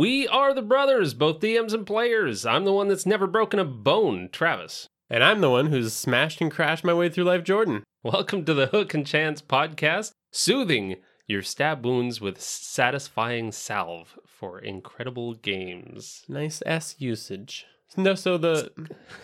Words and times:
We 0.00 0.26
are 0.28 0.54
the 0.54 0.62
brothers, 0.62 1.12
both 1.12 1.40
DMs 1.40 1.74
and 1.74 1.86
players. 1.86 2.46
I'm 2.46 2.64
the 2.64 2.72
one 2.72 2.88
that's 2.88 3.04
never 3.04 3.26
broken 3.26 3.60
a 3.60 3.66
bone, 3.66 4.30
Travis. 4.32 4.88
And 5.10 5.22
I'm 5.22 5.42
the 5.42 5.50
one 5.50 5.66
who's 5.66 5.92
smashed 5.92 6.40
and 6.40 6.50
crashed 6.50 6.84
my 6.84 6.94
way 6.94 7.10
through 7.10 7.24
life, 7.24 7.44
Jordan. 7.44 7.84
Welcome 8.02 8.46
to 8.46 8.54
the 8.54 8.68
Hook 8.68 8.94
and 8.94 9.06
Chance 9.06 9.42
podcast, 9.42 10.12
soothing 10.32 10.96
your 11.26 11.42
stab 11.42 11.84
wounds 11.84 12.18
with 12.18 12.40
satisfying 12.40 13.52
salve 13.52 14.18
for 14.24 14.58
incredible 14.58 15.34
games. 15.34 16.24
Nice 16.30 16.62
S 16.64 16.96
usage. 16.96 17.66
No, 17.94 18.14
so 18.14 18.38
the 18.38 18.72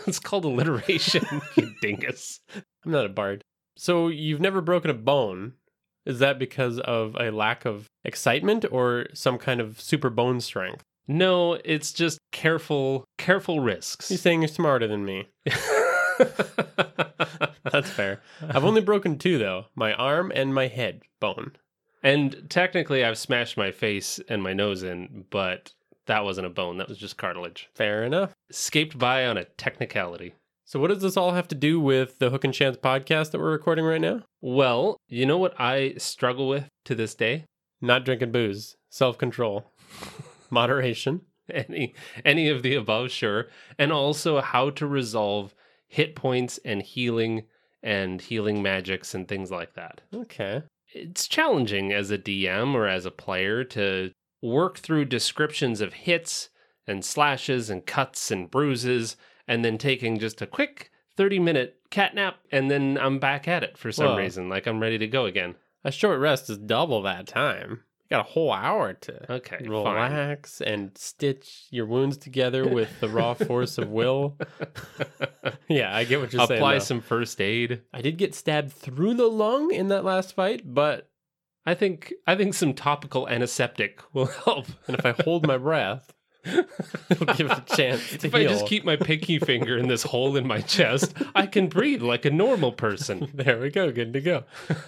It's 0.06 0.19
called 0.28 0.45
alliteration, 0.45 1.24
you 1.56 1.74
dingus. 1.80 2.41
I'm 2.84 2.92
not 2.92 3.06
a 3.06 3.08
bard. 3.08 3.42
So 3.78 4.08
you've 4.08 4.42
never 4.42 4.61
broken 4.61 4.91
a 4.91 4.95
bone. 4.95 5.55
Is 6.06 6.19
that 6.20 6.38
because 6.38 6.78
of 6.80 7.16
a 7.19 7.30
lack 7.30 7.65
of 7.65 7.87
excitement 8.05 8.64
or 8.70 9.06
some 9.12 9.38
kind 9.38 9.60
of 9.60 9.80
super 9.80 10.09
bone 10.10 10.41
strength? 10.41 10.83
No, 11.09 11.55
it's 11.64 11.92
just 11.92 12.19
careful, 12.33 13.05
careful 13.19 13.60
risks. 13.60 14.11
You're 14.11 14.19
saying 14.19 14.42
you're 14.42 14.48
smarter 14.48 14.87
than 14.88 15.05
me. 15.05 15.28
That's 17.70 17.91
fair. 17.91 18.20
I've 18.41 18.64
only 18.64 18.80
broken 18.80 19.19
two 19.19 19.39
though 19.39 19.67
my 19.75 19.92
arm 19.95 20.33
and 20.34 20.55
my 20.55 20.69
head 20.69 21.03
bone. 21.20 21.53
and 22.03 22.47
technically, 22.48 23.05
I've 23.05 23.19
smashed 23.19 23.56
my 23.56 23.70
face 23.70 24.20
and 24.28 24.42
my 24.42 24.52
nose 24.52 24.83
in, 24.83 25.25
but 25.30 25.73
that 26.06 26.25
wasn't 26.25 26.47
a 26.47 26.50
bone. 26.50 26.78
That 26.78 26.89
was 26.89 26.98
just 26.98 27.17
cartilage. 27.17 27.69
Fair 27.75 28.05
enough. 28.05 28.33
Escaped 28.50 28.97
by 28.98 29.27
on 29.27 29.36
a 29.36 29.45
technicality. 29.45 30.34
So, 30.69 30.81
what 30.81 30.89
does 30.89 31.00
this 31.03 31.17
all 31.17 31.31
have 31.33 31.47
to 31.48 31.55
do 31.55 31.81
with 31.81 32.19
the 32.19 32.31
Hook 32.31 32.42
and 32.42 32.53
Chance 32.53 32.78
podcast 32.78 33.31
that 33.31 33.39
we're 33.41 33.53
recording 33.53 33.84
right 33.84 34.00
now? 34.00 34.22
Well, 34.41 34.97
you 35.08 35.25
know 35.25 35.39
what 35.39 35.55
I 35.61 35.95
struggle 35.97 36.48
with 36.48 36.69
to 36.86 36.97
this 36.97 37.14
day? 37.14 37.45
Not 37.81 38.05
drinking 38.05 38.33
booze, 38.33 38.75
self 38.91 39.17
control, 39.17 39.70
moderation. 40.50 41.20
any 41.48 41.95
any 42.25 42.48
of 42.48 42.64
the 42.64 42.75
above 42.75 43.08
sure 43.12 43.47
and 43.78 43.92
also 43.92 44.41
how 44.41 44.69
to 44.70 44.84
resolve 44.84 45.55
hit 45.86 46.17
points 46.17 46.58
and 46.64 46.83
healing 46.83 47.45
and 47.84 48.20
healing 48.20 48.61
magics 48.61 49.14
and 49.14 49.28
things 49.28 49.48
like 49.48 49.75
that 49.75 50.01
Okay. 50.12 50.64
it's 50.92 51.28
challenging 51.28 51.92
as 51.92 52.11
a 52.11 52.19
dm 52.19 52.75
or 52.75 52.89
as 52.89 53.06
a 53.06 53.12
player 53.12 53.62
to 53.62 54.11
work 54.42 54.78
through 54.78 55.05
descriptions 55.05 55.80
of 55.80 55.92
hits 55.92 56.48
and 56.84 57.05
slashes 57.05 57.70
and 57.70 57.86
cuts 57.86 58.33
and 58.33 58.51
bruises 58.51 59.17
and 59.48 59.64
then 59.64 59.78
taking 59.78 60.19
just 60.19 60.41
a 60.42 60.47
quick 60.47 60.91
30 61.16 61.39
minute 61.39 61.78
cat 61.91 62.14
nap 62.14 62.36
and 62.52 62.70
then 62.70 62.98
i'm 63.00 63.19
back 63.19 63.47
at 63.48 63.62
it 63.62 63.78
for 63.78 63.91
some 63.92 64.06
Whoa. 64.08 64.16
reason 64.19 64.48
like 64.48 64.66
i'm 64.66 64.80
ready 64.80 64.98
to 64.98 65.06
go 65.06 65.25
again 65.27 65.55
A 65.84 65.91
short 65.92 66.19
rest 66.20 66.50
is 66.50 66.58
double 66.58 67.02
that 67.02 67.27
time. 67.28 67.83
You 68.02 68.17
got 68.17 68.27
a 68.27 68.30
whole 68.30 68.52
hour 68.52 68.92
to 68.92 69.33
okay 69.33 69.58
fine. 69.58 69.69
relax 69.69 70.61
and 70.61 70.97
stitch 70.97 71.67
your 71.70 71.86
wounds 71.86 72.17
together 72.17 72.69
with 72.69 73.00
the 73.00 73.08
raw 73.08 73.34
force 73.48 73.78
of 73.78 73.89
will. 73.89 74.36
yeah, 75.69 75.94
I 75.94 76.05
get 76.05 76.20
what 76.20 76.33
you're 76.33 76.47
saying. 76.47 76.58
apply 76.61 76.78
some 76.78 77.00
first 77.00 77.41
aid 77.41 77.83
I 77.92 78.00
did 78.02 78.17
get 78.17 78.34
stabbed 78.34 78.72
through 78.72 79.14
the 79.14 79.27
lung 79.28 79.72
in 79.72 79.89
that 79.89 80.05
last 80.05 80.34
fight, 80.34 80.63
but 80.64 81.08
I 81.64 81.74
think 81.74 82.13
I 82.27 82.36
think 82.36 82.55
some 82.55 82.74
topical 82.74 83.28
antiseptic 83.28 84.01
will 84.13 84.27
help. 84.45 84.67
and 84.86 84.96
if 84.96 85.05
I 85.07 85.13
hold 85.23 85.46
my 85.46 85.58
breath, 85.58 86.13
it'll 87.11 87.34
give 87.34 87.51
it 87.51 87.58
a 87.58 87.77
chance 87.77 88.08
to 88.11 88.14
if 88.27 88.33
heal. 88.33 88.36
I 88.36 88.45
just 88.45 88.67
keep 88.67 88.84
my 88.84 88.96
pinky 88.96 89.39
finger 89.39 89.77
in 89.77 89.89
this 89.89 90.02
hole 90.02 90.36
in 90.36 90.46
my 90.46 90.61
chest, 90.61 91.14
I 91.34 91.46
can 91.46 91.68
breathe 91.68 92.02
like 92.02 92.24
a 92.24 92.30
normal 92.30 92.73
person. 92.73 93.30
there 93.34 93.58
we 93.61 93.70
go, 93.70 93.90
good 93.92 94.12
to 94.12 94.20
go. 94.20 94.45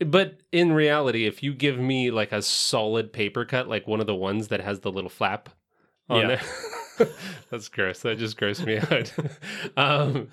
But 0.00 0.38
in 0.52 0.70
reality, 0.72 1.26
if 1.26 1.42
you 1.42 1.52
give 1.52 1.76
me 1.76 2.12
like 2.12 2.30
a 2.30 2.40
solid 2.40 3.12
paper 3.12 3.44
cut, 3.44 3.68
like 3.68 3.88
one 3.88 3.98
of 3.98 4.06
the 4.06 4.14
ones 4.14 4.46
that 4.46 4.60
has 4.60 4.78
the 4.78 4.92
little 4.92 5.10
flap 5.10 5.48
on 6.08 6.20
Yeah. 6.30 6.40
there, 6.98 7.08
that's 7.50 7.68
gross. 7.68 7.98
That 8.02 8.16
just 8.16 8.38
grossed 8.38 8.64
me 8.64 8.78
out. 8.78 9.12
um, 9.76 10.28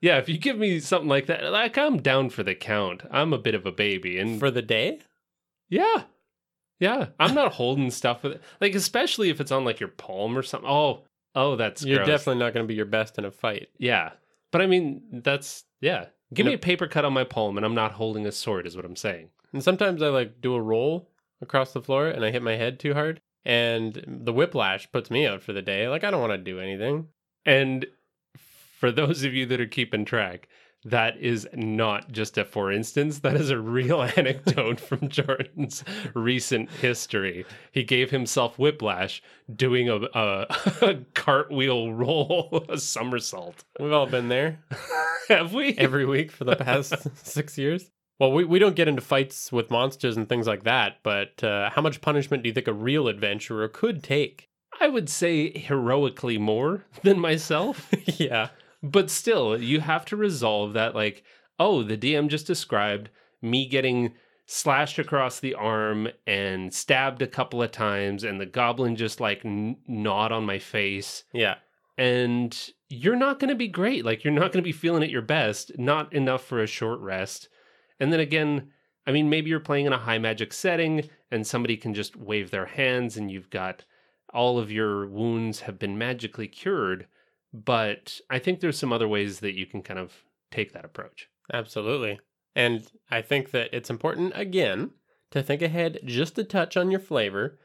yeah, 0.00 0.18
if 0.18 0.28
you 0.28 0.38
give 0.38 0.56
me 0.56 0.78
something 0.78 1.08
like 1.08 1.26
that, 1.26 1.42
like 1.50 1.76
I'm 1.76 1.96
down 2.02 2.30
for 2.30 2.44
the 2.44 2.54
count. 2.54 3.02
I'm 3.10 3.32
a 3.32 3.38
bit 3.38 3.56
of 3.56 3.66
a 3.66 3.72
baby, 3.72 4.16
and 4.20 4.38
For 4.38 4.52
the 4.52 4.62
day? 4.62 5.00
Yeah. 5.68 6.04
Yeah. 6.80 7.06
I'm 7.20 7.34
not 7.34 7.52
holding 7.52 7.90
stuff 7.90 8.22
with 8.22 8.32
it. 8.32 8.42
Like, 8.60 8.74
especially 8.74 9.30
if 9.30 9.40
it's 9.40 9.52
on 9.52 9.64
like 9.64 9.80
your 9.80 9.88
palm 9.90 10.36
or 10.36 10.42
something. 10.42 10.68
Oh, 10.68 11.04
oh, 11.34 11.56
that's 11.56 11.84
You're 11.84 11.98
gross. 11.98 12.08
definitely 12.08 12.40
not 12.40 12.52
going 12.54 12.64
to 12.64 12.68
be 12.68 12.74
your 12.74 12.84
best 12.86 13.16
in 13.18 13.24
a 13.24 13.30
fight. 13.30 13.68
Yeah. 13.78 14.12
But 14.52 14.62
I 14.62 14.66
mean, 14.66 15.02
that's, 15.24 15.64
yeah. 15.80 16.06
Give 16.32 16.44
You 16.46 16.50
me 16.50 16.50
know- 16.52 16.56
a 16.56 16.58
paper 16.58 16.86
cut 16.86 17.04
on 17.04 17.12
my 17.12 17.24
palm 17.24 17.56
and 17.56 17.64
I'm 17.64 17.74
not 17.74 17.92
holding 17.92 18.26
a 18.26 18.32
sword, 18.32 18.66
is 18.66 18.76
what 18.76 18.84
I'm 18.84 18.96
saying. 18.96 19.28
And 19.52 19.62
sometimes 19.62 20.02
I 20.02 20.08
like 20.08 20.40
do 20.40 20.54
a 20.54 20.60
roll 20.62 21.08
across 21.40 21.72
the 21.72 21.82
floor 21.82 22.08
and 22.08 22.24
I 22.24 22.30
hit 22.30 22.42
my 22.42 22.56
head 22.56 22.80
too 22.80 22.94
hard, 22.94 23.20
and 23.44 24.02
the 24.06 24.32
whiplash 24.32 24.90
puts 24.90 25.10
me 25.10 25.26
out 25.26 25.42
for 25.42 25.52
the 25.52 25.62
day. 25.62 25.86
Like 25.88 26.02
I 26.02 26.10
don't 26.10 26.20
want 26.20 26.32
to 26.32 26.38
do 26.38 26.58
anything. 26.58 27.08
And 27.46 27.86
for 28.78 28.90
those 28.90 29.22
of 29.24 29.32
you 29.34 29.46
that 29.46 29.60
are 29.60 29.66
keeping 29.66 30.04
track, 30.04 30.48
that 30.84 31.16
is 31.18 31.48
not 31.54 32.12
just 32.12 32.36
a 32.38 32.44
for 32.44 32.70
instance. 32.70 33.20
That 33.20 33.36
is 33.36 33.50
a 33.50 33.58
real 33.58 34.02
anecdote 34.16 34.80
from 34.80 35.08
Jordan's 35.08 35.84
recent 36.14 36.70
history. 36.70 37.44
He 37.72 37.84
gave 37.84 38.10
himself 38.10 38.58
whiplash 38.58 39.22
doing 39.54 39.88
a, 39.88 39.96
a, 40.14 40.46
a 40.82 40.94
cartwheel 41.14 41.92
roll, 41.92 42.64
a 42.68 42.78
somersault. 42.78 43.64
We've 43.80 43.92
all 43.92 44.06
been 44.06 44.28
there 44.28 44.60
Have 45.28 45.54
we? 45.54 45.74
every 45.78 46.04
week 46.04 46.30
for 46.30 46.44
the 46.44 46.56
past 46.56 46.94
six 47.26 47.56
years. 47.56 47.90
Well, 48.20 48.32
we, 48.32 48.44
we 48.44 48.58
don't 48.58 48.76
get 48.76 48.86
into 48.86 49.02
fights 49.02 49.50
with 49.50 49.70
monsters 49.70 50.16
and 50.16 50.28
things 50.28 50.46
like 50.46 50.62
that, 50.64 50.98
but 51.02 51.42
uh, 51.42 51.70
how 51.70 51.82
much 51.82 52.00
punishment 52.00 52.42
do 52.42 52.48
you 52.48 52.54
think 52.54 52.68
a 52.68 52.72
real 52.72 53.08
adventurer 53.08 53.68
could 53.68 54.04
take? 54.04 54.48
I 54.80 54.88
would 54.88 55.08
say 55.08 55.50
heroically 55.50 56.38
more 56.38 56.84
than 57.02 57.18
myself. 57.18 57.88
yeah. 58.18 58.48
But 58.84 59.08
still, 59.08 59.60
you 59.60 59.80
have 59.80 60.04
to 60.06 60.16
resolve 60.16 60.74
that, 60.74 60.94
like, 60.94 61.24
oh, 61.58 61.82
the 61.82 61.96
DM 61.96 62.28
just 62.28 62.46
described 62.46 63.08
me 63.40 63.66
getting 63.66 64.12
slashed 64.44 64.98
across 64.98 65.40
the 65.40 65.54
arm 65.54 66.08
and 66.26 66.72
stabbed 66.72 67.22
a 67.22 67.26
couple 67.26 67.62
of 67.62 67.70
times, 67.72 68.24
and 68.24 68.38
the 68.38 68.46
goblin 68.46 68.94
just 68.94 69.20
like 69.20 69.42
n- 69.42 69.78
gnawed 69.88 70.32
on 70.32 70.44
my 70.44 70.58
face. 70.58 71.24
Yeah. 71.32 71.54
And 71.96 72.54
you're 72.90 73.16
not 73.16 73.38
going 73.38 73.48
to 73.48 73.54
be 73.54 73.68
great. 73.68 74.04
Like, 74.04 74.22
you're 74.22 74.34
not 74.34 74.52
going 74.52 74.62
to 74.62 74.68
be 74.68 74.72
feeling 74.72 75.02
at 75.02 75.10
your 75.10 75.22
best, 75.22 75.78
not 75.78 76.12
enough 76.12 76.44
for 76.44 76.62
a 76.62 76.66
short 76.66 77.00
rest. 77.00 77.48
And 77.98 78.12
then 78.12 78.20
again, 78.20 78.70
I 79.06 79.12
mean, 79.12 79.30
maybe 79.30 79.48
you're 79.48 79.60
playing 79.60 79.86
in 79.86 79.94
a 79.94 79.98
high 79.98 80.18
magic 80.18 80.52
setting 80.52 81.08
and 81.30 81.46
somebody 81.46 81.78
can 81.78 81.94
just 81.94 82.16
wave 82.16 82.50
their 82.50 82.66
hands 82.66 83.16
and 83.16 83.30
you've 83.30 83.50
got 83.50 83.84
all 84.34 84.58
of 84.58 84.70
your 84.70 85.06
wounds 85.06 85.60
have 85.60 85.78
been 85.78 85.96
magically 85.96 86.48
cured. 86.48 87.06
But 87.54 88.20
I 88.28 88.40
think 88.40 88.58
there's 88.58 88.78
some 88.78 88.92
other 88.92 89.06
ways 89.06 89.38
that 89.40 89.56
you 89.56 89.64
can 89.64 89.82
kind 89.82 90.00
of 90.00 90.12
take 90.50 90.72
that 90.72 90.84
approach. 90.84 91.28
Absolutely. 91.52 92.18
And 92.56 92.86
I 93.10 93.22
think 93.22 93.52
that 93.52 93.70
it's 93.72 93.90
important, 93.90 94.32
again, 94.34 94.90
to 95.30 95.42
think 95.42 95.62
ahead 95.62 96.00
just 96.04 96.38
a 96.38 96.44
touch 96.44 96.76
on 96.76 96.90
your 96.90 97.00
flavor 97.00 97.58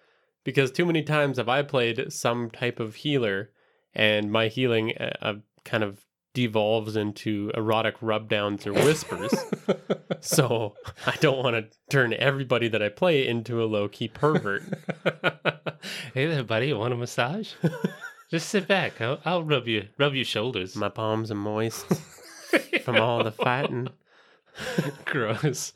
because 0.44 0.72
too 0.72 0.86
many 0.86 1.02
times 1.02 1.38
have 1.38 1.50
I 1.50 1.64
played 1.64 2.12
some 2.14 2.50
type 2.50 2.80
of 2.80 2.96
healer 2.96 3.52
and 3.94 4.32
my 4.32 4.48
healing 4.48 4.96
uh, 4.98 5.12
uh, 5.22 5.34
kind 5.66 5.84
of 5.84 6.06
devolves 6.34 6.96
into 6.96 7.52
erotic 7.56 8.00
rubdowns 8.00 8.66
or 8.66 8.74
whispers. 8.74 9.34
so 10.22 10.76
I 11.06 11.16
don't 11.20 11.44
want 11.44 11.56
to 11.56 11.78
turn 11.90 12.14
everybody 12.14 12.68
that 12.70 12.82
I 12.82 12.90
play 12.90 13.28
into 13.28 13.64
a 13.64 13.66
low 13.66 13.88
key 13.88 14.08
pervert. 14.08 14.64
hey 16.14 16.28
there, 16.28 16.44
buddy. 16.44 16.68
You 16.68 16.78
want 16.78 16.94
a 16.94 16.98
massage? 16.98 17.54
Just 18.30 18.50
sit 18.50 18.68
back. 18.68 19.02
I'll, 19.02 19.20
I'll 19.26 19.44
rub 19.44 19.68
you 19.68 19.88
rub 19.98 20.14
your 20.14 20.26
shoulders. 20.26 20.76
My 20.76 20.90
palms 20.90 21.32
are 21.32 21.36
moist 21.36 21.86
from 22.84 22.98
all 22.98 23.24
the 23.24 23.32
fighting. 23.32 23.90
Gross. 25.06 25.74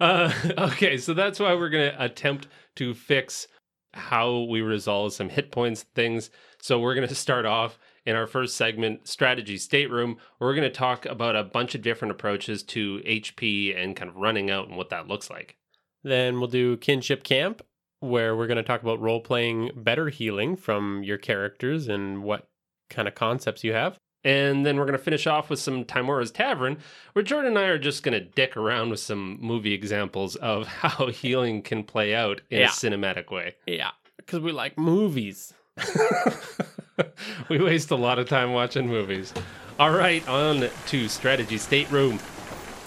Uh, 0.00 0.32
okay, 0.58 0.96
so 0.96 1.12
that's 1.12 1.38
why 1.38 1.54
we're 1.54 1.68
going 1.68 1.92
to 1.92 2.04
attempt 2.04 2.48
to 2.76 2.94
fix 2.94 3.46
how 3.92 4.44
we 4.44 4.62
resolve 4.62 5.12
some 5.12 5.28
hit 5.28 5.50
points 5.50 5.82
things. 5.94 6.30
So 6.62 6.80
we're 6.80 6.94
going 6.94 7.08
to 7.08 7.14
start 7.14 7.44
off 7.44 7.78
in 8.06 8.16
our 8.16 8.26
first 8.26 8.56
segment, 8.56 9.06
strategy 9.06 9.58
stateroom. 9.58 10.16
We're 10.40 10.54
going 10.54 10.68
to 10.68 10.70
talk 10.70 11.04
about 11.04 11.36
a 11.36 11.44
bunch 11.44 11.74
of 11.74 11.82
different 11.82 12.12
approaches 12.12 12.62
to 12.64 13.00
HP 13.00 13.76
and 13.76 13.94
kind 13.94 14.08
of 14.08 14.16
running 14.16 14.50
out 14.50 14.68
and 14.68 14.78
what 14.78 14.88
that 14.90 15.08
looks 15.08 15.28
like. 15.28 15.56
Then 16.02 16.38
we'll 16.38 16.48
do 16.48 16.78
kinship 16.78 17.22
camp 17.22 17.62
where 18.02 18.36
we're 18.36 18.46
going 18.46 18.56
to 18.56 18.62
talk 18.62 18.82
about 18.82 19.00
role 19.00 19.20
playing 19.20 19.70
better 19.76 20.08
healing 20.08 20.56
from 20.56 21.02
your 21.02 21.18
characters 21.18 21.88
and 21.88 22.22
what 22.22 22.48
kind 22.90 23.06
of 23.08 23.14
concepts 23.14 23.64
you 23.64 23.72
have. 23.72 23.98
And 24.24 24.64
then 24.64 24.76
we're 24.76 24.84
going 24.84 24.98
to 24.98 25.02
finish 25.02 25.26
off 25.26 25.50
with 25.50 25.58
some 25.58 25.84
Tymora's 25.84 26.30
Tavern, 26.30 26.78
where 27.12 27.24
Jordan 27.24 27.56
and 27.56 27.58
I 27.58 27.64
are 27.68 27.78
just 27.78 28.04
going 28.04 28.12
to 28.12 28.20
dick 28.24 28.56
around 28.56 28.90
with 28.90 29.00
some 29.00 29.38
movie 29.40 29.72
examples 29.72 30.36
of 30.36 30.66
how 30.68 31.06
healing 31.08 31.62
can 31.62 31.82
play 31.84 32.14
out 32.14 32.40
in 32.50 32.60
Yeah. 32.60 32.66
a 32.66 32.70
cinematic 32.70 33.30
way. 33.32 33.54
Yeah, 33.66 33.90
because 34.18 34.40
we 34.40 34.52
like 34.52 34.78
movies. 34.78 35.52
we 37.48 37.58
waste 37.58 37.90
a 37.90 37.96
lot 37.96 38.18
of 38.18 38.28
time 38.28 38.52
watching 38.52 38.86
movies. 38.86 39.32
All 39.80 39.90
right, 39.90 40.26
on 40.28 40.68
to 40.88 41.08
Strategy 41.08 41.58
Stateroom. 41.58 42.18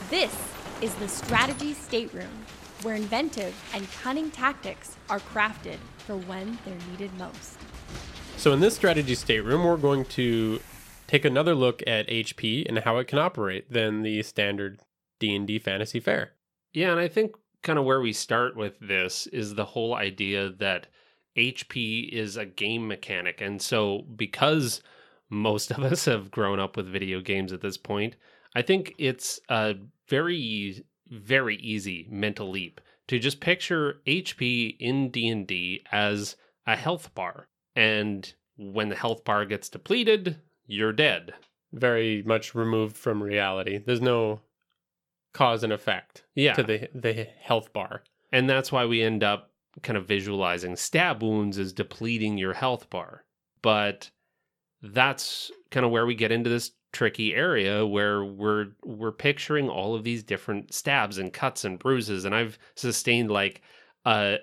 This 0.10 0.34
is 0.82 0.94
the 0.96 1.08
Strategy 1.08 1.74
Stateroom, 1.74 2.45
where 2.81 2.95
inventive 2.95 3.54
and 3.74 3.89
cunning 3.92 4.31
tactics 4.31 4.95
are 5.10 5.19
crafted 5.19 5.77
for 6.00 6.18
when 6.18 6.57
they're 6.66 6.77
needed 6.92 7.13
most. 7.18 7.57
So 8.38 8.54
in 8.54 8.60
this 8.60 8.75
strategy 8.75 9.16
stateroom, 9.16 9.63
we're 9.63 9.77
going 9.77 10.06
to 10.06 10.60
take 11.07 11.25
another 11.25 11.56
look 11.56 11.81
at 11.88 12.07
HP 12.07 12.68
and 12.68 12.80
how 12.80 12.98
it 12.98 13.07
can 13.07 13.19
operate 13.19 13.72
than 13.72 14.01
the 14.01 14.22
standard 14.24 14.81
D&D 15.19 15.60
fantasy 15.60 16.00
fare. 16.00 16.33
Yeah, 16.74 16.92
and 16.92 17.00
I 17.00 17.07
think 17.07 17.36
kind 17.63 17.80
of 17.80 17.86
where 17.86 18.01
we 18.01 18.13
start 18.13 18.56
with 18.56 18.80
this 18.80 19.27
is 19.27 19.56
the 19.56 19.66
whole 19.66 19.95
idea 19.95 20.50
that 20.50 20.88
HP 21.38 22.10
is 22.10 22.38
a 22.38 22.45
game 22.45 22.88
mechanic. 22.88 23.42
And 23.42 23.62
so, 23.62 24.06
because 24.16 24.81
most 25.30 25.72
of 25.72 25.80
us 25.80 26.06
have 26.06 26.31
grown 26.31 26.60
up 26.60 26.77
with 26.77 26.92
video 26.92 27.22
games 27.22 27.51
at 27.51 27.62
this 27.62 27.77
point, 27.77 28.16
I 28.56 28.62
think 28.62 28.94
it's 28.98 29.39
a 29.50 29.75
very, 30.07 30.86
very 31.10 31.56
easy 31.57 32.07
mental 32.10 32.50
leap 32.50 32.81
to 33.07 33.19
just 33.19 33.40
picture 33.40 34.02
HP 34.07 34.75
in 34.80 35.12
D&D 35.12 35.84
as 35.92 36.36
a 36.66 36.75
health 36.75 37.13
bar. 37.13 37.48
And 37.75 38.34
when 38.57 38.90
the 38.90 38.96
health 38.96 39.24
bar 39.24 39.46
gets 39.46 39.69
depleted, 39.69 40.38
you're 40.66 40.94
dead. 40.94 41.34
Very 41.72 42.24
much 42.24 42.56
removed 42.56 42.96
from 42.98 43.22
reality. 43.22 43.78
There's 43.78 44.02
no 44.02 44.42
cause 45.34 45.63
and 45.63 45.74
effect 45.74 46.24
Yeah. 46.34 46.54
to 46.54 46.63
the 46.63 46.90
the 46.96 47.13
health 47.40 47.74
bar. 47.74 48.04
And 48.31 48.50
that's 48.50 48.72
why 48.72 48.86
we 48.86 49.01
end 49.01 49.24
up 49.24 49.51
kind 49.84 49.98
of 49.98 50.08
visualizing 50.08 50.75
stab 50.78 51.22
wounds 51.22 51.60
as 51.60 51.74
depleting 51.74 52.38
your 52.38 52.54
health 52.54 52.90
bar. 52.90 53.25
But 53.62 54.10
that's 54.81 55.51
kind 55.72 55.86
of 55.86 55.92
where 55.92 56.06
we 56.06 56.16
get 56.16 56.31
into 56.31 56.50
this 56.50 56.72
tricky 56.96 57.36
area 57.36 57.86
where 57.86 58.24
we're 58.24 58.68
we're 58.86 59.12
picturing 59.12 59.68
all 59.68 59.94
of 59.96 60.06
these 60.06 60.24
different 60.24 60.74
stabs 60.74 61.18
and 61.18 61.34
cuts 61.34 61.66
and 61.66 61.78
bruises 61.78 62.24
and 62.24 62.34
I've 62.34 62.58
sustained 62.76 63.30
like 63.30 63.62
uh 64.06 64.38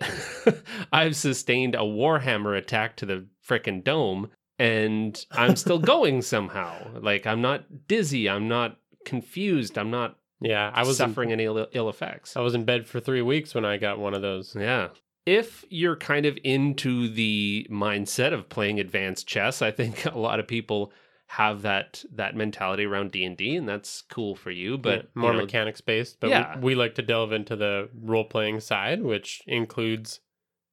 I've 0.93 1.17
sustained 1.17 1.75
a 1.75 1.79
warhammer 1.79 2.57
attack 2.57 2.97
to 2.97 3.07
the 3.07 3.27
frickin' 3.49 3.83
dome 3.83 4.29
and 4.59 5.25
I'm 5.33 5.57
still 5.57 5.79
going 5.95 6.21
somehow. 6.21 7.01
Like 7.01 7.27
I'm 7.27 7.41
not 7.41 7.89
dizzy, 7.89 8.29
I'm 8.29 8.49
not 8.49 8.77
confused, 9.07 9.79
I'm 9.79 9.91
not 9.91 10.19
Yeah, 10.43 10.71
I 10.75 10.81
was 10.85 11.01
in- 11.01 11.09
suffering 11.09 11.33
any 11.33 11.45
ill, 11.45 11.67
ill 11.73 11.89
effects. 11.89 12.37
I 12.37 12.41
was 12.41 12.55
in 12.55 12.65
bed 12.67 12.87
for 12.87 13.01
3 13.01 13.23
weeks 13.23 13.55
when 13.55 13.65
I 13.65 13.79
got 13.79 13.99
one 13.99 14.13
of 14.15 14.21
those. 14.23 14.55
Yeah. 14.55 14.89
If 15.25 15.65
you're 15.71 15.97
kind 15.97 16.27
of 16.27 16.37
into 16.45 17.09
the 17.09 17.67
mindset 17.71 18.33
of 18.35 18.49
playing 18.49 18.79
advanced 18.79 19.27
chess, 19.27 19.63
I 19.63 19.71
think 19.71 20.05
a 20.15 20.19
lot 20.19 20.39
of 20.39 20.47
people 20.47 20.93
have 21.37 21.62
that 21.62 22.05
that 22.12 22.37
mentality 22.37 22.84
around 22.84 23.11
D&D 23.11 23.56
and 23.56 23.67
that's 23.67 24.02
cool 24.11 24.34
for 24.37 24.50
you, 24.50 24.76
but 24.76 24.96
Yeah, 25.02 25.02
more 25.14 25.31
you 25.32 25.38
know, 25.38 25.44
mechanics 25.44 25.81
based, 25.81 26.19
but 26.20 26.29
Yeah. 26.29 26.56
we, 26.58 26.62
we 26.62 26.75
like 26.75 26.94
to 26.96 27.02
delve 27.02 27.32
into 27.32 27.56
the 27.56 27.88
role 27.99 28.25
playing 28.25 28.61
side, 28.61 29.02
which 29.02 29.40
includes 29.46 30.20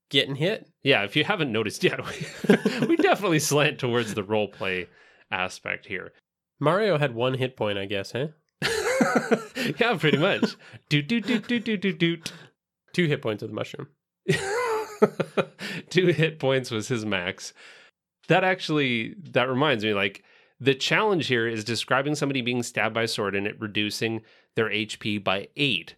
getting 0.09 0.35
hit. 0.35 0.67
yeah, 0.83 1.03
if 1.03 1.15
you 1.15 1.23
haven't 1.23 1.51
noticed 1.53 1.81
yet, 1.83 2.00
we, 2.79 2.88
we 2.88 2.95
definitely 2.97 3.39
slant 3.39 3.79
towards 3.79 4.13
the 4.15 4.23
role 4.23 4.50
play 4.50 4.88
aspect 5.31 5.85
here. 5.85 6.11
Mario 6.59 6.97
had 6.97 7.15
one 7.15 7.35
hit 7.35 7.56
point, 7.56 7.77
I 7.77 7.85
guess, 7.85 8.11
huh? 8.11 8.27
yeah, 9.79 9.95
pretty 9.97 10.17
much. 10.17 10.57
Doot 10.89 11.07
doot 11.07 11.25
doot 11.25 11.47
doot 11.47 11.63
doot 11.63 11.79
doot 11.81 12.00
doot. 12.00 12.33
Two 12.91 13.06
hit 13.06 13.21
points 13.21 13.41
of 13.44 13.47
the 13.50 13.56
mushroom. 13.56 13.88
Two 15.89 16.07
hit 16.07 16.39
points 16.39 16.69
was 16.69 16.89
his 16.89 17.06
max. 17.06 17.53
That 18.27 18.44
actually 18.44 19.15
that 19.31 19.47
reminds 19.47 19.85
me 19.85 19.94
like 19.94 20.21
the 20.59 20.75
challenge 20.75 21.27
here 21.27 21.47
is 21.47 21.63
describing 21.63 22.15
somebody 22.15 22.41
being 22.41 22.63
stabbed 22.63 22.94
by 22.94 23.03
a 23.03 23.07
sword 23.07 23.35
and 23.35 23.47
it 23.47 23.59
reducing 23.59 24.21
their 24.56 24.69
HP 24.69 25.23
by 25.23 25.47
8. 25.56 25.95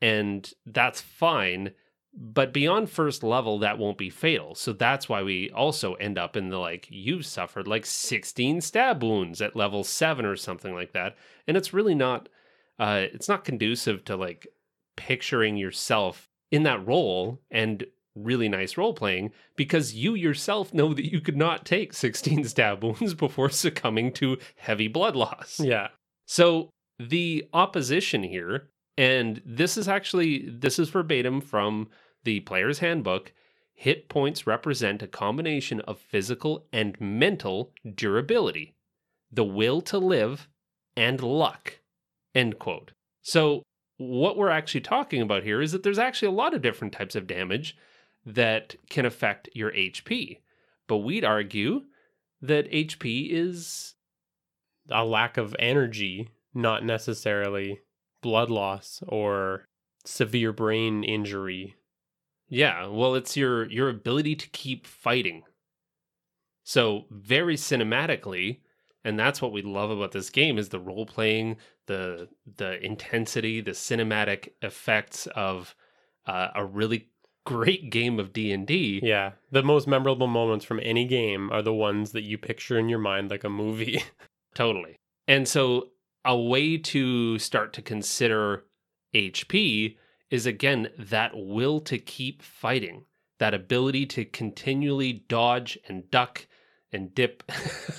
And 0.00 0.50
that's 0.64 1.00
fine, 1.00 1.72
but 2.14 2.52
beyond 2.52 2.88
first 2.88 3.22
level 3.22 3.58
that 3.58 3.78
won't 3.78 3.98
be 3.98 4.10
fatal. 4.10 4.54
So 4.54 4.72
that's 4.72 5.08
why 5.08 5.22
we 5.22 5.50
also 5.50 5.94
end 5.94 6.18
up 6.18 6.36
in 6.36 6.48
the 6.48 6.58
like 6.58 6.86
you've 6.90 7.26
suffered 7.26 7.68
like 7.68 7.84
16 7.84 8.60
stab 8.60 9.02
wounds 9.02 9.42
at 9.42 9.56
level 9.56 9.84
7 9.84 10.24
or 10.24 10.36
something 10.36 10.74
like 10.74 10.92
that. 10.92 11.16
And 11.46 11.56
it's 11.56 11.74
really 11.74 11.94
not 11.94 12.28
uh 12.78 13.06
it's 13.12 13.28
not 13.28 13.44
conducive 13.44 14.04
to 14.06 14.16
like 14.16 14.46
picturing 14.96 15.56
yourself 15.56 16.28
in 16.50 16.62
that 16.62 16.86
role 16.86 17.40
and 17.50 17.84
really 18.24 18.48
nice 18.48 18.76
role 18.76 18.94
playing 18.94 19.32
because 19.56 19.94
you 19.94 20.14
yourself 20.14 20.74
know 20.74 20.94
that 20.94 21.10
you 21.10 21.20
could 21.20 21.36
not 21.36 21.64
take 21.64 21.92
16 21.92 22.44
stab 22.44 22.82
wounds 22.82 23.14
before 23.14 23.50
succumbing 23.50 24.12
to 24.12 24.38
heavy 24.56 24.88
blood 24.88 25.16
loss. 25.16 25.60
Yeah. 25.60 25.88
So 26.26 26.70
the 26.98 27.48
opposition 27.52 28.22
here, 28.22 28.68
and 28.96 29.40
this 29.44 29.76
is 29.76 29.88
actually 29.88 30.48
this 30.48 30.78
is 30.78 30.90
verbatim 30.90 31.40
from 31.40 31.88
the 32.24 32.40
player's 32.40 32.80
handbook. 32.80 33.32
Hit 33.74 34.08
points 34.08 34.46
represent 34.46 35.02
a 35.02 35.06
combination 35.06 35.80
of 35.82 36.00
physical 36.00 36.66
and 36.72 37.00
mental 37.00 37.72
durability, 37.94 38.74
the 39.30 39.44
will 39.44 39.80
to 39.82 39.98
live, 39.98 40.48
and 40.96 41.22
luck. 41.22 41.78
End 42.34 42.58
quote. 42.58 42.90
So 43.22 43.62
what 43.98 44.36
we're 44.36 44.48
actually 44.48 44.80
talking 44.80 45.20
about 45.20 45.42
here 45.42 45.60
is 45.60 45.72
that 45.72 45.82
there's 45.82 45.98
actually 45.98 46.28
a 46.28 46.32
lot 46.32 46.54
of 46.54 46.62
different 46.62 46.92
types 46.92 47.14
of 47.14 47.26
damage 47.26 47.76
that 48.34 48.76
can 48.90 49.06
affect 49.06 49.48
your 49.54 49.72
HP. 49.72 50.38
But 50.86 50.98
we'd 50.98 51.24
argue 51.24 51.82
that 52.42 52.70
HP 52.70 53.30
is 53.30 53.94
A 54.90 55.04
lack 55.04 55.36
of 55.36 55.56
energy, 55.58 56.30
not 56.54 56.84
necessarily 56.84 57.80
blood 58.22 58.50
loss 58.50 59.02
or 59.08 59.64
severe 60.04 60.52
brain 60.52 61.04
injury. 61.04 61.76
Yeah, 62.48 62.86
well, 62.86 63.14
it's 63.14 63.36
your 63.36 63.70
your 63.70 63.88
ability 63.88 64.36
to 64.36 64.48
keep 64.50 64.86
fighting. 64.86 65.42
So 66.64 67.06
very 67.10 67.56
cinematically, 67.56 68.60
and 69.04 69.18
that's 69.18 69.40
what 69.40 69.52
we 69.52 69.62
love 69.62 69.90
about 69.90 70.12
this 70.12 70.30
game 70.30 70.58
is 70.58 70.68
the 70.68 70.80
role 70.80 71.06
playing, 71.06 71.56
the 71.86 72.28
the 72.56 72.82
intensity, 72.84 73.60
the 73.60 73.72
cinematic 73.72 74.50
effects 74.62 75.26
of 75.28 75.74
uh, 76.26 76.48
a 76.54 76.64
really 76.64 77.08
great 77.48 77.88
game 77.88 78.20
of 78.20 78.34
D 78.34 78.52
and 78.52 78.66
D. 78.66 79.00
Yeah. 79.02 79.32
The 79.50 79.62
most 79.62 79.88
memorable 79.88 80.26
moments 80.26 80.66
from 80.66 80.80
any 80.82 81.06
game 81.06 81.50
are 81.50 81.62
the 81.62 81.72
ones 81.72 82.12
that 82.12 82.24
you 82.24 82.36
picture 82.36 82.78
in 82.78 82.90
your 82.90 82.98
mind 82.98 83.30
like 83.30 83.42
a 83.42 83.48
movie. 83.48 84.02
Totally. 84.54 84.96
And 85.26 85.48
so 85.48 85.88
a 86.26 86.36
way 86.36 86.76
to 86.76 87.38
start 87.38 87.72
to 87.72 87.80
consider 87.80 88.64
HP 89.14 89.96
is 90.30 90.44
again 90.44 90.90
that 90.98 91.32
will 91.34 91.80
to 91.80 91.96
keep 91.96 92.42
fighting, 92.42 93.06
that 93.38 93.54
ability 93.54 94.04
to 94.04 94.26
continually 94.26 95.24
dodge 95.26 95.78
and 95.88 96.10
duck 96.10 96.46
and 96.92 97.14
dip 97.14 97.42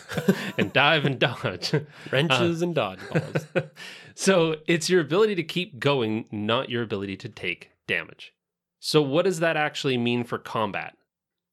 and 0.60 0.72
dive 0.74 1.06
and 1.06 1.18
dodge. 1.18 1.74
Wrenches 2.12 2.62
uh, 2.62 2.66
and 2.68 2.76
dodgeballs. 2.76 3.70
so 4.14 4.58
it's 4.68 4.92
your 4.92 5.02
ability 5.02 5.34
to 5.34 5.44
keep 5.44 5.80
going, 5.80 6.26
not 6.32 6.70
your 6.70 6.84
ability 6.84 7.18
to 7.18 7.30
take 7.30 7.72
damage. 7.88 8.32
So 8.80 9.02
what 9.02 9.26
does 9.26 9.40
that 9.40 9.58
actually 9.58 9.98
mean 9.98 10.24
for 10.24 10.38
combat? 10.38 10.96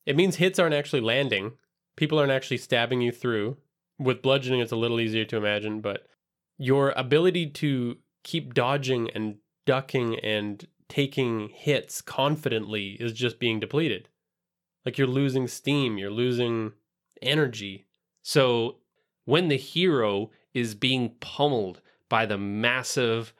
It 0.04 0.16
means 0.16 0.37
hits 0.37 0.59
aren't 0.59 0.75
actually 0.75 1.00
landing. 1.00 1.52
People 1.97 2.18
aren't 2.18 2.33
actually 2.33 2.59
stabbing 2.59 3.00
you 3.00 3.11
through. 3.11 3.56
With 3.99 4.23
bludgeoning, 4.23 4.61
it's 4.61 4.73
a 4.73 4.76
little 4.76 5.00
easier 5.00 5.25
to 5.25 5.37
imagine, 5.37 5.80
but 5.80 6.06
your 6.59 6.92
ability 6.97 7.50
to 7.50 7.97
keep 8.23 8.54
dodging 8.54 9.11
and 9.11 9.37
ducking 9.64 10.18
and 10.21 10.66
taking 10.88 11.49
hits 11.49 12.00
confidently 12.00 12.97
is 13.00 13.12
just 13.12 13.38
being 13.38 13.59
depleted. 13.59 14.09
Like 14.85 14.99
you're 14.99 15.06
losing 15.09 15.49
steam, 15.49 15.99
you're 15.99 16.11
losing 16.11 16.73
energy. 17.21 17.87
So 18.23 18.76
when 19.25 19.49
the 19.49 19.56
hero 19.56 20.30
is 20.54 20.75
being 20.75 21.14
pummeled 21.21 21.80
by 22.09 22.26
the 22.26 22.38
massive 22.38 23.35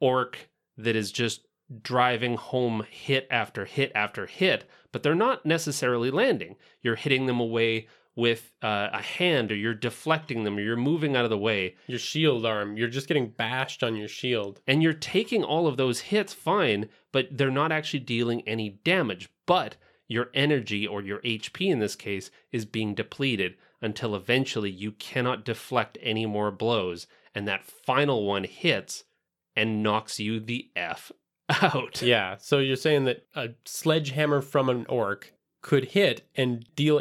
orc 0.00 0.50
that 0.76 0.94
is 0.94 1.10
just 1.10 1.46
driving 1.82 2.36
home 2.36 2.84
hit 2.90 3.26
after 3.30 3.64
hit 3.64 3.90
after 3.94 4.26
hit, 4.26 4.68
but 4.92 5.02
they're 5.02 5.14
not 5.14 5.46
necessarily 5.46 6.10
landing. 6.10 6.56
You're 6.82 6.96
hitting 6.96 7.26
them 7.26 7.40
away 7.40 7.88
with 8.16 8.52
uh, 8.62 8.90
a 8.92 9.02
hand, 9.02 9.50
or 9.50 9.56
you're 9.56 9.74
deflecting 9.74 10.44
them, 10.44 10.56
or 10.56 10.60
you're 10.60 10.76
moving 10.76 11.16
out 11.16 11.24
of 11.24 11.30
the 11.30 11.38
way, 11.38 11.74
Your 11.88 11.98
shield 11.98 12.46
arm, 12.46 12.76
you're 12.76 12.86
just 12.88 13.08
getting 13.08 13.30
bashed 13.30 13.82
on 13.82 13.96
your 13.96 14.06
shield. 14.06 14.60
and 14.68 14.82
you're 14.82 14.92
taking 14.92 15.42
all 15.42 15.66
of 15.66 15.76
those 15.76 16.00
hits 16.00 16.32
fine, 16.32 16.88
but 17.10 17.26
they're 17.32 17.50
not 17.50 17.72
actually 17.72 18.00
dealing 18.00 18.42
any 18.46 18.68
damage. 18.84 19.30
But 19.46 19.76
your 20.06 20.30
energy 20.32 20.86
or 20.86 21.02
your 21.02 21.18
HP 21.20 21.68
in 21.68 21.80
this 21.80 21.96
case 21.96 22.30
is 22.52 22.64
being 22.64 22.94
depleted 22.94 23.56
until 23.82 24.14
eventually 24.14 24.70
you 24.70 24.92
cannot 24.92 25.44
deflect 25.44 25.98
any 26.00 26.24
more 26.24 26.50
blows 26.52 27.06
and 27.34 27.48
that 27.48 27.64
final 27.64 28.24
one 28.24 28.44
hits 28.44 29.04
and 29.56 29.82
knocks 29.82 30.20
you 30.20 30.38
the 30.38 30.70
F 30.76 31.10
out. 31.48 32.02
Yeah. 32.02 32.36
So 32.38 32.58
you're 32.58 32.76
saying 32.76 33.04
that 33.04 33.26
a 33.34 33.50
sledgehammer 33.64 34.40
from 34.40 34.68
an 34.68 34.86
orc 34.88 35.32
could 35.62 35.86
hit 35.86 36.28
and 36.34 36.66
deal 36.74 37.00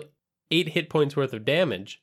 eight 0.52 0.70
hit 0.70 0.90
points 0.90 1.16
worth 1.16 1.34
of 1.34 1.46
damage, 1.46 2.02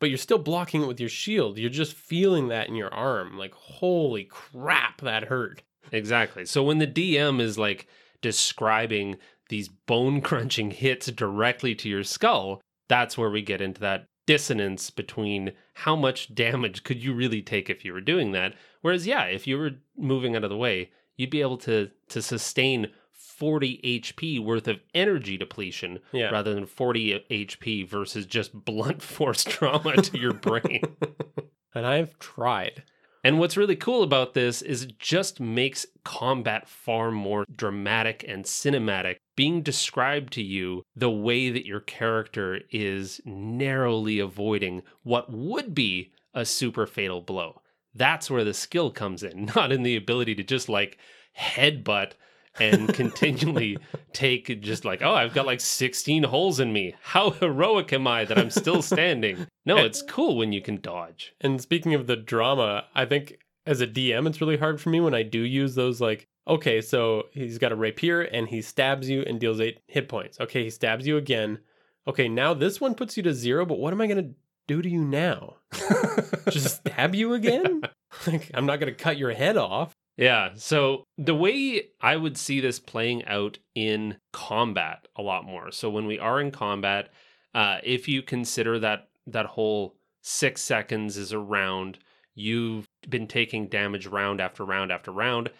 but 0.00 0.08
you're 0.08 0.18
still 0.18 0.38
blocking 0.38 0.82
it 0.82 0.88
with 0.88 1.00
your 1.00 1.08
shield. 1.08 1.58
You're 1.58 1.70
just 1.70 1.94
feeling 1.94 2.48
that 2.48 2.68
in 2.68 2.74
your 2.74 2.92
arm. 2.92 3.38
Like, 3.38 3.54
holy 3.54 4.24
crap, 4.24 5.00
that 5.00 5.24
hurt. 5.24 5.62
Exactly. 5.92 6.44
So 6.44 6.62
when 6.62 6.78
the 6.78 6.86
DM 6.86 7.40
is 7.40 7.58
like 7.58 7.86
describing 8.20 9.16
these 9.48 9.68
bone 9.68 10.20
crunching 10.20 10.70
hits 10.70 11.06
directly 11.06 11.74
to 11.76 11.88
your 11.88 12.04
skull, 12.04 12.60
that's 12.88 13.16
where 13.16 13.30
we 13.30 13.42
get 13.42 13.60
into 13.60 13.80
that 13.80 14.06
dissonance 14.26 14.90
between 14.90 15.52
how 15.72 15.96
much 15.96 16.34
damage 16.34 16.84
could 16.84 17.02
you 17.02 17.14
really 17.14 17.40
take 17.40 17.70
if 17.70 17.84
you 17.84 17.92
were 17.92 18.00
doing 18.00 18.32
that. 18.32 18.54
Whereas, 18.82 19.06
yeah, 19.06 19.24
if 19.24 19.46
you 19.46 19.56
were 19.56 19.70
moving 19.96 20.36
out 20.36 20.44
of 20.44 20.50
the 20.50 20.56
way, 20.56 20.90
you'd 21.18 21.28
be 21.30 21.42
able 21.42 21.58
to 21.58 21.90
to 22.08 22.22
sustain 22.22 22.86
40 23.12 23.80
HP 23.84 24.42
worth 24.42 24.66
of 24.66 24.80
energy 24.94 25.36
depletion 25.36 25.98
Yeah. 26.12 26.30
rather 26.30 26.54
than 26.54 26.66
40 26.66 27.24
HP 27.30 27.86
versus 27.86 28.24
just 28.26 28.52
blunt 28.64 29.02
force 29.16 29.44
trauma 29.44 29.96
to 29.96 30.18
your 30.18 30.32
brain. 30.32 30.82
and 31.74 31.86
I've 31.86 32.18
tried. 32.18 32.82
And 33.24 33.38
what's 33.38 33.56
really 33.56 33.76
cool 33.76 34.02
about 34.04 34.34
this 34.34 34.62
is 34.62 34.84
it 34.84 34.98
just 34.98 35.38
makes 35.40 35.84
combat 36.04 36.68
far 36.68 37.10
more 37.10 37.44
dramatic 37.54 38.24
and 38.26 38.44
cinematic, 38.44 39.16
being 39.36 39.60
described 39.62 40.32
to 40.34 40.42
you 40.42 40.82
the 40.96 41.10
way 41.10 41.50
that 41.50 41.66
your 41.66 41.80
character 41.80 42.60
is 42.70 43.20
narrowly 43.24 44.18
avoiding 44.20 44.82
what 45.02 45.30
would 45.32 45.74
be 45.74 46.12
a 46.32 46.44
super 46.44 46.86
fatal 46.86 47.20
blow. 47.20 47.60
That's 47.94 48.30
where 48.30 48.44
the 48.44 48.54
skill 48.54 48.90
comes 48.90 49.22
in, 49.22 49.50
not 49.56 49.72
in 49.72 49.82
the 49.82 49.96
ability 49.96 50.34
to 50.36 50.42
just 50.42 50.68
like 50.68 50.98
headbutt 51.38 52.12
and 52.60 52.92
continually 52.94 53.78
take 54.12 54.60
just 54.60 54.84
like, 54.84 55.02
oh, 55.02 55.14
I've 55.14 55.34
got 55.34 55.46
like 55.46 55.60
16 55.60 56.24
holes 56.24 56.60
in 56.60 56.72
me. 56.72 56.94
How 57.02 57.30
heroic 57.30 57.92
am 57.92 58.06
I 58.06 58.24
that 58.24 58.38
I'm 58.38 58.50
still 58.50 58.82
standing? 58.82 59.46
No, 59.64 59.76
it's 59.78 60.02
cool 60.02 60.36
when 60.36 60.52
you 60.52 60.60
can 60.60 60.80
dodge. 60.80 61.34
And 61.40 61.60
speaking 61.60 61.94
of 61.94 62.06
the 62.06 62.16
drama, 62.16 62.84
I 62.94 63.04
think 63.04 63.38
as 63.66 63.80
a 63.80 63.86
DM, 63.86 64.26
it's 64.26 64.40
really 64.40 64.56
hard 64.56 64.80
for 64.80 64.90
me 64.90 65.00
when 65.00 65.14
I 65.14 65.22
do 65.22 65.40
use 65.40 65.74
those 65.74 66.00
like, 66.00 66.26
okay, 66.48 66.80
so 66.80 67.24
he's 67.32 67.58
got 67.58 67.72
a 67.72 67.76
rapier 67.76 68.22
and 68.22 68.48
he 68.48 68.62
stabs 68.62 69.08
you 69.08 69.22
and 69.22 69.38
deals 69.38 69.60
eight 69.60 69.80
hit 69.86 70.08
points. 70.08 70.40
Okay, 70.40 70.64
he 70.64 70.70
stabs 70.70 71.06
you 71.06 71.16
again. 71.16 71.58
Okay, 72.06 72.28
now 72.28 72.54
this 72.54 72.80
one 72.80 72.94
puts 72.94 73.16
you 73.16 73.22
to 73.24 73.34
zero, 73.34 73.66
but 73.66 73.78
what 73.78 73.92
am 73.92 74.00
I 74.00 74.06
gonna 74.06 74.30
do 74.68 74.80
to 74.80 74.88
you 74.88 75.04
now? 75.04 75.56
Just 76.50 76.76
stab 76.76 77.16
you 77.16 77.34
again? 77.34 77.82
Like, 78.26 78.50
I'm 78.54 78.66
not 78.66 78.78
gonna 78.78 78.92
cut 78.92 79.18
your 79.18 79.32
head 79.32 79.56
off. 79.56 79.92
Yeah. 80.16 80.50
So 80.54 81.04
the 81.16 81.34
way 81.34 81.88
I 82.00 82.16
would 82.16 82.36
see 82.36 82.60
this 82.60 82.78
playing 82.78 83.24
out 83.24 83.58
in 83.74 84.16
combat 84.32 85.08
a 85.16 85.22
lot 85.22 85.44
more. 85.44 85.70
So 85.70 85.90
when 85.90 86.06
we 86.06 86.18
are 86.18 86.40
in 86.40 86.50
combat, 86.50 87.10
uh, 87.54 87.78
if 87.82 88.08
you 88.08 88.22
consider 88.22 88.78
that 88.80 89.08
that 89.26 89.46
whole 89.46 89.96
six 90.22 90.60
seconds 90.60 91.16
is 91.16 91.32
a 91.32 91.38
round, 91.38 91.98
you've 92.34 92.86
been 93.08 93.26
taking 93.26 93.68
damage 93.68 94.06
round 94.06 94.40
after 94.40 94.64
round 94.64 94.90
after 94.90 95.10
round 95.10 95.50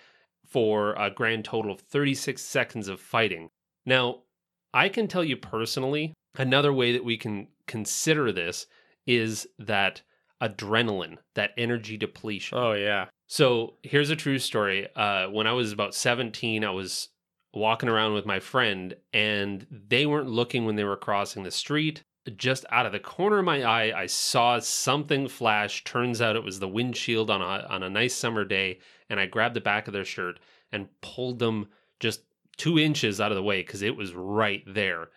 for 0.46 0.94
a 0.94 1.10
grand 1.10 1.44
total 1.44 1.72
of 1.72 1.80
36 1.80 2.40
seconds 2.40 2.88
of 2.88 3.00
fighting. 3.00 3.50
Now, 3.86 4.22
I 4.74 4.88
can 4.88 5.06
tell 5.08 5.24
you 5.24 5.36
personally, 5.36 6.14
another 6.36 6.72
way 6.72 6.92
that 6.92 7.04
we 7.04 7.16
can 7.16 7.48
consider 7.66 8.32
this 8.32 8.66
is 9.08 9.48
that 9.58 10.02
adrenaline, 10.40 11.16
that 11.34 11.50
energy 11.56 11.96
depletion. 11.96 12.56
Oh 12.56 12.74
yeah. 12.74 13.06
So 13.26 13.74
here's 13.82 14.10
a 14.10 14.16
true 14.16 14.38
story. 14.38 14.86
Uh, 14.94 15.26
when 15.26 15.46
I 15.46 15.52
was 15.52 15.72
about 15.72 15.94
17, 15.94 16.64
I 16.64 16.70
was 16.70 17.08
walking 17.52 17.88
around 17.88 18.14
with 18.14 18.26
my 18.26 18.38
friend, 18.38 18.94
and 19.12 19.66
they 19.70 20.06
weren't 20.06 20.30
looking 20.30 20.64
when 20.64 20.76
they 20.76 20.84
were 20.84 20.96
crossing 20.96 21.42
the 21.42 21.50
street. 21.50 22.02
Just 22.36 22.66
out 22.70 22.86
of 22.86 22.92
the 22.92 23.00
corner 23.00 23.38
of 23.38 23.46
my 23.46 23.64
eye, 23.64 23.98
I 23.98 24.06
saw 24.06 24.58
something 24.58 25.26
flash. 25.28 25.82
Turns 25.84 26.20
out 26.20 26.36
it 26.36 26.44
was 26.44 26.60
the 26.60 26.68
windshield 26.68 27.30
on 27.30 27.40
a 27.40 27.66
on 27.68 27.82
a 27.82 27.90
nice 27.90 28.14
summer 28.14 28.44
day, 28.44 28.78
and 29.08 29.18
I 29.18 29.26
grabbed 29.26 29.56
the 29.56 29.62
back 29.62 29.88
of 29.88 29.94
their 29.94 30.04
shirt 30.04 30.38
and 30.70 30.88
pulled 31.00 31.38
them 31.38 31.68
just 32.00 32.20
two 32.58 32.78
inches 32.78 33.20
out 33.20 33.32
of 33.32 33.36
the 33.36 33.42
way 33.42 33.62
because 33.62 33.80
it 33.80 33.96
was 33.96 34.12
right 34.12 34.62
there. 34.66 35.08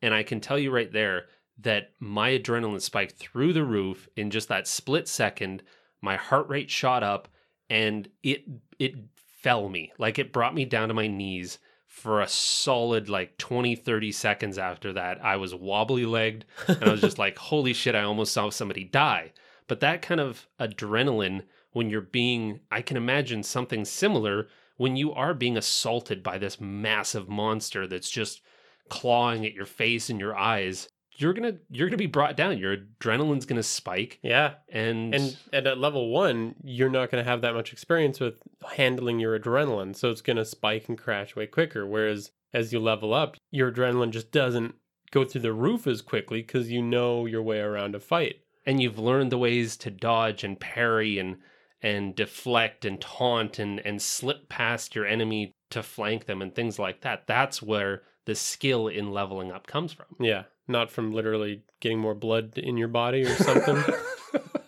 And 0.00 0.14
I 0.14 0.22
can 0.22 0.40
tell 0.40 0.58
you 0.58 0.70
right 0.70 0.90
there 0.90 1.26
that 1.58 1.90
my 2.00 2.30
adrenaline 2.30 2.80
spiked 2.80 3.14
through 3.14 3.52
the 3.52 3.64
roof 3.64 4.08
in 4.16 4.30
just 4.30 4.48
that 4.48 4.66
split 4.66 5.08
second. 5.08 5.62
My 6.00 6.16
heart 6.16 6.48
rate 6.48 6.70
shot 6.70 7.02
up 7.02 7.28
and 7.70 8.08
it 8.22 8.44
it 8.78 8.94
fell 9.16 9.68
me 9.68 9.92
like 9.98 10.18
it 10.18 10.32
brought 10.32 10.54
me 10.54 10.64
down 10.64 10.88
to 10.88 10.94
my 10.94 11.06
knees 11.06 11.58
for 11.86 12.20
a 12.20 12.28
solid 12.28 13.08
like 13.08 13.36
20 13.38 13.76
30 13.76 14.12
seconds 14.12 14.58
after 14.58 14.92
that 14.92 15.22
i 15.24 15.36
was 15.36 15.54
wobbly 15.54 16.04
legged 16.04 16.44
and 16.66 16.84
i 16.84 16.90
was 16.90 17.00
just 17.00 17.18
like 17.24 17.36
holy 17.38 17.72
shit 17.72 17.94
i 17.94 18.02
almost 18.02 18.32
saw 18.32 18.50
somebody 18.50 18.84
die 18.84 19.32
but 19.66 19.80
that 19.80 20.02
kind 20.02 20.20
of 20.20 20.46
adrenaline 20.60 21.42
when 21.72 21.90
you're 21.90 22.00
being 22.00 22.60
i 22.70 22.80
can 22.80 22.96
imagine 22.96 23.42
something 23.42 23.84
similar 23.84 24.48
when 24.76 24.96
you 24.96 25.12
are 25.12 25.34
being 25.34 25.56
assaulted 25.56 26.22
by 26.22 26.36
this 26.36 26.60
massive 26.60 27.28
monster 27.28 27.86
that's 27.86 28.10
just 28.10 28.40
clawing 28.88 29.46
at 29.46 29.54
your 29.54 29.66
face 29.66 30.10
and 30.10 30.20
your 30.20 30.36
eyes 30.36 30.88
you're 31.16 31.32
gonna 31.32 31.54
you're 31.70 31.88
gonna 31.88 31.96
be 31.96 32.06
brought 32.06 32.36
down 32.36 32.58
your 32.58 32.76
adrenaline's 32.76 33.46
gonna 33.46 33.62
spike 33.62 34.18
Yeah. 34.22 34.54
and 34.68 35.14
And 35.14 35.36
and 35.52 35.66
at 35.66 35.78
level 35.78 36.10
one, 36.10 36.54
you're 36.64 36.90
not 36.90 37.10
going 37.10 37.22
to 37.24 37.28
have 37.30 37.40
that 37.42 37.54
much 37.54 37.72
experience 37.72 38.20
with 38.20 38.40
handling 38.76 39.20
your 39.20 39.38
adrenaline, 39.38 39.94
so 39.96 40.10
it's 40.10 40.20
going 40.22 40.36
to 40.38 40.44
spike 40.44 40.88
and 40.88 40.98
crash 40.98 41.36
way 41.36 41.46
quicker. 41.46 41.86
Whereas 41.86 42.30
as 42.52 42.72
you 42.72 42.80
level 42.80 43.12
up, 43.14 43.36
your 43.50 43.70
adrenaline 43.72 44.10
just 44.10 44.30
doesn't 44.32 44.74
go 45.10 45.24
through 45.24 45.42
the 45.42 45.52
roof 45.52 45.86
as 45.86 46.02
quickly 46.02 46.40
because 46.42 46.70
you 46.70 46.82
know 46.82 47.26
your 47.26 47.42
way 47.42 47.60
around 47.60 47.94
a 47.94 48.00
fight. 48.00 48.36
and 48.66 48.80
you've 48.82 48.98
learned 48.98 49.30
the 49.30 49.38
ways 49.38 49.76
to 49.76 49.90
dodge 49.90 50.42
and 50.44 50.58
parry 50.58 51.18
and 51.18 51.36
and 51.82 52.16
deflect 52.16 52.84
and 52.86 53.00
taunt 53.00 53.58
and 53.58 53.78
and 53.80 54.00
slip 54.00 54.48
past 54.48 54.94
your 54.94 55.04
enemy 55.06 55.52
to 55.70 55.82
flank 55.82 56.24
them 56.24 56.40
and 56.40 56.54
things 56.54 56.78
like 56.78 57.02
that 57.02 57.26
that's 57.26 57.60
where 57.62 58.02
the 58.24 58.34
skill 58.34 58.88
in 58.88 59.10
leveling 59.12 59.52
up 59.52 59.66
comes 59.66 59.92
from 59.92 60.06
Yeah, 60.18 60.44
not 60.68 60.90
from 60.90 61.12
literally 61.12 61.62
getting 61.80 61.98
more 61.98 62.14
blood 62.14 62.58
in 62.58 62.76
your 62.76 62.88
body 62.88 63.22
or 63.22 63.34
something. 63.34 63.76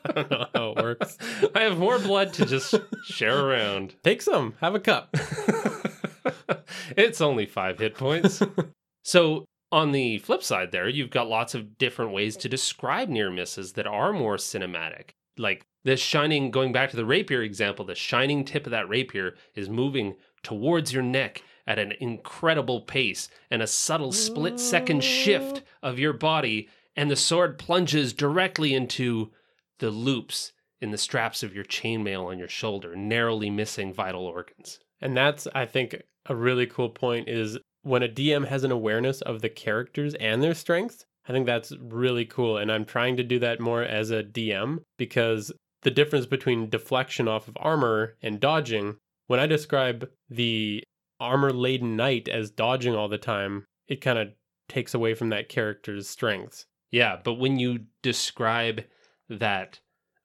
I 0.05 0.13
don't 0.13 0.31
know 0.31 0.47
how 0.55 0.71
it 0.71 0.83
works. 0.83 1.19
i 1.55 1.63
have 1.63 1.79
more 1.79 1.99
blood 1.99 2.33
to 2.35 2.47
just 2.47 2.75
share 3.05 3.39
around 3.39 3.97
Take 4.03 4.23
some, 4.23 4.55
have 4.61 4.75
a 4.75 4.81
cup. 4.81 5.15
it's 6.97 7.21
only 7.21 7.47
5 7.47 7.79
hit 7.79 7.95
points 7.97 8.43
so 9.03 9.45
on 9.73 9.93
the 9.93 10.19
flip 10.19 10.43
side 10.43 10.73
there 10.73 10.89
you've 10.89 11.11
got 11.11 11.29
lots 11.29 11.55
of 11.55 11.77
different 11.79 12.13
ways 12.13 12.37
to 12.37 12.49
describe 12.49 13.09
near 13.09 13.31
misses 13.31 13.73
that 13.73 13.87
are 13.87 14.13
more 14.13 14.37
cinematic 14.37 15.11
like 15.39 15.67
this 15.85 16.01
shining 16.01 16.51
going 16.51 16.73
back 16.73 16.91
to 16.91 16.97
the 16.97 17.05
rapier 17.05 17.43
example 17.43 17.85
the 17.85 17.95
shining 17.95 18.45
tip 18.45 18.67
of 18.67 18.71
that 18.71 18.89
rapier 18.89 19.35
is 19.55 19.69
moving 19.69 20.15
towards 20.43 20.93
your 20.93 21.03
neck 21.03 21.43
at 21.67 21.79
an 21.79 21.93
incredible 22.01 22.81
pace 22.81 23.29
and 23.51 23.63
a 23.63 23.67
subtle 23.67 24.13
split 24.13 24.61
second 24.61 25.03
shift 25.03 25.63
of 25.83 25.99
your 25.99 26.13
body 26.13 26.69
and 26.97 27.11
the 27.11 27.17
sword 27.17 27.59
plunges 27.59 28.13
directly 28.13 28.75
into 28.75 29.31
the 29.79 29.91
loops 29.91 30.53
in 30.81 30.91
the 30.91 30.99
straps 30.99 31.43
of 31.43 31.55
your 31.55 31.65
chainmail 31.65 32.27
on 32.27 32.39
your 32.39 32.49
shoulder 32.49 32.95
narrowly 32.95 33.51
missing 33.51 33.93
vital 33.93 34.27
organs 34.27 34.79
And 35.01 35.17
that's, 35.17 35.47
I 35.55 35.67
think, 35.67 36.03
a 36.27 36.35
really 36.35 36.67
cool 36.67 36.91
point 36.91 37.29
is 37.29 37.59
when 37.83 38.03
a 38.03 38.09
DM 38.09 38.49
has 38.49 38.65
an 38.65 38.73
awareness 38.73 39.21
of 39.23 39.43
the 39.43 39.49
characters 39.49 40.15
and 40.15 40.43
their 40.43 40.55
strengths. 40.55 41.05
I 41.29 41.33
think 41.33 41.47
that's 41.47 41.73
really 41.81 42.25
cool. 42.25 42.57
And 42.57 42.71
I'm 42.71 42.85
trying 42.85 43.17
to 43.17 43.23
do 43.23 43.39
that 43.41 43.61
more 43.61 43.83
as 43.83 44.11
a 44.11 44.23
DM 44.23 44.79
because 44.97 45.53
the 45.83 45.91
difference 45.91 46.27
between 46.27 46.69
deflection 46.69 47.29
off 47.29 47.49
of 47.49 47.57
armor 47.61 48.17
and 48.23 48.41
dodging, 48.41 48.97
when 49.27 49.41
I 49.41 49.47
describe 49.47 50.09
the 50.29 50.83
armor 51.21 51.53
laden 51.53 51.97
knight 51.97 52.29
as 52.29 52.51
dodging 52.51 52.95
all 52.95 53.09
the 53.09 53.19
time, 53.19 53.67
it 53.89 54.01
kind 54.01 54.19
of 54.19 54.29
takes 54.69 54.95
away 54.95 55.15
from 55.15 55.29
that 55.31 55.49
character's 55.49 56.09
strengths. 56.09 56.67
Yeah, 56.91 57.19
but 57.23 57.35
when 57.35 57.59
you 57.59 57.81
describe 58.03 58.85
that 59.29 59.81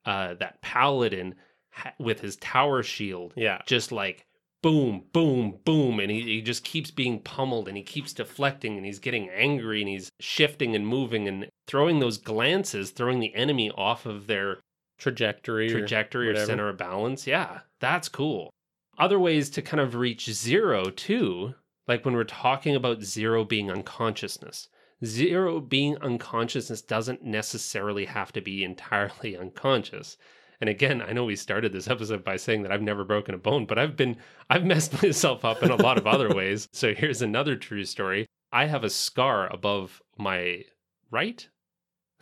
uh 0.06 0.34
that 0.36 0.62
paladin 0.62 1.36
ha- 1.72 1.94
with 2.00 2.22
his 2.22 2.36
tower 2.38 2.84
shield, 2.84 3.34
Yeah. 3.36 3.62
just 3.66 3.92
like 3.92 4.26
boom, 4.64 5.04
boom, 5.12 5.58
boom, 5.66 6.00
and 6.00 6.12
he, 6.12 6.22
he 6.22 6.42
just 6.42 6.64
keeps 6.64 6.92
being 6.92 7.20
pummeled 7.20 7.68
and 7.68 7.76
he 7.76 7.82
keeps 7.84 8.14
deflecting 8.14 8.78
and 8.78 8.86
he's 8.86 9.00
getting 9.00 9.28
angry 9.30 9.82
and 9.82 9.90
he's 9.90 10.12
shifting 10.20 10.76
and 10.76 10.88
moving 10.88 11.28
and 11.28 11.48
throwing 11.68 12.00
those 12.00 12.20
glances, 12.20 12.92
throwing 12.92 13.20
the 13.20 13.34
enemy 13.34 13.72
off 13.72 14.06
of 14.06 14.28
their 14.28 14.60
Trajectory. 15.00 15.68
trajectory 15.68 16.28
or, 16.28 16.34
whatever. 16.34 16.46
center 16.46 16.70
of 16.70 16.78
balance. 16.78 17.26
Yeah, 17.26 17.62
that's 17.80 18.08
cool. 18.08 18.52
Other 18.98 19.20
ways 19.20 19.50
to 19.52 19.62
kind 19.62 19.80
of 19.80 19.96
reach 19.96 20.32
zero 20.32 20.86
too, 20.86 21.56
like 21.88 22.06
when 22.06 22.14
we're 22.14 22.24
talking 22.24 22.76
about 22.76 23.04
zero 23.04 23.44
being 23.44 23.72
unconsciousness, 23.72 24.70
zero 25.04 25.60
being 25.60 25.98
unconsciousness 25.98 26.82
doesn't 26.82 27.24
necessarily 27.24 28.06
have 28.06 28.32
to 28.34 28.42
be 28.42 28.64
entirely 28.64 29.38
unconscious. 29.40 30.18
And 30.60 30.70
again, 30.70 31.02
I 31.02 31.12
know 31.12 31.26
we 31.26 31.36
started 31.36 31.74
this 31.74 31.90
episode 31.90 32.24
by 32.24 32.38
saying 32.38 32.62
that 32.62 32.72
I've 32.72 32.84
never 32.84 33.04
broken 33.04 33.34
a 33.34 33.40
bone, 33.40 33.66
but 33.66 33.80
I've 33.80 33.98
been 33.98 34.18
I've 34.50 34.66
messed 34.74 35.02
myself 35.02 35.44
up 35.44 35.64
in 35.64 35.72
a 35.72 35.76
lot 35.76 35.98
of 35.98 36.06
other 36.06 36.34
ways. 36.34 36.68
So 36.72 36.94
here's 36.94 37.22
another 37.22 37.56
true 37.56 37.84
story. 37.84 38.28
I 38.52 38.66
have 38.66 38.84
a 38.84 38.90
scar 38.90 39.52
above 39.52 40.02
my 40.18 40.66
right 41.10 41.48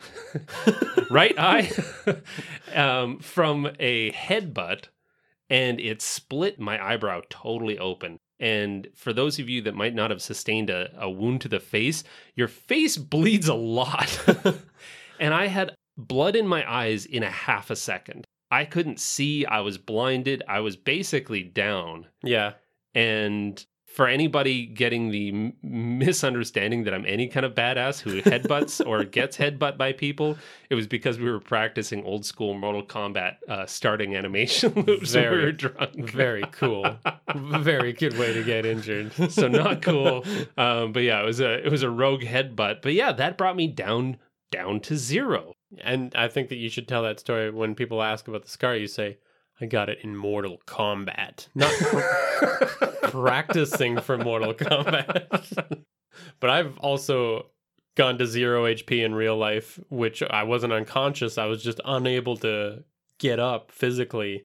right 1.10 1.34
eye 1.38 1.70
um, 2.74 3.18
from 3.18 3.70
a 3.78 4.12
headbutt, 4.12 4.84
and 5.50 5.80
it 5.80 6.00
split 6.00 6.60
my 6.60 6.82
eyebrow 6.82 7.20
totally 7.28 7.78
open. 7.78 8.18
And 8.38 8.88
for 8.94 9.12
those 9.12 9.38
of 9.38 9.50
you 9.50 9.60
that 9.62 9.74
might 9.74 9.94
not 9.94 10.10
have 10.10 10.22
sustained 10.22 10.70
a, 10.70 10.90
a 10.98 11.10
wound 11.10 11.42
to 11.42 11.48
the 11.48 11.60
face, 11.60 12.04
your 12.34 12.48
face 12.48 12.96
bleeds 12.96 13.48
a 13.48 13.54
lot. 13.54 14.18
and 15.20 15.34
I 15.34 15.48
had 15.48 15.74
blood 15.98 16.36
in 16.36 16.46
my 16.46 16.70
eyes 16.70 17.04
in 17.04 17.22
a 17.22 17.30
half 17.30 17.70
a 17.70 17.76
second. 17.76 18.24
I 18.50 18.64
couldn't 18.64 18.98
see. 18.98 19.44
I 19.44 19.60
was 19.60 19.76
blinded. 19.76 20.42
I 20.48 20.60
was 20.60 20.76
basically 20.76 21.42
down. 21.42 22.06
Yeah. 22.22 22.54
And 22.94 23.64
for 23.92 24.06
anybody 24.06 24.66
getting 24.66 25.10
the 25.10 25.52
misunderstanding 25.62 26.84
that 26.84 26.94
I'm 26.94 27.04
any 27.06 27.26
kind 27.26 27.44
of 27.44 27.54
badass 27.54 28.00
who 28.00 28.22
headbutts 28.22 28.84
or 28.86 29.04
gets 29.18 29.36
headbutt 29.36 29.76
by 29.76 29.92
people, 29.92 30.38
it 30.70 30.76
was 30.76 30.86
because 30.86 31.18
we 31.18 31.30
were 31.30 31.40
practicing 31.40 32.04
old 32.04 32.24
school 32.24 32.54
Mortal 32.54 32.84
Kombat 32.84 33.36
uh, 33.48 33.66
starting 33.66 34.14
animation 34.14 34.72
loops 34.86 35.14
when 35.14 35.22
we 35.24 35.28
Very- 35.28 35.44
were 35.44 35.52
drunk. 35.52 36.10
Very 36.10 36.44
cool. 36.52 36.96
Very 37.34 37.92
good 37.92 38.16
way 38.16 38.32
to 38.32 38.44
get 38.44 38.64
injured. 38.64 39.12
so 39.32 39.48
not 39.48 39.82
cool. 39.82 40.24
Um, 40.56 40.92
but 40.92 41.02
yeah, 41.02 41.20
it 41.20 41.26
was 41.26 41.40
a 41.40 41.64
it 41.66 41.70
was 41.70 41.82
a 41.82 41.90
rogue 41.90 42.22
headbutt. 42.22 42.82
But 42.82 42.94
yeah, 42.94 43.12
that 43.12 43.36
brought 43.36 43.56
me 43.56 43.66
down 43.66 44.18
down 44.52 44.80
to 44.80 44.96
zero. 44.96 45.52
And 45.82 46.12
I 46.14 46.28
think 46.28 46.48
that 46.48 46.56
you 46.56 46.68
should 46.68 46.88
tell 46.88 47.02
that 47.04 47.20
story 47.20 47.50
when 47.50 47.74
people 47.74 48.02
ask 48.02 48.26
about 48.28 48.42
the 48.42 48.50
scar. 48.50 48.74
You 48.76 48.86
say, 48.88 49.18
"I 49.60 49.66
got 49.66 49.88
it 49.88 49.98
in 50.02 50.16
Mortal 50.16 50.60
Kombat, 50.66 51.48
not 51.54 51.72
pr- 51.72 52.86
practicing 53.08 54.00
for 54.00 54.16
Mortal 54.18 54.54
Kombat." 54.54 55.84
but 56.40 56.50
I've 56.50 56.78
also 56.78 57.46
gone 57.96 58.18
to 58.18 58.26
zero 58.26 58.64
HP 58.64 59.04
in 59.04 59.14
real 59.14 59.36
life, 59.36 59.78
which 59.90 60.22
I 60.22 60.42
wasn't 60.44 60.72
unconscious. 60.72 61.38
I 61.38 61.46
was 61.46 61.62
just 61.62 61.80
unable 61.84 62.36
to 62.38 62.84
get 63.18 63.38
up 63.38 63.70
physically. 63.70 64.44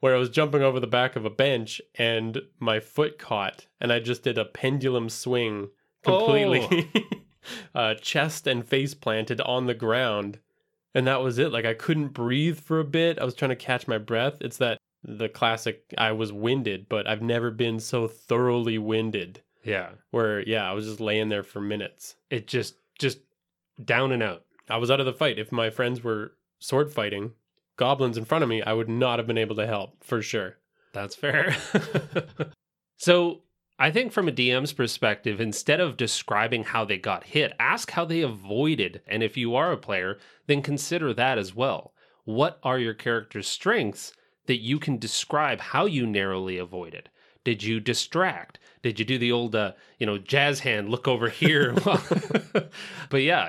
Where 0.00 0.14
I 0.14 0.18
was 0.18 0.28
jumping 0.28 0.62
over 0.62 0.78
the 0.78 0.86
back 0.86 1.16
of 1.16 1.24
a 1.24 1.30
bench 1.30 1.80
and 1.94 2.42
my 2.60 2.80
foot 2.80 3.18
caught, 3.18 3.66
and 3.80 3.90
I 3.90 3.98
just 3.98 4.22
did 4.22 4.36
a 4.36 4.44
pendulum 4.44 5.08
swing 5.08 5.70
completely, 6.04 6.90
uh, 7.74 7.94
chest 7.94 8.46
and 8.46 8.66
face 8.66 8.94
planted 8.94 9.40
on 9.40 9.66
the 9.66 9.74
ground 9.74 10.38
and 10.96 11.06
that 11.06 11.22
was 11.22 11.38
it. 11.38 11.52
Like 11.52 11.66
i 11.66 11.74
couldn't 11.74 12.08
breathe 12.08 12.58
for 12.58 12.80
a 12.80 12.84
bit. 12.84 13.18
I 13.18 13.24
was 13.24 13.34
trying 13.34 13.50
to 13.50 13.56
catch 13.56 13.86
my 13.86 13.98
breath. 13.98 14.38
It's 14.40 14.56
that 14.56 14.78
the 15.04 15.28
classic 15.28 15.84
i 15.98 16.10
was 16.10 16.32
winded 16.32 16.88
but 16.88 17.06
i've 17.06 17.22
never 17.22 17.52
been 17.52 17.78
so 17.78 18.08
thoroughly 18.08 18.78
winded. 18.78 19.42
Yeah, 19.62 19.90
where 20.10 20.40
yeah 20.48 20.68
i 20.68 20.72
was 20.72 20.86
just 20.86 21.00
laying 21.00 21.28
there 21.28 21.44
for 21.44 21.60
minutes. 21.60 22.16
It 22.30 22.48
just 22.48 22.74
just 22.98 23.18
down 23.84 24.10
and 24.10 24.22
out. 24.22 24.44
i 24.68 24.78
was 24.78 24.90
out 24.90 25.00
of 25.00 25.06
the 25.06 25.12
fight. 25.12 25.38
If 25.38 25.52
my 25.52 25.70
friends 25.70 26.02
were 26.02 26.32
sword 26.58 26.92
fighting 26.92 27.32
goblins 27.76 28.16
in 28.16 28.24
front 28.24 28.42
of 28.42 28.48
me 28.48 28.62
i 28.62 28.72
would 28.72 28.88
not 28.88 29.18
have 29.18 29.26
been 29.26 29.38
able 29.38 29.56
to 29.56 29.66
help 29.66 30.02
for 30.02 30.22
sure. 30.22 30.56
That's 30.94 31.14
fair. 31.14 31.54
so 32.96 33.42
I 33.78 33.90
think 33.90 34.12
from 34.12 34.26
a 34.26 34.32
DM's 34.32 34.72
perspective, 34.72 35.40
instead 35.40 35.80
of 35.80 35.98
describing 35.98 36.64
how 36.64 36.84
they 36.84 36.96
got 36.96 37.24
hit, 37.24 37.52
ask 37.58 37.90
how 37.90 38.06
they 38.06 38.22
avoided. 38.22 39.02
And 39.06 39.22
if 39.22 39.36
you 39.36 39.54
are 39.54 39.70
a 39.70 39.76
player, 39.76 40.18
then 40.46 40.62
consider 40.62 41.12
that 41.12 41.36
as 41.36 41.54
well. 41.54 41.92
What 42.24 42.58
are 42.62 42.78
your 42.78 42.94
character's 42.94 43.46
strengths 43.46 44.14
that 44.46 44.62
you 44.62 44.78
can 44.78 44.96
describe 44.96 45.60
how 45.60 45.84
you 45.84 46.06
narrowly 46.06 46.56
avoided? 46.56 47.10
Did 47.44 47.62
you 47.62 47.78
distract? 47.78 48.58
Did 48.82 48.98
you 48.98 49.04
do 49.04 49.18
the 49.18 49.30
old, 49.30 49.54
uh, 49.54 49.72
you 49.98 50.06
know, 50.06 50.18
jazz 50.18 50.60
hand, 50.60 50.88
look 50.88 51.06
over 51.06 51.28
here? 51.28 51.74
but 53.10 53.22
yeah, 53.22 53.42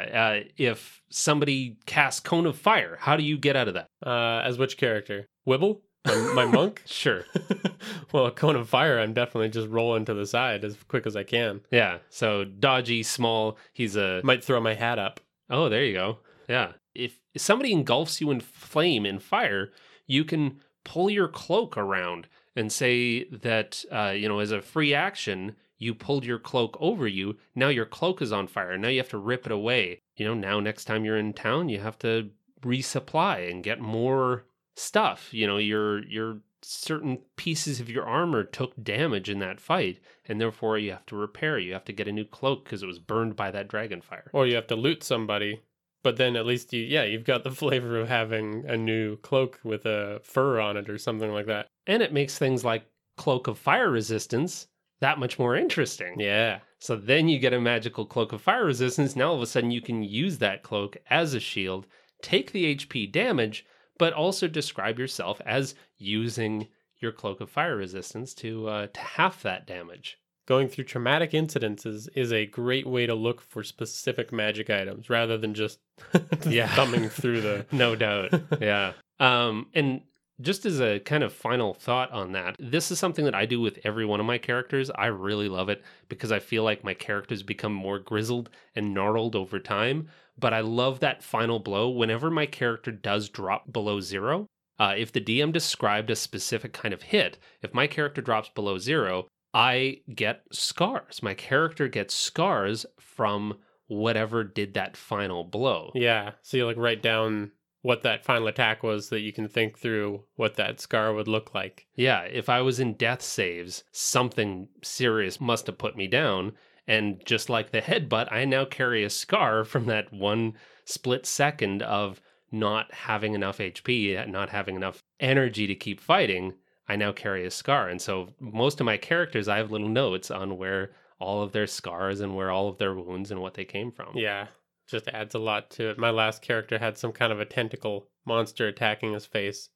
uh, 0.43 0.47
if 0.57 1.01
somebody 1.09 1.77
casts 1.85 2.19
cone 2.19 2.45
of 2.45 2.57
fire, 2.57 2.97
how 2.99 3.15
do 3.15 3.23
you 3.23 3.37
get 3.37 3.55
out 3.55 3.69
of 3.69 3.75
that? 3.75 3.89
uh 4.05 4.41
as 4.43 4.59
which 4.59 4.77
character 4.77 5.27
wibble 5.47 5.79
my, 6.07 6.33
my 6.33 6.45
monk 6.51 6.81
Sure. 6.85 7.25
well 8.11 8.25
a 8.25 8.31
cone 8.31 8.55
of 8.55 8.67
fire 8.69 8.99
i'm 8.99 9.13
definitely 9.13 9.49
just 9.49 9.67
rolling 9.67 10.05
to 10.05 10.13
the 10.13 10.25
side 10.25 10.63
as 10.63 10.75
quick 10.87 11.05
as 11.05 11.15
i 11.15 11.23
can 11.23 11.61
Yeah. 11.71 11.97
So 12.09 12.43
dodgy, 12.43 13.03
small. 13.03 13.57
He's 13.73 13.95
a. 13.95 14.21
might 14.23 14.43
throw 14.43 14.59
my 14.61 14.73
hat 14.73 14.99
up 14.99 15.19
Oh, 15.49 15.69
there 15.69 15.85
you 15.85 15.93
go. 15.93 16.17
Yeah. 16.49 16.73
If 16.93 17.19
somebody 17.37 17.71
engulfs 17.71 18.19
you 18.19 18.31
in 18.31 18.41
flame 18.41 19.05
and 19.05 19.23
fire, 19.23 19.71
you 20.07 20.25
can 20.25 20.59
pull 20.83 21.09
your 21.09 21.29
cloak 21.29 21.77
around 21.77 22.27
and 22.55 22.69
say 22.71 23.25
that, 23.29 23.85
uh, 23.91 24.09
you 24.09 24.27
know, 24.27 24.39
as 24.39 24.51
a 24.51 24.61
free 24.61 24.93
action, 24.93 25.55
you 25.77 25.93
pulled 25.93 26.25
your 26.25 26.39
cloak 26.39 26.75
over 26.81 27.07
you. 27.07 27.37
Now 27.55 27.69
your 27.69 27.85
cloak 27.85 28.21
is 28.21 28.33
on 28.33 28.47
fire. 28.47 28.77
Now 28.77 28.89
you 28.89 28.97
have 28.97 29.09
to 29.09 29.17
rip 29.17 29.45
it 29.45 29.51
away. 29.53 30.01
You 30.17 30.25
know, 30.25 30.33
now 30.33 30.59
next 30.59 30.83
time 30.85 31.05
you're 31.05 31.17
in 31.17 31.31
town, 31.33 31.69
you 31.69 31.79
have 31.79 31.97
to 31.99 32.29
resupply 32.61 33.49
and 33.49 33.63
get 33.63 33.79
more 33.79 34.45
stuff. 34.77 35.33
You 35.33 35.47
know, 35.47 35.57
your 35.57 36.03
your 36.07 36.39
certain 36.61 37.19
pieces 37.35 37.79
of 37.79 37.89
your 37.89 38.05
armor 38.05 38.43
took 38.43 38.81
damage 38.81 39.29
in 39.29 39.39
that 39.39 39.59
fight, 39.59 39.99
and 40.27 40.39
therefore 40.39 40.77
you 40.77 40.91
have 40.91 41.05
to 41.07 41.15
repair. 41.15 41.59
You 41.59 41.73
have 41.73 41.85
to 41.85 41.93
get 41.93 42.07
a 42.07 42.11
new 42.11 42.25
cloak 42.25 42.63
because 42.63 42.83
it 42.83 42.87
was 42.87 42.99
burned 42.99 43.35
by 43.35 43.51
that 43.51 43.67
dragon 43.67 44.01
fire. 44.01 44.29
or 44.33 44.47
you 44.47 44.55
have 44.55 44.67
to 44.67 44.75
loot 44.75 45.03
somebody 45.03 45.61
but 46.03 46.15
then 46.15 46.35
at 46.35 46.45
least 46.45 46.71
you 46.73 46.81
yeah 46.83 47.03
you've 47.03 47.25
got 47.25 47.43
the 47.43 47.51
flavor 47.61 47.99
of 47.99 48.07
having 48.07 48.63
a 48.67 48.77
new 48.77 49.17
cloak 49.17 49.59
with 49.63 49.85
a 49.85 50.19
fur 50.23 50.59
on 50.59 50.77
it 50.77 50.89
or 50.89 50.97
something 50.97 51.31
like 51.33 51.47
that 51.47 51.67
and 51.87 52.01
it 52.03 52.13
makes 52.13 52.37
things 52.37 52.63
like 52.63 52.85
cloak 53.17 53.47
of 53.47 53.57
fire 53.57 53.89
resistance 53.89 54.67
that 54.99 55.19
much 55.19 55.37
more 55.37 55.55
interesting. 55.55 56.19
yeah 56.19 56.59
So 56.79 56.95
then 56.95 57.27
you 57.27 57.39
get 57.39 57.53
a 57.53 57.59
magical 57.61 58.05
cloak 58.05 58.33
of 58.33 58.41
fire 58.41 58.65
resistance. 58.65 59.15
Now 59.15 59.29
all 59.29 59.35
of 59.35 59.41
a 59.41 59.45
sudden 59.47 59.71
you 59.71 59.81
can 59.81 60.01
use 60.03 60.37
that 60.39 60.63
cloak 60.63 60.97
as 61.09 61.33
a 61.33 61.39
shield, 61.39 61.87
take 62.21 62.51
the 62.51 62.75
HP 62.75 63.11
damage, 63.11 63.65
but 63.97 64.13
also 64.13 64.47
describe 64.47 64.97
yourself 64.99 65.41
as 65.45 65.75
using 65.97 66.67
your 66.99 67.11
cloak 67.11 67.41
of 67.41 67.49
fire 67.49 67.75
resistance 67.75 68.33
to 68.35 68.67
uh, 68.67 68.87
to 68.87 68.99
half 68.99 69.41
that 69.43 69.65
damage. 69.67 70.17
going 70.47 70.67
through 70.69 70.85
traumatic 70.85 71.31
incidences 71.31 72.07
is 72.15 72.31
a 72.31 72.45
great 72.45 72.87
way 72.87 73.05
to 73.05 73.13
look 73.13 73.41
for 73.41 73.63
specific 73.63 74.31
magic 74.31 74.69
items 74.69 75.09
rather 75.09 75.37
than 75.37 75.53
just 75.53 75.79
Yeah. 76.47 76.67
thumbing 76.75 77.09
through 77.09 77.41
the 77.41 77.65
no 77.71 77.95
doubt. 77.95 78.31
yeah. 78.61 78.93
Um, 79.19 79.67
and 79.73 80.01
just 80.41 80.65
as 80.65 80.79
a 80.79 80.99
kind 80.99 81.23
of 81.23 81.33
final 81.33 81.73
thought 81.73 82.11
on 82.11 82.31
that, 82.33 82.55
this 82.59 82.91
is 82.91 82.99
something 82.99 83.25
that 83.25 83.35
I 83.35 83.45
do 83.45 83.59
with 83.59 83.79
every 83.83 84.05
one 84.05 84.19
of 84.19 84.25
my 84.25 84.37
characters. 84.37 84.91
I 84.95 85.07
really 85.07 85.49
love 85.49 85.69
it 85.69 85.83
because 86.09 86.31
I 86.31 86.39
feel 86.39 86.63
like 86.63 86.83
my 86.83 86.93
characters 86.93 87.43
become 87.43 87.73
more 87.73 87.99
grizzled 87.99 88.49
and 88.75 88.93
gnarled 88.93 89.35
over 89.35 89.59
time. 89.59 90.07
But 90.37 90.53
I 90.53 90.59
love 90.61 90.99
that 90.99 91.23
final 91.23 91.59
blow 91.59 91.89
whenever 91.89 92.29
my 92.29 92.45
character 92.45 92.91
does 92.91 93.29
drop 93.29 93.71
below 93.71 93.99
zero. 93.99 94.47
Uh, 94.79 94.93
if 94.95 95.11
the 95.11 95.21
DM 95.21 95.51
described 95.51 96.11
a 96.11 96.15
specific 96.15 96.71
kind 96.73 96.93
of 96.93 97.01
hit, 97.01 97.39
if 97.63 97.73
my 97.73 97.87
character 97.87 98.21
drops 98.21 98.49
below 98.49 98.77
zero, 98.77 99.27
I 99.53 100.01
get 100.13 100.43
scars. 100.51 101.23
My 101.23 101.33
character 101.33 101.87
gets 101.87 102.13
scars 102.13 102.85
from 102.99 103.57
whatever 103.87 104.43
did 104.43 104.73
that 104.73 104.97
final 104.97 105.45
blow. 105.45 105.91
yeah 105.95 106.31
so 106.41 106.57
you 106.57 106.65
like 106.65 106.75
write 106.75 107.01
down 107.01 107.49
what 107.81 108.01
that 108.03 108.25
final 108.25 108.47
attack 108.47 108.83
was 108.83 109.09
that 109.09 109.21
you 109.21 109.31
can 109.31 109.47
think 109.47 109.77
through 109.77 110.23
what 110.35 110.55
that 110.55 110.79
scar 110.79 111.13
would 111.13 111.27
look 111.27 111.53
like 111.53 111.87
Yeah, 111.95 112.21
if 112.21 112.49
I 112.49 112.61
was 112.61 112.79
in 112.79 112.93
death 112.93 113.21
saves, 113.21 113.83
something 113.91 114.69
serious 114.83 115.39
must 115.39 115.67
have 115.67 115.77
put 115.77 115.95
me 115.95 116.07
down. 116.07 116.53
And 116.87 117.21
just 117.25 117.49
like 117.49 117.71
the 117.71 117.81
headbutt, 117.81 118.31
I 118.31 118.45
now 118.45 118.63
carry 118.63 119.03
a 119.03 119.09
scar 119.09 119.65
from 119.65 119.87
that 119.87 120.13
one 120.13 120.53
split 120.85 121.25
second 121.25 121.81
of 121.83 122.21
not 122.49 122.93
having 122.93 123.33
enough 123.33 123.57
HP, 123.57 124.25
not 124.29 124.49
having 124.49 124.75
enough 124.75 125.03
energy 125.19 125.67
to 125.67 125.75
keep 125.75 125.99
fighting. 125.99 126.53
I 126.87 126.95
now 126.95 127.11
carry 127.11 127.45
a 127.45 127.51
scar. 127.51 127.89
And 127.89 128.01
so 128.01 128.29
most 128.39 128.79
of 128.79 128.85
my 128.85 128.95
characters, 128.95 129.49
I 129.49 129.57
have 129.57 129.71
little 129.71 129.89
notes 129.89 130.31
on 130.31 130.57
where 130.57 130.91
all 131.19 131.41
of 131.41 131.51
their 131.51 131.67
scars 131.67 132.21
and 132.21 132.35
where 132.35 132.51
all 132.51 132.69
of 132.69 132.77
their 132.77 132.93
wounds 132.93 133.31
and 133.31 133.41
what 133.41 133.55
they 133.55 133.65
came 133.65 133.91
from. 133.91 134.15
Yeah, 134.15 134.47
just 134.87 135.07
adds 135.09 135.35
a 135.35 135.39
lot 135.39 135.69
to 135.71 135.89
it. 135.89 135.97
My 135.97 136.09
last 136.09 136.41
character 136.41 136.77
had 136.79 136.97
some 136.97 137.11
kind 137.11 137.31
of 137.31 137.39
a 137.39 137.45
tentacle 137.45 138.07
monster 138.25 138.67
attacking 138.67 139.13
his 139.13 139.25
face. 139.25 139.69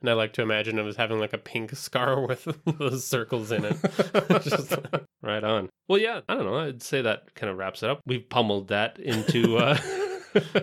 And 0.00 0.08
I 0.08 0.12
like 0.12 0.32
to 0.34 0.42
imagine 0.42 0.78
it 0.78 0.82
was 0.82 0.96
having 0.96 1.18
like 1.18 1.32
a 1.32 1.38
pink 1.38 1.70
scar 1.76 2.24
with 2.26 2.46
those 2.78 3.04
circles 3.06 3.50
in 3.50 3.64
it. 3.64 3.76
Just- 4.42 4.74
Right 5.20 5.42
on. 5.42 5.68
Well, 5.88 5.98
yeah, 5.98 6.20
I 6.28 6.34
don't 6.36 6.44
know. 6.46 6.58
I'd 6.58 6.80
say 6.82 7.02
that 7.02 7.34
kind 7.34 7.50
of 7.50 7.58
wraps 7.58 7.82
it 7.82 7.90
up. 7.90 8.00
We've 8.06 8.26
pummeled 8.28 8.68
that 8.68 8.98
into 9.00 9.56
uh, 9.58 9.76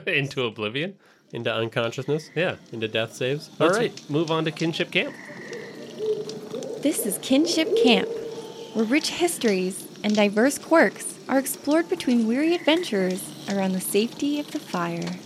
into 0.07 0.43
oblivion. 0.45 0.95
into 1.33 1.53
unconsciousness, 1.53 2.29
Yeah. 2.35 2.55
into 2.71 2.87
death 2.87 3.13
saves. 3.13 3.49
All 3.59 3.67
Let's- 3.67 3.77
right, 3.77 4.09
move 4.09 4.31
on 4.31 4.45
to 4.45 4.51
kinship 4.51 4.91
camp. 4.91 5.13
This 6.81 7.05
is 7.05 7.17
Kinship 7.21 7.67
Camp, 7.83 8.07
where 8.73 8.85
rich 8.85 9.09
histories 9.09 9.87
and 10.03 10.15
diverse 10.15 10.57
quirks 10.57 11.14
are 11.27 11.39
explored 11.39 11.89
between 11.89 12.27
weary 12.27 12.53
adventurers 12.55 13.33
around 13.49 13.73
the 13.73 13.81
safety 13.81 14.39
of 14.39 14.51
the 14.51 14.59
fire. 14.59 15.17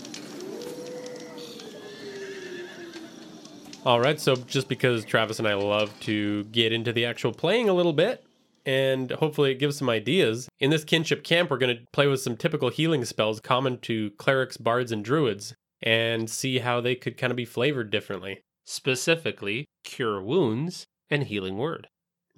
All 3.86 4.00
right, 4.00 4.20
so 4.20 4.36
just 4.36 4.68
because 4.68 5.06
Travis 5.06 5.40
and 5.40 5.48
I 5.48 5.54
love 5.54 5.98
to 6.02 6.44
get 6.46 6.74
into 6.74 6.92
the 6.92 7.06
actual 7.06 7.32
playing 7.32 7.70
a 7.70 7.74
little 7.74 7.94
bit, 7.94 8.24
and 8.66 9.10
hopefully 9.12 9.52
it 9.52 9.60
gives 9.60 9.78
some 9.78 9.90
ideas. 9.90 10.50
In 10.60 10.70
this 10.70 10.84
kinship 10.84 11.24
camp, 11.24 11.50
we're 11.50 11.58
going 11.58 11.76
to 11.76 11.84
play 11.94 12.08
with 12.08 12.22
some 12.22 12.36
typical 12.36 12.70
healing 12.70 13.06
spells 13.06 13.40
common 13.40 13.80
to 13.80 14.12
clerics, 14.12 14.58
bards, 14.58 14.92
and 14.92 15.04
druids, 15.04 15.56
and 15.82 16.30
see 16.30 16.60
how 16.60 16.82
they 16.82 16.94
could 16.94 17.18
kind 17.18 17.32
of 17.32 17.38
be 17.38 17.46
flavored 17.46 17.90
differently. 17.90 18.42
Specifically, 18.66 19.66
cure 19.84 20.22
wounds 20.22 20.86
and 21.10 21.24
healing 21.24 21.58
word. 21.58 21.88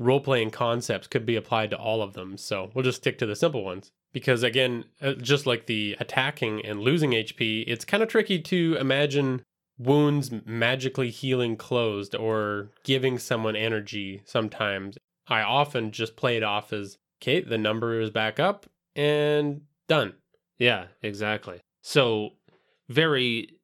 Role 0.01 0.19
playing 0.19 0.49
concepts 0.49 1.05
could 1.05 1.27
be 1.27 1.35
applied 1.35 1.69
to 1.69 1.77
all 1.77 2.01
of 2.01 2.13
them, 2.13 2.35
so 2.35 2.71
we'll 2.73 2.83
just 2.83 2.97
stick 2.97 3.19
to 3.19 3.25
the 3.27 3.35
simple 3.35 3.63
ones. 3.63 3.91
Because 4.11 4.41
again, 4.41 4.85
uh, 4.99 5.13
just 5.13 5.45
like 5.45 5.67
the 5.67 5.95
attacking 5.99 6.65
and 6.65 6.81
losing 6.81 7.11
HP, 7.11 7.63
it's 7.67 7.85
kind 7.85 8.01
of 8.01 8.09
tricky 8.09 8.39
to 8.39 8.77
imagine 8.79 9.43
wounds 9.77 10.31
magically 10.45 11.11
healing 11.11 11.55
closed 11.55 12.15
or 12.15 12.71
giving 12.83 13.19
someone 13.19 13.55
energy 13.55 14.23
sometimes. 14.25 14.97
I 15.27 15.41
often 15.41 15.91
just 15.91 16.15
play 16.15 16.35
it 16.35 16.43
off 16.43 16.73
as 16.73 16.97
okay, 17.21 17.41
the 17.41 17.57
number 17.59 18.01
is 18.01 18.09
back 18.09 18.39
up 18.39 18.65
and 18.95 19.61
done. 19.87 20.15
Yeah, 20.57 20.87
exactly. 21.03 21.61
So, 21.83 22.31
very, 22.89 23.59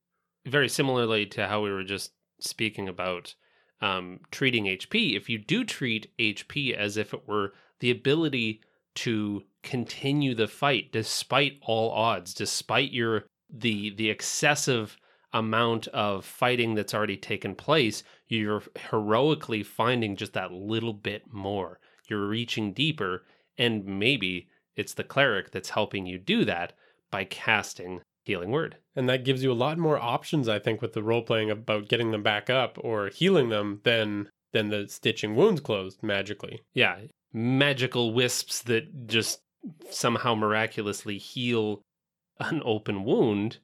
very 0.46 0.70
similarly 0.70 1.26
to 1.28 1.48
how 1.48 1.62
we 1.64 1.72
were 1.72 1.84
just 1.84 2.12
speaking 2.40 2.88
about 2.88 3.34
um, 3.82 4.20
treating 4.32 4.66
HP, 4.66 5.16
if 5.16 5.30
you 5.30 5.38
do 5.38 5.64
treat 5.64 6.12
HP 6.18 6.74
as 6.74 6.98
if 6.98 7.14
it 7.14 7.28
were 7.28 7.54
the 7.80 7.92
ability 7.92 8.62
to 8.96 9.44
continue 9.62 10.34
the 10.34 10.48
fight 10.48 10.92
despite 10.92 11.60
all 11.62 11.92
odds, 11.92 12.34
despite 12.34 12.92
your 12.92 13.26
the 13.50 13.92
the 13.92 14.10
excessive 14.10 14.98
amount 15.34 15.88
of 15.90 16.26
fighting 16.26 16.74
that's 16.74 16.94
already 16.94 17.18
taken 17.18 17.54
place, 17.54 18.04
you're 18.28 18.64
heroically 18.90 19.62
finding 19.62 20.16
just 20.16 20.34
that 20.34 20.52
little 20.52 20.94
bit 20.94 21.32
more. 21.32 21.80
You're 22.10 22.28
reaching 22.28 22.74
deeper, 22.74 23.24
and 23.58 23.86
maybe 23.86 24.50
it's 24.76 24.94
the 24.94 25.04
cleric 25.04 25.52
that's 25.52 25.70
helping 25.70 26.06
you 26.06 26.18
do 26.18 26.46
that 26.46 26.74
by 27.12 27.26
casting 27.26 28.02
Healing 28.28 28.52
Word. 28.52 28.78
And 28.96 29.08
that 29.10 29.24
gives 29.24 29.44
you 29.44 29.52
a 29.52 29.54
lot 29.54 29.78
more 29.78 29.98
options, 29.98 30.48
I 30.48 30.60
think, 30.60 30.82
with 30.82 30.94
the 30.94 31.04
role 31.04 31.22
playing 31.22 31.50
about 31.50 31.88
getting 31.88 32.12
them 32.12 32.24
back 32.24 32.50
up 32.50 32.78
or 32.82 33.08
healing 33.10 33.50
them 33.50 33.82
than 33.84 34.30
than 34.54 34.70
the 34.70 34.88
stitching 34.88 35.36
wounds 35.36 35.62
closed 35.62 36.04
magically. 36.04 36.62
Yeah, 36.74 37.00
magical 37.34 38.14
wisps 38.14 38.62
that 38.64 39.08
just 39.08 39.42
somehow 39.90 40.36
miraculously 40.36 41.18
heal 41.18 41.82
an 42.40 42.62
open 42.64 43.04
wound 43.04 43.58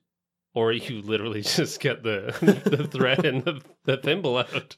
or 0.53 0.71
you 0.71 1.01
literally 1.01 1.41
just 1.43 1.79
get 1.79 2.03
the 2.03 2.35
the 2.65 2.87
thread 2.87 3.25
and 3.25 3.43
the, 3.43 3.61
the 3.85 3.97
thimble 3.97 4.37
out. 4.37 4.77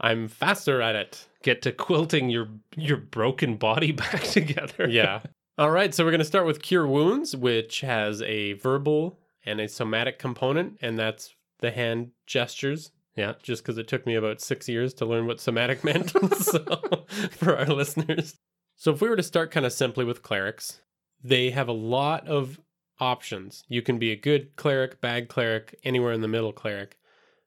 I'm 0.00 0.28
faster 0.28 0.80
at 0.80 0.96
it. 0.96 1.26
Get 1.42 1.62
to 1.62 1.72
quilting 1.72 2.30
your 2.30 2.48
your 2.76 2.96
broken 2.96 3.56
body 3.56 3.92
back 3.92 4.22
together. 4.22 4.88
Yeah. 4.88 5.20
All 5.60 5.70
right, 5.70 5.94
so 5.94 6.06
we're 6.06 6.10
going 6.10 6.20
to 6.20 6.24
start 6.24 6.46
with 6.46 6.62
cure 6.62 6.86
wounds, 6.86 7.36
which 7.36 7.82
has 7.82 8.22
a 8.22 8.54
verbal 8.54 9.18
and 9.44 9.60
a 9.60 9.68
somatic 9.68 10.18
component, 10.18 10.78
and 10.80 10.98
that's 10.98 11.34
the 11.58 11.70
hand 11.70 12.12
gestures. 12.26 12.92
Yeah. 13.14 13.34
Just 13.42 13.62
because 13.62 13.76
it 13.76 13.86
took 13.86 14.06
me 14.06 14.14
about 14.14 14.40
six 14.40 14.70
years 14.70 14.94
to 14.94 15.04
learn 15.04 15.26
what 15.26 15.38
somatic 15.38 15.84
meant. 15.84 16.12
so, 16.38 16.64
for 17.32 17.58
our 17.58 17.66
listeners. 17.66 18.38
So, 18.76 18.92
if 18.92 19.02
we 19.02 19.10
were 19.10 19.16
to 19.16 19.22
start 19.22 19.50
kind 19.50 19.66
of 19.66 19.74
simply 19.74 20.06
with 20.06 20.22
clerics, 20.22 20.80
they 21.22 21.50
have 21.50 21.68
a 21.68 21.72
lot 21.72 22.26
of 22.26 22.58
options. 22.98 23.62
You 23.68 23.82
can 23.82 23.98
be 23.98 24.12
a 24.12 24.16
good 24.16 24.56
cleric, 24.56 25.02
bad 25.02 25.28
cleric, 25.28 25.78
anywhere 25.84 26.14
in 26.14 26.22
the 26.22 26.26
middle 26.26 26.54
cleric. 26.54 26.96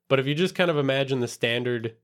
But 0.07 0.19
if 0.19 0.27
you 0.27 0.35
just 0.35 0.53
kind 0.53 0.69
of 0.69 0.77
imagine 0.77 1.19
the 1.19 1.27
standard 1.27 1.95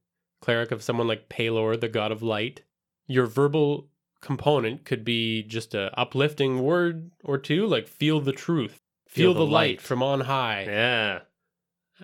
cleric 0.42 0.72
of 0.72 0.82
someone 0.82 1.08
like 1.08 1.30
Pelor, 1.30 1.80
the 1.80 1.88
god 1.88 2.12
of 2.12 2.24
light, 2.24 2.64
your 3.06 3.28
verbal 3.28 3.90
component 4.22 4.86
could 4.86 5.04
be 5.04 5.44
just 5.44 5.74
a 5.74 5.92
uplifting 6.00 6.64
word 6.64 7.12
or 7.24 7.38
two, 7.38 7.66
like 7.66 7.88
feel 7.88 8.20
the 8.20 8.32
truth, 8.32 8.80
feel, 9.08 9.26
feel 9.26 9.34
the, 9.34 9.40
the 9.40 9.46
light. 9.46 9.70
light 9.70 9.82
from 9.82 10.04
on 10.04 10.22
high. 10.22 10.66
Yeah. 10.68 11.20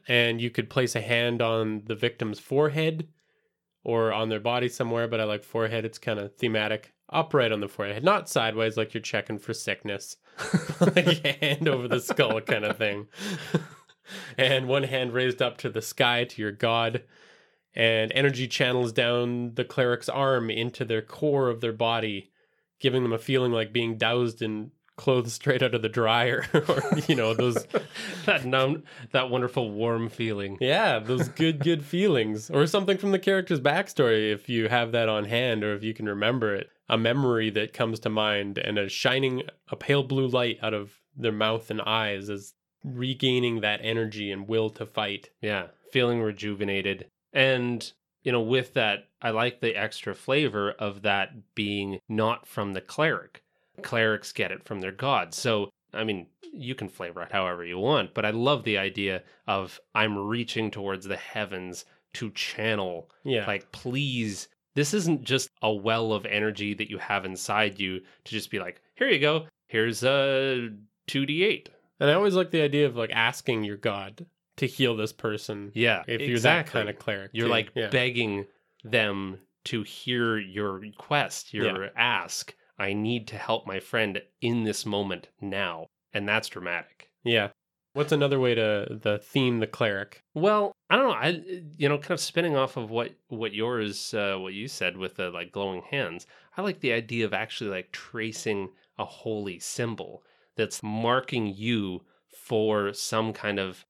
And 0.07 0.41
you 0.41 0.49
could 0.49 0.69
place 0.69 0.95
a 0.95 1.01
hand 1.01 1.41
on 1.41 1.83
the 1.85 1.95
victim's 1.95 2.39
forehead 2.39 3.07
or 3.83 4.11
on 4.11 4.29
their 4.29 4.39
body 4.39 4.67
somewhere, 4.67 5.07
but 5.07 5.21
I 5.21 5.23
like 5.23 5.43
forehead. 5.43 5.85
It's 5.85 5.99
kind 5.99 6.19
of 6.19 6.35
thematic. 6.35 6.93
Upright 7.09 7.51
on 7.51 7.59
the 7.59 7.69
forehead, 7.69 8.03
not 8.03 8.27
sideways 8.27 8.77
like 8.77 8.93
you're 8.93 9.01
checking 9.01 9.37
for 9.37 9.53
sickness. 9.53 10.17
like 10.81 11.25
hand 11.41 11.67
over 11.67 11.87
the 11.87 11.99
skull 11.99 12.41
kind 12.41 12.65
of 12.65 12.77
thing. 12.77 13.07
and 14.37 14.67
one 14.67 14.83
hand 14.83 15.13
raised 15.13 15.41
up 15.41 15.57
to 15.57 15.69
the 15.69 15.81
sky 15.81 16.23
to 16.23 16.41
your 16.41 16.51
god. 16.51 17.03
And 17.75 18.11
energy 18.15 18.47
channels 18.47 18.93
down 18.93 19.55
the 19.55 19.65
cleric's 19.65 20.07
arm 20.07 20.49
into 20.49 20.85
their 20.85 21.01
core 21.01 21.49
of 21.49 21.59
their 21.59 21.73
body, 21.73 22.31
giving 22.79 23.03
them 23.03 23.13
a 23.13 23.17
feeling 23.17 23.51
like 23.51 23.73
being 23.73 23.97
doused 23.97 24.41
in 24.41 24.71
clothes 24.95 25.33
straight 25.33 25.61
out 25.61 25.75
of 25.75 25.81
the 25.81 25.89
dryer 25.89 26.45
or 26.53 26.81
you 27.07 27.15
know 27.15 27.33
those 27.33 27.67
that 28.25 28.45
numb 28.45 28.83
that 29.11 29.29
wonderful 29.29 29.71
warm 29.71 30.09
feeling. 30.09 30.57
Yeah 30.61 30.99
those 30.99 31.27
good 31.29 31.59
good 31.59 31.83
feelings. 31.95 32.49
Or 32.49 32.65
something 32.67 32.97
from 32.97 33.11
the 33.11 33.19
character's 33.19 33.59
backstory 33.59 34.31
if 34.31 34.47
you 34.49 34.69
have 34.69 34.91
that 34.93 35.09
on 35.09 35.25
hand 35.25 35.63
or 35.63 35.75
if 35.75 35.83
you 35.83 35.93
can 35.93 36.07
remember 36.07 36.55
it. 36.55 36.69
A 36.87 36.97
memory 36.97 37.49
that 37.49 37.73
comes 37.73 37.99
to 38.01 38.09
mind 38.09 38.57
and 38.57 38.77
a 38.77 38.87
shining 38.87 39.43
a 39.69 39.75
pale 39.75 40.03
blue 40.03 40.27
light 40.27 40.59
out 40.61 40.73
of 40.73 40.93
their 41.17 41.31
mouth 41.31 41.71
and 41.71 41.81
eyes 41.81 42.29
as 42.29 42.53
regaining 42.83 43.61
that 43.61 43.79
energy 43.81 44.31
and 44.31 44.47
will 44.47 44.69
to 44.69 44.85
fight. 44.85 45.29
Yeah. 45.41 45.67
Feeling 45.91 46.21
rejuvenated 46.21 47.07
and 47.35 47.93
you 48.23 48.31
know 48.31 48.41
with 48.41 48.73
that 48.73 49.09
i 49.21 49.29
like 49.29 49.59
the 49.61 49.75
extra 49.75 50.15
flavor 50.15 50.71
of 50.71 51.03
that 51.03 51.53
being 51.53 51.99
not 52.09 52.47
from 52.47 52.73
the 52.73 52.81
cleric 52.81 53.43
clerics 53.81 54.31
get 54.31 54.51
it 54.51 54.63
from 54.63 54.81
their 54.81 54.91
gods. 54.91 55.37
So, 55.37 55.69
I 55.93 56.03
mean, 56.03 56.27
you 56.53 56.75
can 56.75 56.89
flavor 56.89 57.21
it 57.21 57.31
however 57.31 57.65
you 57.65 57.77
want, 57.77 58.13
but 58.13 58.25
I 58.25 58.31
love 58.31 58.63
the 58.63 58.77
idea 58.77 59.23
of 59.47 59.79
I'm 59.93 60.17
reaching 60.17 60.71
towards 60.71 61.05
the 61.05 61.17
heavens 61.17 61.85
to 62.13 62.31
channel. 62.31 63.09
Yeah. 63.23 63.45
Like, 63.45 63.71
please, 63.71 64.47
this 64.73 64.93
isn't 64.93 65.23
just 65.23 65.49
a 65.61 65.73
well 65.73 66.13
of 66.13 66.25
energy 66.25 66.73
that 66.73 66.89
you 66.89 66.97
have 66.97 67.25
inside 67.25 67.79
you 67.79 67.99
to 67.99 68.31
just 68.31 68.51
be 68.51 68.59
like, 68.59 68.81
here 68.95 69.09
you 69.09 69.19
go. 69.19 69.47
Here's 69.67 70.03
a 70.03 70.69
2d8. 71.07 71.67
And 71.99 72.09
I 72.09 72.13
always 72.13 72.35
like 72.35 72.51
the 72.51 72.61
idea 72.61 72.85
of 72.85 72.95
like 72.95 73.11
asking 73.11 73.63
your 73.63 73.77
god 73.77 74.25
to 74.57 74.67
heal 74.67 74.95
this 74.95 75.13
person. 75.13 75.71
Yeah. 75.73 76.03
If 76.07 76.21
you're 76.21 76.39
that 76.39 76.67
kind 76.67 76.89
of 76.89 76.99
cleric. 76.99 77.31
You're 77.33 77.47
too. 77.47 77.51
like 77.51 77.71
yeah. 77.75 77.89
begging 77.89 78.45
them 78.83 79.39
to 79.65 79.83
hear 79.83 80.37
your 80.37 80.73
request, 80.73 81.53
your 81.53 81.85
yeah. 81.85 81.89
ask 81.95 82.53
I 82.77 82.93
need 82.93 83.27
to 83.29 83.37
help 83.37 83.65
my 83.65 83.79
friend 83.79 84.21
in 84.41 84.63
this 84.63 84.85
moment 84.85 85.29
now. 85.41 85.87
And 86.13 86.27
that's 86.27 86.49
dramatic. 86.49 87.09
Yeah. 87.23 87.49
What's 87.93 88.11
another 88.11 88.39
way 88.39 88.55
to 88.55 88.99
the 89.01 89.19
theme 89.19 89.59
the 89.59 89.67
cleric? 89.67 90.21
Well, 90.33 90.73
I 90.89 90.97
don't 90.97 91.07
know. 91.07 91.13
I 91.13 91.41
you 91.77 91.87
know, 91.87 91.97
kind 91.97 92.11
of 92.11 92.19
spinning 92.19 92.55
off 92.55 92.75
of 92.75 92.89
what 92.89 93.15
what 93.29 93.53
yours 93.53 94.13
uh, 94.13 94.35
what 94.37 94.53
you 94.53 94.67
said 94.67 94.97
with 94.97 95.15
the 95.15 95.29
like 95.29 95.53
glowing 95.53 95.81
hands. 95.89 96.27
I 96.57 96.61
like 96.61 96.81
the 96.81 96.91
idea 96.91 97.25
of 97.25 97.33
actually 97.33 97.69
like 97.69 97.93
tracing 97.93 98.69
a 98.97 99.05
holy 99.05 99.59
symbol 99.59 100.23
that's 100.57 100.83
marking 100.83 101.47
you 101.47 102.01
for 102.29 102.91
some 102.91 103.31
kind 103.31 103.59
of 103.59 103.85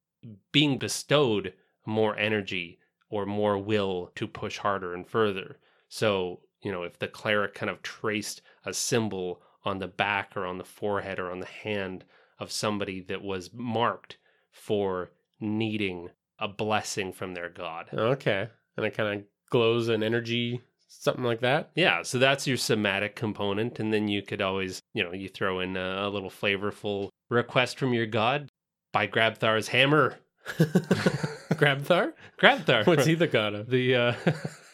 being 0.51 0.77
bestowed 0.77 1.53
more 1.85 2.17
energy 2.17 2.79
or 3.09 3.25
more 3.25 3.57
will 3.57 4.11
to 4.15 4.27
push 4.27 4.57
harder 4.57 4.93
and 4.93 5.07
further. 5.07 5.57
So, 5.87 6.41
you 6.61 6.71
know, 6.71 6.83
if 6.83 6.99
the 6.99 7.07
cleric 7.07 7.53
kind 7.53 7.69
of 7.69 7.81
traced 7.81 8.41
a 8.65 8.73
symbol 8.73 9.41
on 9.63 9.79
the 9.79 9.87
back 9.87 10.35
or 10.35 10.45
on 10.45 10.57
the 10.57 10.63
forehead 10.63 11.19
or 11.19 11.31
on 11.31 11.39
the 11.39 11.45
hand 11.45 12.03
of 12.39 12.51
somebody 12.51 13.01
that 13.01 13.21
was 13.21 13.51
marked 13.53 14.17
for 14.51 15.11
needing 15.39 16.09
a 16.39 16.47
blessing 16.47 17.13
from 17.13 17.33
their 17.33 17.49
god. 17.49 17.89
Okay. 17.93 18.47
And 18.77 18.85
it 18.85 18.95
kind 18.95 19.19
of 19.19 19.25
glows 19.49 19.87
an 19.87 20.03
energy, 20.03 20.61
something 20.87 21.23
like 21.23 21.41
that. 21.41 21.71
Yeah. 21.75 22.01
So 22.01 22.19
that's 22.19 22.47
your 22.47 22.57
somatic 22.57 23.15
component. 23.15 23.79
And 23.79 23.93
then 23.93 24.07
you 24.07 24.21
could 24.21 24.41
always, 24.41 24.81
you 24.93 25.03
know, 25.03 25.13
you 25.13 25.29
throw 25.29 25.61
in 25.61 25.77
a, 25.77 26.07
a 26.07 26.09
little 26.09 26.29
flavorful 26.29 27.09
request 27.29 27.79
from 27.79 27.93
your 27.93 28.05
god 28.05 28.49
by 28.95 29.07
Grabthar's 29.07 29.67
hammer. 29.67 30.15
Grabthar? 30.47 32.13
Grabthar. 32.41 32.87
What's 32.87 33.05
he 33.05 33.15
the 33.15 33.27
god 33.27 33.53
of? 33.53 33.69
The 33.69 33.93
uh, 33.93 34.13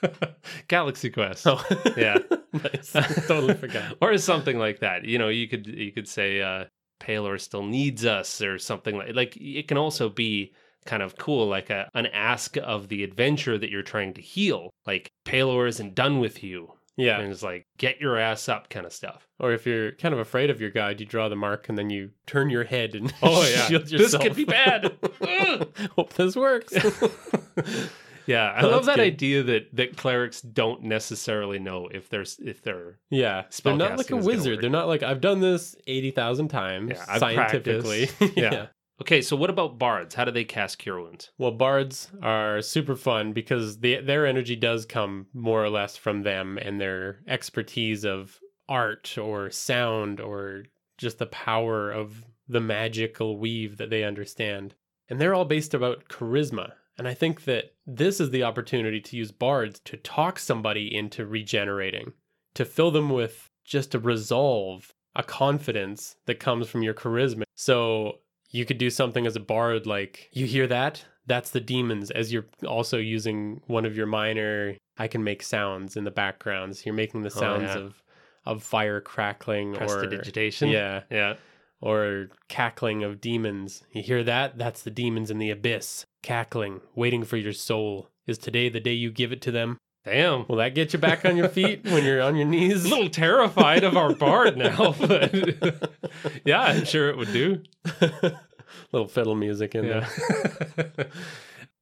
Galaxy 0.68 1.10
Quest. 1.10 1.48
Oh, 1.48 1.60
yeah, 1.98 2.20
nice. 2.54 2.92
totally 3.26 3.56
forgot. 3.56 3.98
or 4.00 4.16
something 4.20 4.60
like 4.60 4.82
that. 4.82 5.06
You 5.06 5.18
know, 5.18 5.30
you 5.30 5.48
could 5.48 5.66
you 5.66 5.92
could 5.92 6.08
say 6.08 6.40
uh, 6.40 6.66
Pelor 7.00 7.42
still 7.42 7.64
needs 7.64 8.06
us, 8.06 8.44
or 8.44 8.60
something 8.60 8.96
like 8.96 9.16
like 9.16 9.38
it 9.38 9.68
can 9.68 9.80
also 9.80 10.08
be 10.08 10.54
kind 10.86 11.02
of 11.02 11.18
cool, 11.18 11.48
like 11.48 11.72
a 11.72 11.90
an 11.96 12.06
ask 12.06 12.58
of 12.58 12.90
the 12.90 13.04
adventure 13.04 13.58
that 13.58 13.72
you're 13.72 13.82
trying 13.82 14.14
to 14.14 14.22
heal. 14.22 14.70
Like 14.86 15.10
Pelor 15.26 15.68
isn't 15.68 15.96
done 15.96 16.20
with 16.20 16.44
you. 16.44 16.74
Yeah. 16.98 17.20
And 17.20 17.32
it's 17.32 17.42
like, 17.42 17.66
get 17.78 18.00
your 18.02 18.18
ass 18.18 18.48
up 18.50 18.70
kind 18.70 18.86
of 18.86 18.94
stuff. 18.94 19.28
Or 19.40 19.54
if 19.54 19.66
you're 19.66 19.94
kind 19.94 20.14
of 20.14 20.20
afraid 20.20 20.50
of 20.50 20.60
your 20.62 20.70
guide, 20.70 21.00
you 21.00 21.06
draw 21.06 21.30
the 21.30 21.36
mark 21.36 21.70
and 21.70 21.78
then 21.78 21.90
you 21.90 22.12
turn 22.28 22.50
your 22.50 22.64
head 22.66 22.94
and 22.96 23.14
Oh, 23.24 23.42
yeah. 23.50 23.66
shield 23.68 23.88
This 23.88 24.16
could 24.16 24.36
be 24.36 24.44
bad. 24.46 24.96
Hope 25.96 26.14
this 26.14 26.36
works. 26.36 26.74
yeah, 28.28 28.52
I 28.56 28.62
love 28.64 28.86
that 28.86 28.98
good. 28.98 29.04
idea 29.04 29.44
that 29.44 29.76
that 29.76 29.98
clerics 29.98 30.42
don't 30.42 30.84
necessarily 30.84 31.60
know 31.60 31.88
if 31.92 32.10
they're 32.10 32.26
if 32.40 32.62
they're 32.62 33.00
yeah. 33.10 33.44
They're 33.64 33.76
not 33.76 33.98
like 33.98 34.12
a 34.12 34.18
wizard. 34.18 34.62
They're 34.62 34.70
not 34.70 34.88
like, 34.88 35.02
I've 35.04 35.22
done 35.22 35.40
this 35.40 35.76
80,000 35.88 36.50
times 36.50 36.92
Yeah, 36.96 37.18
scientifically. 37.18 38.08
practiced. 38.08 38.38
Yeah. 38.38 38.68
Okay, 39.02 39.24
so 39.24 39.36
what 39.36 39.50
about 39.50 39.80
bards? 39.80 40.14
How 40.14 40.26
do 40.26 40.32
they 40.32 40.44
cast 40.44 40.78
cure 40.78 41.02
wounds? 41.02 41.32
Well, 41.40 41.50
bards 41.50 42.12
are 42.22 42.62
super 42.62 42.96
fun 42.96 43.34
because 43.34 43.80
the, 43.80 44.00
their 44.00 44.28
energy 44.28 44.56
does 44.56 44.86
come 44.86 45.26
more 45.34 45.64
or 45.64 45.72
less 45.72 45.98
from 45.98 46.22
them 46.22 46.60
and 46.60 46.80
their 46.80 47.22
expertise 47.28 48.06
of 48.06 48.40
art 48.70 49.18
or 49.18 49.50
sound 49.50 50.20
or 50.20 50.66
just 51.00 51.18
the 51.18 51.26
power 51.26 51.90
of 51.90 52.26
the 52.48 52.60
magical 52.60 53.40
weave 53.40 53.78
that 53.78 53.90
they 53.90 54.04
understand. 54.04 54.76
And 55.10 55.20
they're 55.20 55.34
all 55.34 55.46
based 55.46 55.74
about 55.74 56.08
charisma. 56.08 56.74
And 56.96 57.08
I 57.08 57.16
think 57.16 57.46
that 57.46 57.74
this 57.88 58.20
is 58.20 58.30
the 58.30 58.44
opportunity 58.44 59.02
to 59.02 59.18
use 59.18 59.32
bards 59.32 59.80
to 59.86 59.98
talk 59.98 60.38
somebody 60.38 60.96
into 60.96 61.26
regenerating, 61.26 62.14
to 62.54 62.66
fill 62.66 62.92
them 62.92 63.10
with 63.10 63.50
just 63.66 63.96
a 63.96 64.00
resolve, 64.00 64.94
a 65.16 65.24
confidence 65.24 66.18
that 66.28 66.40
comes 66.40 66.70
from 66.70 66.84
your 66.84 66.94
charisma. 66.94 67.46
So 67.56 68.20
you 68.52 68.66
could 68.66 68.78
do 68.78 68.90
something 68.90 69.26
as 69.26 69.36
a 69.36 69.40
bard 69.40 69.86
like, 69.88 70.30
you 70.32 70.46
hear 70.46 70.68
that? 70.68 71.04
That's 71.28 71.52
the 71.52 71.62
demons, 71.62 72.12
as 72.12 72.34
you're 72.34 72.48
also 72.68 72.98
using 72.98 73.62
one 73.68 73.86
of 73.86 73.96
your 73.96 74.08
minor, 74.08 74.76
I 74.98 75.08
can 75.08 75.24
make 75.24 75.44
sounds 75.44 75.96
in 75.96 76.04
the 76.04 76.12
backgrounds. 76.12 76.86
You're 76.86 76.96
making 76.96 77.22
the 77.22 77.28
Oh, 77.36 77.40
sounds 77.40 77.64
yeah. 77.64 77.78
of 77.78 78.04
of 78.44 78.64
fire 78.64 79.00
crackling 79.00 79.76
or 79.78 80.00
yeah 80.72 81.04
Yeah. 81.12 81.36
or 81.80 82.30
cackling 82.48 83.04
of 83.04 83.22
demons. 83.22 83.84
You 83.92 84.02
hear 84.02 84.24
that? 84.24 84.58
That's 84.58 84.82
the 84.82 84.90
demons 84.90 85.30
in 85.30 85.38
the 85.38 85.52
abyss, 85.52 86.06
cackling, 86.24 86.82
waiting 86.96 87.24
for 87.24 87.38
your 87.38 87.54
soul. 87.54 88.10
Is 88.26 88.38
today 88.40 88.68
the 88.70 88.80
day 88.80 88.94
you 88.94 89.12
give 89.12 89.32
it 89.32 89.42
to 89.44 89.52
them? 89.52 89.78
Damn. 90.06 90.46
Will 90.48 90.56
that 90.58 90.74
get 90.74 90.94
you 90.94 91.00
back 91.00 91.26
on 91.26 91.38
your 91.38 91.48
feet 91.50 91.84
when 91.86 92.04
you're 92.04 92.22
on 92.22 92.36
your 92.36 92.48
knees? 92.48 92.86
a 92.86 92.90
little 92.90 93.10
terrified 93.10 93.84
of 93.84 93.96
our 93.96 94.14
bard 94.16 94.58
now, 94.58 94.96
but 95.00 95.92
yeah, 96.46 96.62
I'm 96.62 96.86
sure 96.86 97.10
it 97.10 97.18
would 97.18 97.32
do. 97.32 97.62
little 98.92 99.08
fiddle 99.08 99.36
music 99.36 99.76
in 99.76 99.86
Yeah. 99.86 100.10
there. 100.76 101.08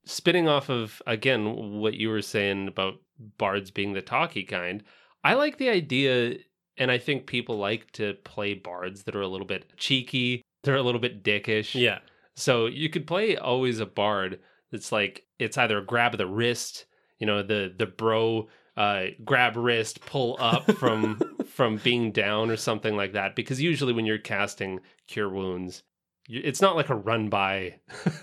Spinning 0.05 0.47
off 0.47 0.69
of 0.69 1.01
again 1.05 1.79
what 1.79 1.93
you 1.93 2.09
were 2.09 2.21
saying 2.21 2.67
about 2.67 2.95
bards 3.37 3.69
being 3.71 3.93
the 3.93 4.01
talky 4.01 4.43
kind, 4.43 4.83
I 5.23 5.35
like 5.35 5.57
the 5.57 5.69
idea 5.69 6.37
and 6.77 6.89
I 6.89 6.97
think 6.97 7.27
people 7.27 7.57
like 7.57 7.91
to 7.91 8.15
play 8.23 8.53
bards 8.53 9.03
that 9.03 9.15
are 9.15 9.21
a 9.21 9.27
little 9.27 9.45
bit 9.45 9.71
cheeky, 9.77 10.41
they're 10.63 10.75
a 10.77 10.81
little 10.81 11.01
bit 11.01 11.23
dickish. 11.23 11.79
Yeah. 11.79 11.99
So 12.35 12.65
you 12.65 12.89
could 12.89 13.05
play 13.05 13.37
always 13.37 13.79
a 13.79 13.85
bard 13.85 14.39
that's 14.71 14.91
like 14.91 15.25
it's 15.37 15.57
either 15.57 15.77
a 15.77 15.85
grab 15.85 16.13
of 16.13 16.17
the 16.17 16.25
wrist, 16.27 16.85
you 17.19 17.27
know, 17.27 17.43
the 17.43 17.73
the 17.77 17.85
bro 17.85 18.47
uh, 18.77 19.05
grab 19.25 19.55
wrist, 19.57 20.01
pull 20.05 20.37
up 20.39 20.71
from 20.77 21.19
from 21.45 21.77
being 21.77 22.11
down 22.11 22.49
or 22.49 22.57
something 22.57 22.95
like 22.95 23.13
that. 23.13 23.35
Because 23.35 23.61
usually 23.61 23.93
when 23.93 24.05
you're 24.05 24.17
casting 24.17 24.79
cure 25.07 25.29
wounds, 25.29 25.83
it's 26.29 26.61
not 26.61 26.75
like 26.75 26.89
a 26.89 26.95
run 26.95 27.29
by 27.29 27.75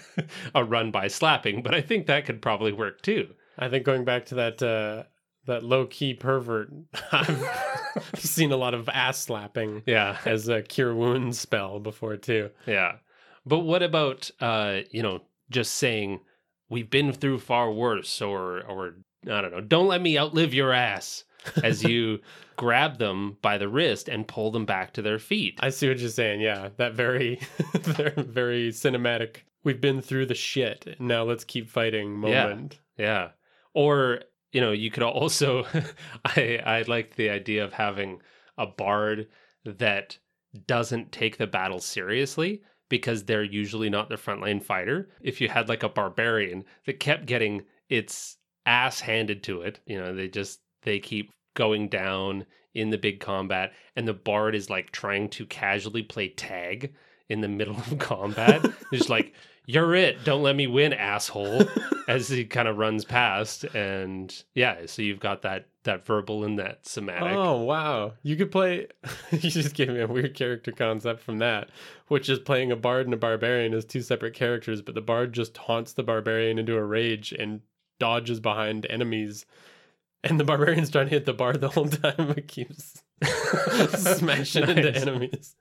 a 0.54 0.64
run 0.64 0.90
by 0.90 1.08
slapping, 1.08 1.62
but 1.62 1.74
I 1.74 1.80
think 1.80 2.06
that 2.06 2.24
could 2.24 2.40
probably 2.40 2.72
work 2.72 3.02
too. 3.02 3.34
I 3.58 3.68
think 3.68 3.84
going 3.84 4.04
back 4.04 4.26
to 4.26 4.34
that 4.36 4.62
uh 4.62 5.04
that 5.46 5.62
low 5.62 5.86
key 5.86 6.12
pervert, 6.14 6.72
I've 7.12 8.10
seen 8.16 8.50
a 8.50 8.56
lot 8.56 8.74
of 8.74 8.88
ass 8.88 9.18
slapping 9.20 9.82
Yeah, 9.86 10.18
as 10.24 10.48
a 10.48 10.60
cure 10.62 10.94
wounds 10.94 11.38
spell 11.38 11.78
before 11.80 12.16
too. 12.16 12.50
yeah. 12.66 12.96
But 13.44 13.60
what 13.60 13.82
about 13.84 14.28
uh, 14.40 14.80
you 14.90 15.02
know, 15.02 15.20
just 15.50 15.74
saying 15.74 16.20
we've 16.68 16.90
been 16.90 17.12
through 17.12 17.40
far 17.40 17.72
worse, 17.72 18.20
or 18.20 18.62
or 18.62 18.94
I 19.30 19.40
don't 19.40 19.52
know, 19.52 19.60
don't 19.60 19.88
let 19.88 20.02
me 20.02 20.18
outlive 20.18 20.54
your 20.54 20.72
ass 20.72 21.24
as 21.62 21.82
you 21.82 22.20
grab 22.56 22.98
them 22.98 23.36
by 23.42 23.58
the 23.58 23.68
wrist 23.68 24.08
and 24.08 24.26
pull 24.26 24.50
them 24.50 24.64
back 24.64 24.92
to 24.94 25.02
their 25.02 25.18
feet. 25.18 25.58
I 25.62 25.70
see 25.70 25.88
what 25.88 25.98
you're 25.98 26.08
saying. 26.08 26.40
Yeah, 26.40 26.70
that 26.76 26.94
very, 26.94 27.40
very, 27.74 28.70
cinematic. 28.70 29.38
We've 29.64 29.80
been 29.80 30.00
through 30.00 30.26
the 30.26 30.34
shit. 30.34 30.96
Now 31.00 31.24
let's 31.24 31.44
keep 31.44 31.68
fighting. 31.68 32.22
Yeah. 32.22 32.44
Moment. 32.44 32.78
Yeah. 32.96 33.30
Or, 33.74 34.20
you 34.52 34.60
know, 34.60 34.72
you 34.72 34.90
could 34.90 35.02
also 35.04 35.66
I 36.24 36.60
I 36.64 36.84
like 36.86 37.16
the 37.16 37.30
idea 37.30 37.64
of 37.64 37.72
having 37.72 38.20
a 38.58 38.66
bard 38.66 39.28
that 39.64 40.18
doesn't 40.66 41.12
take 41.12 41.36
the 41.36 41.46
battle 41.46 41.80
seriously 41.80 42.62
because 42.88 43.24
they're 43.24 43.42
usually 43.42 43.90
not 43.90 44.08
the 44.08 44.16
frontline 44.16 44.62
fighter. 44.62 45.08
If 45.20 45.40
you 45.40 45.48
had 45.48 45.68
like 45.68 45.82
a 45.82 45.88
barbarian 45.88 46.64
that 46.86 47.00
kept 47.00 47.26
getting 47.26 47.62
its 47.88 48.36
ass 48.64 49.00
handed 49.00 49.42
to 49.44 49.62
it, 49.62 49.80
you 49.86 49.98
know, 49.98 50.14
they 50.14 50.28
just 50.28 50.60
they 50.82 50.98
keep 50.98 51.30
going 51.54 51.88
down 51.88 52.46
in 52.74 52.90
the 52.90 52.98
big 52.98 53.20
combat 53.20 53.72
and 53.96 54.06
the 54.06 54.12
bard 54.12 54.54
is 54.54 54.68
like 54.68 54.92
trying 54.92 55.28
to 55.30 55.46
casually 55.46 56.02
play 56.02 56.28
tag 56.28 56.94
in 57.28 57.40
the 57.40 57.48
middle 57.48 57.76
of 57.90 57.98
combat. 57.98 58.64
It's 58.92 59.08
like 59.08 59.34
you're 59.66 59.94
it. 59.94 60.24
Don't 60.24 60.42
let 60.42 60.56
me 60.56 60.66
win, 60.66 60.92
asshole. 60.92 61.64
as 62.08 62.28
he 62.28 62.44
kind 62.44 62.68
of 62.68 62.76
runs 62.76 63.04
past, 63.04 63.64
and 63.64 64.44
yeah, 64.54 64.86
so 64.86 65.02
you've 65.02 65.20
got 65.20 65.42
that 65.42 65.66
that 65.86 66.06
verbal 66.06 66.44
and 66.44 66.58
that 66.58 66.86
somatic. 66.86 67.32
Oh 67.36 67.62
wow! 67.62 68.12
You 68.22 68.36
could 68.36 68.52
play. 68.52 68.86
you 69.32 69.50
just 69.50 69.74
gave 69.74 69.88
me 69.88 70.00
a 70.00 70.06
weird 70.06 70.34
character 70.34 70.70
concept 70.70 71.22
from 71.22 71.38
that, 71.38 71.70
which 72.08 72.28
is 72.28 72.38
playing 72.38 72.70
a 72.70 72.76
bard 72.76 73.06
and 73.06 73.14
a 73.14 73.16
barbarian 73.16 73.74
as 73.74 73.84
two 73.84 74.02
separate 74.02 74.34
characters, 74.34 74.82
but 74.82 74.94
the 74.94 75.00
bard 75.00 75.32
just 75.32 75.54
taunts 75.54 75.94
the 75.94 76.02
barbarian 76.04 76.58
into 76.58 76.76
a 76.76 76.84
rage 76.84 77.32
and 77.32 77.62
dodges 77.98 78.38
behind 78.38 78.86
enemies, 78.90 79.46
and 80.22 80.38
the 80.38 80.44
barbarian's 80.44 80.90
trying 80.90 81.06
to 81.06 81.10
hit 81.10 81.24
the 81.24 81.32
bard 81.32 81.60
the 81.60 81.70
whole 81.70 81.88
time, 81.88 82.14
but 82.18 82.46
keeps 82.46 83.02
smashing 83.94 84.68
into 84.68 84.94
enemies. 84.94 85.54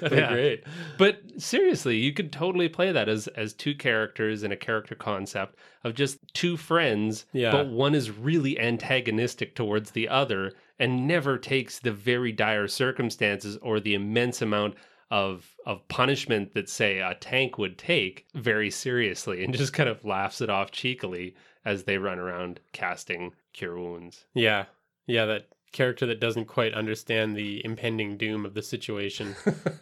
That'd 0.00 0.18
Yeah. 0.18 0.28
be 0.28 0.34
great. 0.34 0.64
But 0.98 1.21
seriously, 1.38 1.96
you 1.96 2.12
could 2.12 2.32
totally 2.32 2.68
play 2.68 2.92
that 2.92 3.08
as 3.08 3.26
as 3.28 3.52
two 3.52 3.74
characters 3.74 4.42
in 4.42 4.52
a 4.52 4.56
character 4.56 4.94
concept 4.94 5.56
of 5.84 5.94
just 5.94 6.18
two 6.34 6.56
friends, 6.56 7.26
Yeah. 7.32 7.50
but 7.52 7.68
one 7.68 7.94
is 7.94 8.10
really 8.10 8.58
antagonistic 8.58 9.54
towards 9.54 9.90
the 9.92 10.08
other 10.08 10.52
and 10.78 11.06
never 11.06 11.38
takes 11.38 11.78
the 11.78 11.92
very 11.92 12.32
dire 12.32 12.68
circumstances 12.68 13.56
or 13.62 13.80
the 13.80 13.94
immense 13.94 14.42
amount 14.42 14.74
of 15.10 15.54
of 15.66 15.86
punishment 15.88 16.54
that 16.54 16.68
say 16.68 16.98
a 16.98 17.14
tank 17.14 17.58
would 17.58 17.76
take 17.78 18.26
very 18.34 18.70
seriously 18.70 19.44
and 19.44 19.54
just 19.54 19.72
kind 19.72 19.88
of 19.88 20.04
laughs 20.04 20.40
it 20.40 20.48
off 20.50 20.70
cheekily 20.70 21.34
as 21.64 21.84
they 21.84 21.98
run 21.98 22.18
around 22.18 22.58
casting 22.72 23.32
cure 23.52 23.78
wounds. 23.78 24.24
Yeah, 24.34 24.64
yeah, 25.06 25.26
that 25.26 25.48
character 25.72 26.06
that 26.06 26.20
doesn't 26.20 26.44
quite 26.46 26.74
understand 26.74 27.34
the 27.36 27.64
impending 27.64 28.16
doom 28.16 28.44
of 28.46 28.54
the 28.54 28.62
situation. 28.62 29.34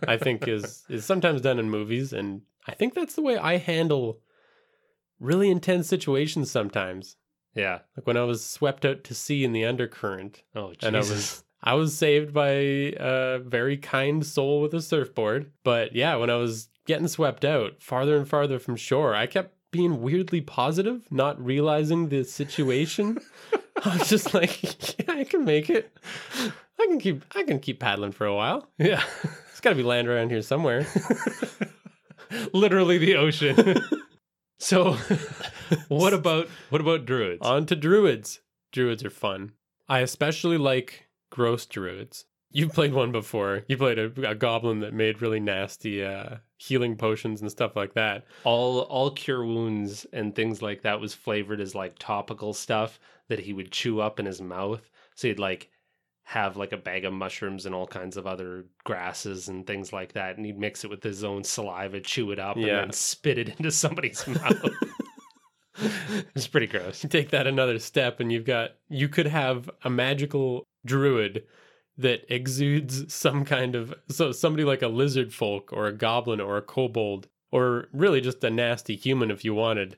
I 0.06 0.16
think 0.24 0.46
is 0.48 0.84
is 0.88 1.04
sometimes 1.04 1.40
done 1.40 1.58
in 1.58 1.68
movies, 1.70 2.12
and 2.12 2.42
I 2.66 2.74
think 2.74 2.94
that's 2.94 3.14
the 3.14 3.22
way 3.22 3.36
I 3.36 3.56
handle 3.58 4.20
really 5.18 5.50
intense 5.50 5.88
situations 5.88 6.50
sometimes. 6.50 7.16
yeah. 7.54 7.80
Like 7.96 8.06
when 8.06 8.16
I 8.16 8.24
was 8.24 8.44
swept 8.44 8.84
out 8.84 9.04
to 9.04 9.14
sea 9.14 9.44
in 9.44 9.52
the 9.52 9.64
undercurrent, 9.64 10.42
Oh, 10.54 10.72
Jesus. 10.72 10.84
and 10.86 10.96
I 10.96 11.00
was 11.00 11.44
I 11.62 11.74
was 11.74 11.96
saved 11.98 12.32
by 12.32 12.48
a 12.48 13.38
very 13.38 13.76
kind 13.76 14.24
soul 14.24 14.62
with 14.62 14.72
a 14.72 14.80
surfboard. 14.80 15.52
But 15.62 15.94
yeah, 15.94 16.16
when 16.16 16.30
I 16.30 16.36
was 16.36 16.68
getting 16.86 17.08
swept 17.08 17.44
out 17.44 17.82
farther 17.82 18.16
and 18.16 18.26
farther 18.26 18.58
from 18.58 18.76
shore, 18.76 19.14
I 19.14 19.26
kept 19.26 19.54
being 19.70 20.02
weirdly 20.02 20.40
positive, 20.40 21.02
not 21.10 21.42
realizing 21.44 22.08
the 22.08 22.24
situation. 22.24 23.18
I 23.84 23.96
was 23.96 24.08
just 24.08 24.34
like, 24.34 24.98
yeah, 24.98 25.14
I 25.14 25.24
can 25.24 25.44
make 25.44 25.70
it. 25.70 25.96
I 26.36 26.86
can 26.86 26.98
keep 26.98 27.24
I 27.34 27.42
can 27.44 27.60
keep 27.60 27.80
paddling 27.80 28.12
for 28.12 28.26
a 28.26 28.34
while. 28.34 28.68
yeah. 28.78 29.02
It's 29.50 29.62
got 29.62 29.70
to 29.70 29.76
be 29.76 29.82
land 29.82 30.08
around 30.08 30.30
here 30.30 30.40
somewhere. 30.40 30.86
literally 32.54 32.96
the 32.96 33.16
ocean. 33.16 33.82
so, 34.58 34.96
what 35.88 36.14
about 36.14 36.48
what 36.70 36.80
about 36.80 37.04
druids? 37.04 37.46
On 37.46 37.66
to 37.66 37.76
druids. 37.76 38.40
Druids 38.72 39.04
are 39.04 39.10
fun. 39.10 39.52
I 39.86 39.98
especially 39.98 40.56
like 40.56 41.08
gross 41.30 41.66
druids. 41.66 42.24
You've 42.50 42.72
played 42.72 42.94
one 42.94 43.12
before. 43.12 43.64
You 43.68 43.76
played 43.76 43.98
a, 43.98 44.30
a 44.30 44.34
goblin 44.34 44.80
that 44.80 44.94
made 44.94 45.20
really 45.20 45.40
nasty 45.40 46.02
uh, 46.02 46.36
healing 46.62 46.94
potions 46.94 47.40
and 47.40 47.50
stuff 47.50 47.74
like 47.74 47.94
that. 47.94 48.24
all 48.44 48.80
all 48.80 49.10
cure 49.10 49.44
wounds 49.46 50.04
and 50.12 50.34
things 50.34 50.60
like 50.60 50.82
that 50.82 51.00
was 51.00 51.14
flavored 51.14 51.58
as 51.60 51.74
like 51.74 51.98
topical 51.98 52.52
stuff 52.52 53.00
that 53.28 53.38
he 53.38 53.54
would 53.54 53.70
chew 53.72 54.00
up 54.00 54.20
in 54.20 54.26
his 54.26 54.42
mouth. 54.42 54.90
So 55.14 55.28
he'd 55.28 55.38
like 55.38 55.70
have 56.24 56.58
like 56.58 56.72
a 56.72 56.76
bag 56.76 57.04
of 57.06 57.12
mushrooms 57.14 57.64
and 57.64 57.74
all 57.74 57.86
kinds 57.86 58.16
of 58.18 58.26
other 58.26 58.66
grasses 58.84 59.48
and 59.48 59.66
things 59.66 59.92
like 59.92 60.12
that, 60.12 60.36
and 60.36 60.44
he'd 60.44 60.58
mix 60.58 60.84
it 60.84 60.90
with 60.90 61.02
his 61.02 61.24
own 61.24 61.42
saliva, 61.44 61.98
chew 62.00 62.30
it 62.30 62.38
up, 62.38 62.56
Yeah. 62.58 62.66
and 62.66 62.76
then 62.76 62.92
spit 62.92 63.38
it 63.38 63.48
into 63.58 63.70
somebody's 63.70 64.26
mouth. 64.28 64.64
it's 66.34 66.46
pretty 66.46 66.66
gross. 66.66 67.02
You 67.02 67.08
take 67.08 67.30
that 67.30 67.46
another 67.46 67.78
step 67.78 68.20
and 68.20 68.30
you've 68.30 68.44
got 68.44 68.72
you 68.88 69.08
could 69.08 69.26
have 69.26 69.70
a 69.82 69.90
magical 69.90 70.64
druid 70.84 71.44
that 72.00 72.24
exudes 72.32 73.12
some 73.12 73.44
kind 73.44 73.74
of 73.74 73.94
so 74.08 74.32
somebody 74.32 74.64
like 74.64 74.82
a 74.82 74.88
lizard 74.88 75.32
folk 75.32 75.70
or 75.72 75.86
a 75.86 75.92
goblin 75.92 76.40
or 76.40 76.56
a 76.56 76.62
kobold 76.62 77.28
or 77.52 77.88
really 77.92 78.20
just 78.20 78.42
a 78.44 78.50
nasty 78.50 78.96
human 78.96 79.30
if 79.30 79.44
you 79.44 79.54
wanted 79.54 79.96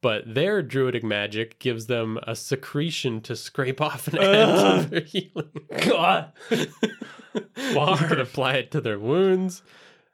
but 0.00 0.22
their 0.34 0.60
druidic 0.62 1.02
magic 1.02 1.58
gives 1.60 1.86
them 1.86 2.18
a 2.24 2.36
secretion 2.36 3.20
to 3.22 3.34
scrape 3.34 3.80
off 3.80 4.08
an 4.08 4.18
edge 4.18 4.48
Ugh. 4.48 4.78
of 4.78 4.90
their 4.90 5.00
healing 5.00 5.50
God. 5.86 6.32
you 6.50 7.96
could 8.08 8.20
apply 8.20 8.54
it 8.54 8.70
to 8.72 8.80
their 8.80 8.98
wounds 8.98 9.62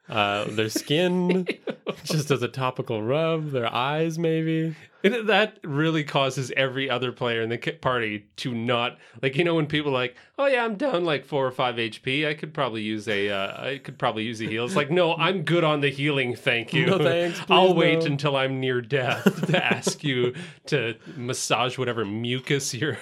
uh, 0.09 0.45
their 0.45 0.69
skin 0.69 1.47
just 2.03 2.29
as 2.31 2.43
a 2.43 2.47
topical 2.47 3.01
rub 3.01 3.51
their 3.51 3.73
eyes 3.73 4.19
maybe 4.19 4.75
And 5.03 5.27
that 5.29 5.59
really 5.63 6.03
causes 6.03 6.51
every 6.55 6.89
other 6.89 7.11
player 7.11 7.41
in 7.41 7.49
the 7.49 7.57
party 7.57 8.27
to 8.37 8.53
not 8.53 8.97
like 9.21 9.35
you 9.35 9.43
know 9.43 9.55
when 9.55 9.67
people 9.67 9.91
are 9.91 9.93
like 9.93 10.15
oh 10.37 10.45
yeah 10.45 10.63
I'm 10.63 10.75
down 10.75 11.05
like 11.05 11.25
four 11.25 11.45
or 11.45 11.51
five 11.51 11.75
HP 11.75 12.27
I 12.27 12.33
could 12.33 12.53
probably 12.53 12.81
use 12.81 13.07
a 13.07 13.29
uh, 13.29 13.65
I 13.65 13.77
could 13.79 13.97
probably 13.97 14.23
use 14.23 14.41
a 14.41 14.45
heal. 14.45 14.65
It's 14.65 14.75
like 14.75 14.91
no 14.91 15.15
I'm 15.17 15.43
good 15.43 15.63
on 15.63 15.81
the 15.81 15.89
healing 15.89 16.35
thank 16.35 16.73
you. 16.73 16.85
No 16.85 16.97
thanks, 17.03 17.41
I'll 17.49 17.73
wait 17.73 17.99
no. 17.99 18.05
until 18.05 18.35
I'm 18.35 18.59
near 18.59 18.81
death 18.81 19.47
to 19.47 19.63
ask 19.63 20.03
you 20.03 20.35
to 20.67 20.95
massage 21.15 21.77
whatever 21.77 22.05
mucus 22.05 22.73
you're 22.73 22.99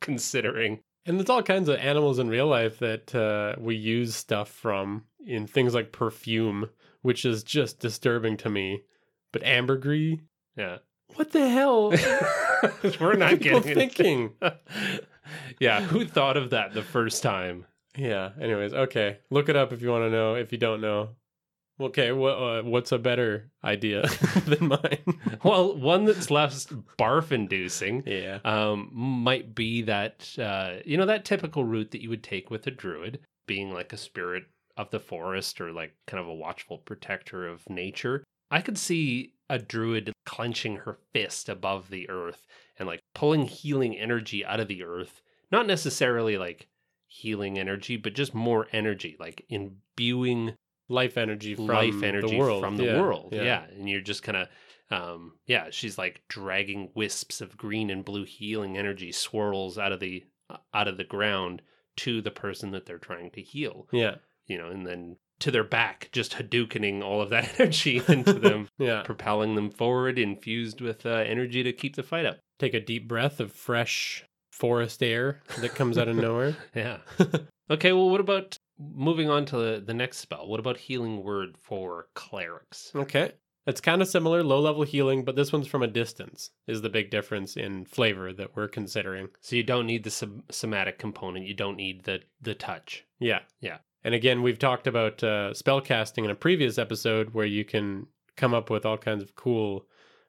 considering. 0.00 0.80
And 1.04 1.18
there's 1.18 1.30
all 1.30 1.42
kinds 1.42 1.68
of 1.68 1.78
animals 1.78 2.18
in 2.18 2.28
real 2.28 2.48
life 2.48 2.80
that 2.80 3.14
uh, 3.14 3.54
we 3.60 3.76
use 3.76 4.16
stuff 4.16 4.50
from 4.50 5.04
in 5.24 5.46
things 5.46 5.72
like 5.72 5.92
perfume, 5.92 6.68
which 7.02 7.24
is 7.24 7.44
just 7.44 7.78
disturbing 7.78 8.36
to 8.38 8.50
me. 8.50 8.82
But 9.32 9.44
ambergris, 9.44 10.18
yeah 10.56 10.78
what 11.14 11.32
the 11.32 11.48
hell? 11.48 11.90
we're 13.00 13.14
not 13.14 13.38
people 13.38 13.60
getting 13.60 13.74
thinking. 13.74 14.32
yeah 15.60 15.80
who 15.80 16.04
thought 16.04 16.36
of 16.36 16.50
that 16.50 16.72
the 16.72 16.82
first 16.82 17.22
time 17.22 17.66
Yeah. 17.96 18.30
Anyways, 18.40 18.74
okay. 18.74 19.18
Look 19.30 19.48
it 19.48 19.56
up 19.56 19.72
if 19.72 19.82
you 19.82 19.90
want 19.90 20.04
to 20.04 20.10
know. 20.10 20.34
If 20.34 20.52
you 20.52 20.58
don't 20.58 20.80
know, 20.80 21.10
okay. 21.80 22.12
What 22.12 22.32
uh, 22.32 22.62
what's 22.62 22.92
a 22.92 22.98
better 22.98 23.50
idea 23.64 24.02
than 24.46 24.68
mine? 24.68 25.20
well 25.42 25.76
one 25.76 26.04
that's 26.04 26.30
less 26.30 26.66
barf 26.98 27.32
inducing 27.32 28.02
yeah. 28.06 28.38
um, 28.44 28.90
might 28.92 29.54
be 29.54 29.82
that 29.82 30.28
uh, 30.38 30.76
you 30.84 30.96
know 30.96 31.06
that 31.06 31.24
typical 31.24 31.64
route 31.64 31.90
that 31.92 32.02
you 32.02 32.10
would 32.10 32.22
take 32.22 32.50
with 32.50 32.66
a 32.66 32.70
druid, 32.70 33.20
being 33.46 33.72
like 33.72 33.92
a 33.92 33.96
spirit 33.96 34.44
of 34.76 34.90
the 34.90 35.00
forest 35.00 35.60
or 35.60 35.72
like 35.72 35.94
kind 36.06 36.20
of 36.20 36.28
a 36.28 36.34
watchful 36.34 36.78
protector 36.78 37.48
of 37.48 37.68
nature. 37.70 38.24
I 38.50 38.60
could 38.60 38.78
see 38.78 39.32
a 39.48 39.58
druid 39.58 40.12
clenching 40.24 40.76
her 40.78 40.98
fist 41.12 41.48
above 41.48 41.90
the 41.90 42.08
earth 42.10 42.46
and 42.78 42.86
like 42.86 43.00
pulling 43.14 43.46
healing 43.46 43.96
energy 43.96 44.44
out 44.44 44.60
of 44.60 44.68
the 44.68 44.82
earth. 44.82 45.22
Not 45.50 45.66
necessarily 45.66 46.36
like 46.38 46.66
healing 47.06 47.58
energy, 47.58 47.96
but 47.96 48.14
just 48.14 48.34
more 48.34 48.66
energy, 48.72 49.16
like 49.18 49.44
imbuing 49.48 50.54
Life 50.88 51.16
energy 51.16 51.56
from 51.56 51.66
life 51.66 52.00
energy 52.02 52.30
the 52.30 52.38
world. 52.38 52.60
from 52.62 52.76
the 52.76 52.84
Yeah, 52.84 53.00
world. 53.00 53.32
Yeah. 53.32 53.64
And 53.76 53.88
you're 53.90 54.00
just 54.00 54.22
kind 54.22 54.36
of, 54.36 54.48
um, 54.88 55.32
yeah, 55.46 55.66
she's 55.70 55.98
like 55.98 56.22
dragging 56.28 56.90
wisps 56.94 57.40
of 57.40 57.56
green 57.56 57.90
and 57.90 58.04
blue 58.04 58.22
healing 58.24 58.78
energy 58.78 59.10
swirls 59.10 59.78
out 59.78 59.90
of 59.90 59.98
the 59.98 60.24
uh, 60.48 60.58
out 60.72 60.86
of 60.86 60.96
the 60.96 61.02
ground 61.02 61.60
to 61.96 62.22
the 62.22 62.30
person 62.30 62.70
that 62.70 62.86
they're 62.86 62.98
trying 62.98 63.30
to 63.32 63.42
heal. 63.42 63.88
Yeah. 63.90 64.16
You 64.46 64.58
know, 64.58 64.68
and 64.68 64.86
then 64.86 65.16
to 65.40 65.50
their 65.50 65.64
back, 65.64 66.08
just 66.12 66.32
Hadoukening 66.32 67.02
all 67.02 67.20
of 67.20 67.30
that 67.30 67.50
energy 67.60 68.02
into 68.08 68.34
them, 68.34 68.68
Yeah. 68.78 69.02
propelling 69.02 69.54
them 69.54 69.70
forward, 69.70 70.18
infused 70.18 70.80
with 70.80 71.04
uh, 71.06 71.10
energy 71.10 71.62
to 71.62 71.72
keep 71.72 71.96
the 71.96 72.02
fight 72.02 72.24
up. 72.26 72.38
Take 72.58 72.74
a 72.74 72.80
deep 72.80 73.06
breath 73.08 73.38
of 73.40 73.52
fresh 73.52 74.24
forest 74.50 75.02
air 75.02 75.42
that 75.60 75.74
comes 75.74 75.98
out 75.98 76.08
of 76.08 76.16
nowhere. 76.28 76.56
Yeah. 76.74 76.98
okay. 77.70 77.92
Well, 77.92 78.08
what 78.10 78.20
about 78.20 78.58
moving 78.78 79.28
on 79.28 79.44
to 79.46 79.56
the, 79.56 79.82
the 79.84 79.94
next 79.94 80.18
spell? 80.18 80.46
What 80.48 80.60
about 80.60 80.78
healing 80.78 81.22
word 81.22 81.56
for 81.60 82.08
clerics? 82.14 82.92
Okay. 82.94 83.32
It's 83.66 83.80
kind 83.80 84.00
of 84.00 84.06
similar, 84.06 84.44
low 84.44 84.60
level 84.60 84.84
healing, 84.84 85.24
but 85.24 85.34
this 85.34 85.52
one's 85.52 85.66
from 85.66 85.82
a 85.82 85.88
distance, 85.88 86.50
is 86.68 86.82
the 86.82 86.88
big 86.88 87.10
difference 87.10 87.56
in 87.56 87.84
flavor 87.84 88.32
that 88.32 88.54
we're 88.54 88.68
considering. 88.68 89.28
So 89.40 89.56
you 89.56 89.64
don't 89.64 89.86
need 89.86 90.04
the 90.04 90.10
som- 90.10 90.44
somatic 90.52 91.00
component. 91.00 91.46
You 91.46 91.54
don't 91.54 91.76
need 91.76 92.04
the 92.04 92.20
the 92.40 92.54
touch. 92.54 93.04
Yeah. 93.18 93.40
Yeah. 93.60 93.78
And 94.06 94.14
again, 94.14 94.42
we've 94.42 94.60
talked 94.60 94.86
about 94.86 95.24
uh, 95.24 95.52
spell 95.52 95.80
casting 95.80 96.24
in 96.24 96.30
a 96.30 96.36
previous 96.36 96.78
episode 96.78 97.34
where 97.34 97.44
you 97.44 97.64
can 97.64 98.06
come 98.36 98.54
up 98.54 98.70
with 98.70 98.86
all 98.86 98.96
kinds 98.96 99.20
of 99.20 99.34
cool 99.34 99.84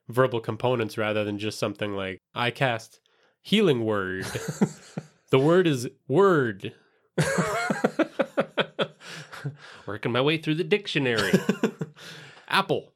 verbal 0.08 0.40
components 0.40 0.98
rather 0.98 1.22
than 1.22 1.38
just 1.38 1.60
something 1.60 1.92
like, 1.92 2.18
I 2.34 2.50
cast 2.50 2.98
healing 3.40 3.84
word. 3.84 4.26
the 5.30 5.38
word 5.38 5.68
is 5.68 5.88
word. 6.08 6.74
Working 9.86 10.10
my 10.10 10.22
way 10.22 10.38
through 10.38 10.56
the 10.56 10.64
dictionary. 10.64 11.34
Apple. 12.48 12.94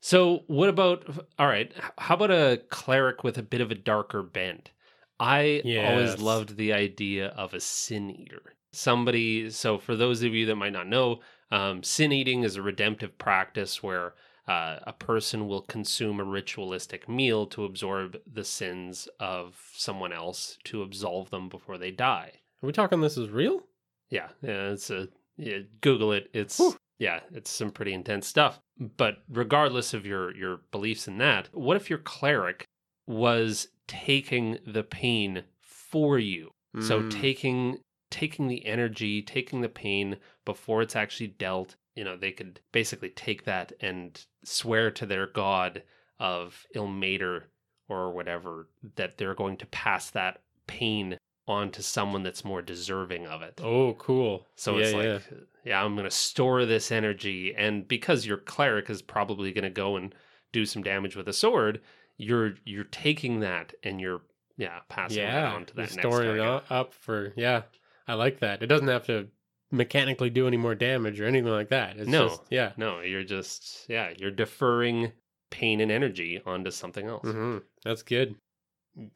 so 0.00 0.42
what 0.48 0.68
about? 0.68 1.26
All 1.38 1.46
right. 1.46 1.72
How 1.96 2.16
about 2.16 2.32
a 2.32 2.60
cleric 2.70 3.22
with 3.22 3.38
a 3.38 3.42
bit 3.44 3.60
of 3.60 3.70
a 3.70 3.76
darker 3.76 4.24
bent? 4.24 4.72
I 5.20 5.62
always 5.64 6.18
loved 6.18 6.56
the 6.56 6.72
idea 6.72 7.28
of 7.28 7.54
a 7.54 7.60
sin 7.60 8.10
eater. 8.10 8.54
Somebody. 8.74 9.50
So 9.50 9.78
for 9.78 9.96
those 9.96 10.22
of 10.22 10.34
you 10.34 10.46
that 10.46 10.56
might 10.56 10.72
not 10.72 10.88
know, 10.88 11.20
um, 11.50 11.82
sin 11.82 12.12
eating 12.12 12.42
is 12.42 12.56
a 12.56 12.62
redemptive 12.62 13.16
practice 13.18 13.82
where 13.82 14.14
uh, 14.48 14.78
a 14.86 14.92
person 14.92 15.46
will 15.46 15.62
consume 15.62 16.20
a 16.20 16.24
ritualistic 16.24 17.08
meal 17.08 17.46
to 17.46 17.64
absorb 17.64 18.18
the 18.30 18.44
sins 18.44 19.08
of 19.20 19.56
someone 19.74 20.12
else 20.12 20.58
to 20.64 20.82
absolve 20.82 21.30
them 21.30 21.48
before 21.48 21.78
they 21.78 21.90
die. 21.90 22.32
Are 22.62 22.66
we 22.66 22.72
talking 22.72 23.00
this 23.00 23.16
is 23.16 23.30
real? 23.30 23.62
Yeah, 24.10 24.28
yeah, 24.42 24.70
it's 24.70 24.90
a 24.90 25.08
yeah, 25.36 25.58
Google 25.80 26.12
it. 26.12 26.28
It's 26.32 26.58
Whew. 26.58 26.76
yeah, 26.98 27.20
it's 27.32 27.50
some 27.50 27.70
pretty 27.70 27.92
intense 27.94 28.26
stuff. 28.26 28.60
But 28.96 29.18
regardless 29.28 29.94
of 29.94 30.04
your 30.04 30.34
your 30.36 30.60
beliefs 30.70 31.08
in 31.08 31.18
that, 31.18 31.48
what 31.52 31.76
if 31.76 31.88
your 31.88 31.98
cleric 31.98 32.64
was 33.06 33.68
taking 33.86 34.58
the 34.66 34.82
pain 34.82 35.44
for 35.60 36.18
you? 36.18 36.50
So 36.80 37.02
Mm. 37.02 37.10
taking 37.10 37.78
taking 38.10 38.48
the 38.48 38.64
energy, 38.66 39.22
taking 39.22 39.60
the 39.60 39.68
pain 39.68 40.16
before 40.44 40.82
it's 40.82 40.96
actually 40.96 41.28
dealt. 41.28 41.76
You 41.94 42.04
know, 42.04 42.16
they 42.16 42.32
could 42.32 42.60
basically 42.72 43.10
take 43.10 43.44
that 43.44 43.72
and 43.80 44.24
swear 44.44 44.90
to 44.92 45.06
their 45.06 45.26
god 45.26 45.82
of 46.18 46.66
Ilmater 46.74 47.44
or 47.88 48.12
whatever 48.12 48.68
that 48.96 49.18
they're 49.18 49.34
going 49.34 49.56
to 49.58 49.66
pass 49.66 50.10
that 50.10 50.40
pain 50.66 51.18
on 51.46 51.70
to 51.70 51.82
someone 51.82 52.22
that's 52.22 52.44
more 52.44 52.62
deserving 52.62 53.26
of 53.26 53.42
it. 53.42 53.60
Oh, 53.62 53.94
cool. 53.94 54.46
So 54.56 54.78
yeah, 54.78 54.84
it's 54.84 54.94
like, 54.94 55.04
yeah. 55.04 55.18
yeah. 55.64 55.84
I'm 55.84 55.94
going 55.94 56.08
to 56.08 56.10
store 56.10 56.64
this 56.64 56.90
energy. 56.90 57.54
And 57.56 57.86
because 57.86 58.26
your 58.26 58.38
cleric 58.38 58.88
is 58.88 59.02
probably 59.02 59.52
going 59.52 59.64
to 59.64 59.70
go 59.70 59.96
and 59.96 60.14
do 60.52 60.64
some 60.64 60.82
damage 60.82 61.16
with 61.16 61.28
a 61.28 61.32
sword, 61.32 61.80
you're 62.16 62.54
you're 62.64 62.84
taking 62.84 63.40
that 63.40 63.74
and 63.82 64.00
you're 64.00 64.22
yeah 64.56 64.78
passing 64.88 65.24
it 65.24 65.34
on 65.34 65.66
to 65.66 65.74
you're 65.74 65.86
that 65.86 65.94
next 65.94 66.08
storing 66.08 66.36
it 66.36 66.38
target. 66.38 66.70
up 66.70 66.94
for 66.94 67.32
yeah. 67.36 67.62
I 68.06 68.14
like 68.14 68.40
that. 68.40 68.62
It 68.62 68.66
doesn't 68.66 68.88
have 68.88 69.06
to 69.06 69.28
mechanically 69.70 70.30
do 70.30 70.46
any 70.46 70.56
more 70.56 70.74
damage 70.74 71.20
or 71.20 71.26
anything 71.26 71.50
like 71.50 71.70
that. 71.70 71.96
It's 71.96 72.08
No. 72.08 72.28
just, 72.28 72.42
yeah. 72.50 72.72
No, 72.76 73.00
you're 73.00 73.24
just 73.24 73.86
yeah, 73.88 74.12
you're 74.18 74.30
deferring 74.30 75.12
pain 75.50 75.80
and 75.80 75.90
energy 75.90 76.40
onto 76.44 76.70
something 76.70 77.06
else. 77.06 77.22
hmm 77.30 77.58
That's 77.84 78.02
good. 78.02 78.36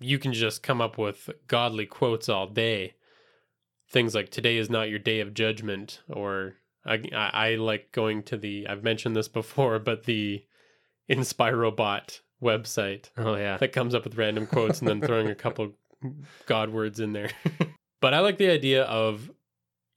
You 0.01 0.19
can 0.19 0.33
just 0.33 0.63
come 0.63 0.81
up 0.81 0.99
with 0.99 1.31
godly 1.47 1.87
quotes 1.87 2.29
all 2.29 2.47
day. 2.47 2.95
Things 3.91 4.15
like 4.15 4.31
"Today 4.31 4.57
is 4.57 4.69
not 4.69 4.89
your 4.91 4.99
day 4.99 5.21
of 5.21 5.33
judgment," 5.35 6.01
or 6.09 6.55
I, 6.85 6.95
I, 7.15 7.31
I 7.33 7.55
like 7.57 7.93
going 7.93 8.23
to 8.25 8.37
the. 8.37 8.67
I've 8.69 8.83
mentioned 8.83 9.15
this 9.17 9.29
before, 9.29 9.79
but 9.91 10.05
the 10.05 10.45
Inspirobot 11.09 12.21
website 12.43 13.11
Oh 13.17 13.35
yeah. 13.37 13.57
that 13.57 13.73
comes 13.73 13.95
up 13.95 14.05
with 14.05 14.17
random 14.17 14.47
quotes 14.47 14.81
and 14.81 14.89
then 14.89 15.01
throwing 15.01 15.29
a 15.29 15.35
couple 15.35 15.73
god 16.47 16.71
words 16.71 17.01
in 17.01 17.13
there. 17.13 17.31
but 18.01 18.15
I 18.15 18.21
like 18.21 18.39
the 18.39 18.51
idea 18.51 18.85
of 18.85 19.31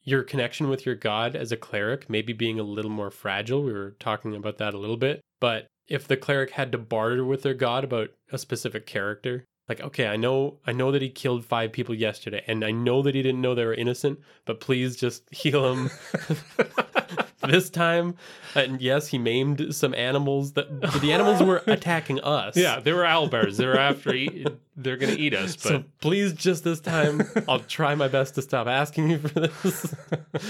your 0.03 0.23
connection 0.23 0.67
with 0.69 0.85
your 0.85 0.95
god 0.95 1.35
as 1.35 1.51
a 1.51 1.57
cleric 1.57 2.09
maybe 2.09 2.33
being 2.33 2.59
a 2.59 2.63
little 2.63 2.91
more 2.91 3.11
fragile. 3.11 3.63
We 3.63 3.73
were 3.73 3.95
talking 3.99 4.35
about 4.35 4.57
that 4.57 4.73
a 4.73 4.77
little 4.79 4.97
bit. 4.97 5.21
But 5.39 5.67
if 5.87 6.07
the 6.07 6.17
cleric 6.17 6.51
had 6.51 6.71
to 6.71 6.77
barter 6.77 7.23
with 7.23 7.43
their 7.43 7.53
god 7.53 7.83
about 7.83 8.09
a 8.31 8.37
specific 8.37 8.85
character, 8.85 9.45
like 9.69 9.81
okay, 9.81 10.07
I 10.07 10.17
know 10.17 10.59
I 10.65 10.71
know 10.71 10.91
that 10.91 11.01
he 11.01 11.09
killed 11.09 11.45
5 11.45 11.71
people 11.71 11.95
yesterday 11.95 12.43
and 12.47 12.63
I 12.63 12.71
know 12.71 13.01
that 13.01 13.15
he 13.15 13.21
didn't 13.21 13.41
know 13.41 13.55
they 13.55 13.65
were 13.65 13.73
innocent, 13.73 14.19
but 14.45 14.59
please 14.59 14.95
just 14.95 15.23
heal 15.33 15.73
him 15.73 15.89
this 17.47 17.69
time. 17.69 18.15
And 18.55 18.81
yes, 18.81 19.07
he 19.07 19.17
maimed 19.17 19.73
some 19.75 19.93
animals 19.93 20.53
that 20.53 20.79
but 20.79 21.01
the 21.01 21.11
animals 21.11 21.41
were 21.41 21.63
attacking 21.67 22.19
us. 22.21 22.57
Yeah, 22.57 22.79
they 22.79 22.93
were 22.93 23.03
owlbears. 23.03 23.57
They're 23.57 23.79
after 23.79 24.13
eat, 24.13 24.47
they're 24.75 24.97
going 24.97 25.15
to 25.15 25.21
eat 25.21 25.33
us, 25.33 25.55
but 25.55 25.63
So 25.63 25.83
please, 25.99 26.33
just 26.33 26.63
this 26.63 26.79
time, 26.79 27.23
I'll 27.47 27.59
try 27.59 27.95
my 27.95 28.07
best 28.07 28.35
to 28.35 28.41
stop 28.41 28.67
asking 28.67 29.09
you 29.11 29.19
for 29.19 29.39
this. 29.39 29.95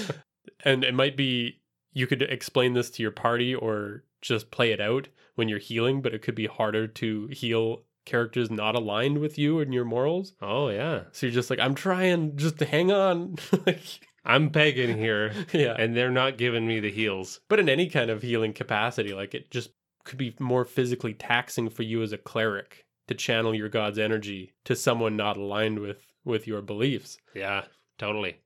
and 0.66 0.84
it 0.84 0.94
might 0.94 1.16
be 1.16 1.60
you 1.94 2.08
could 2.08 2.22
explain 2.22 2.74
this 2.74 2.90
to 2.92 3.04
your 3.04 3.12
party 3.12 3.54
or 3.54 4.04
just 4.22 4.52
play 4.52 4.72
it 4.72 4.80
out 4.80 5.08
when 5.36 5.50
you're 5.50 5.60
healing, 5.60 6.02
but 6.02 6.14
it 6.14 6.22
could 6.22 6.36
be 6.36 6.48
harder 6.48 6.88
to 6.88 7.28
heal 7.28 7.84
characters 8.06 8.50
not 8.50 8.76
aligned 8.76 9.20
with 9.20 9.38
you 9.38 9.60
and 9.60 9.74
your 9.74 9.86
morals. 9.86 10.34
Oh 10.42 10.70
yeah. 10.70 11.04
So 11.12 11.26
you're 11.26 11.34
just 11.34 11.50
like, 11.50 11.60
I'm 11.60 11.76
trying 11.76 12.38
just 12.38 12.58
to 12.60 12.66
hang 12.66 12.92
on. 12.92 13.36
like, 13.66 14.00
I'm 14.24 14.50
begging 14.50 14.98
here, 14.98 15.34
yeah. 15.54 15.76
and 15.78 15.96
they're 15.96 16.12
not 16.12 16.38
giving 16.38 16.68
me 16.68 16.80
the 16.80 16.92
heals. 16.92 17.40
but 17.50 17.60
in 17.60 17.70
any 17.70 17.90
kind 17.90 18.10
of 18.10 18.22
healing 18.22 18.54
capacity, 18.54 19.14
like 19.14 19.34
it 19.34 19.50
just 19.52 19.72
could 20.04 20.18
be 20.18 20.36
more 20.40 20.66
physically 20.66 21.14
taxing 21.14 21.70
for 21.70 21.84
you 21.84 22.02
as 22.02 22.12
a 22.12 22.18
cleric 22.18 22.86
to 23.08 23.14
channel 23.14 23.54
your 23.54 23.70
god's 23.70 24.00
energy 24.00 24.54
to 24.64 24.76
someone 24.76 25.16
not 25.16 25.38
aligned 25.38 25.80
with 25.80 26.06
with 26.24 26.48
your 26.48 26.62
beliefs. 26.62 27.18
Yeah, 27.34 27.64
totally. 27.98 28.38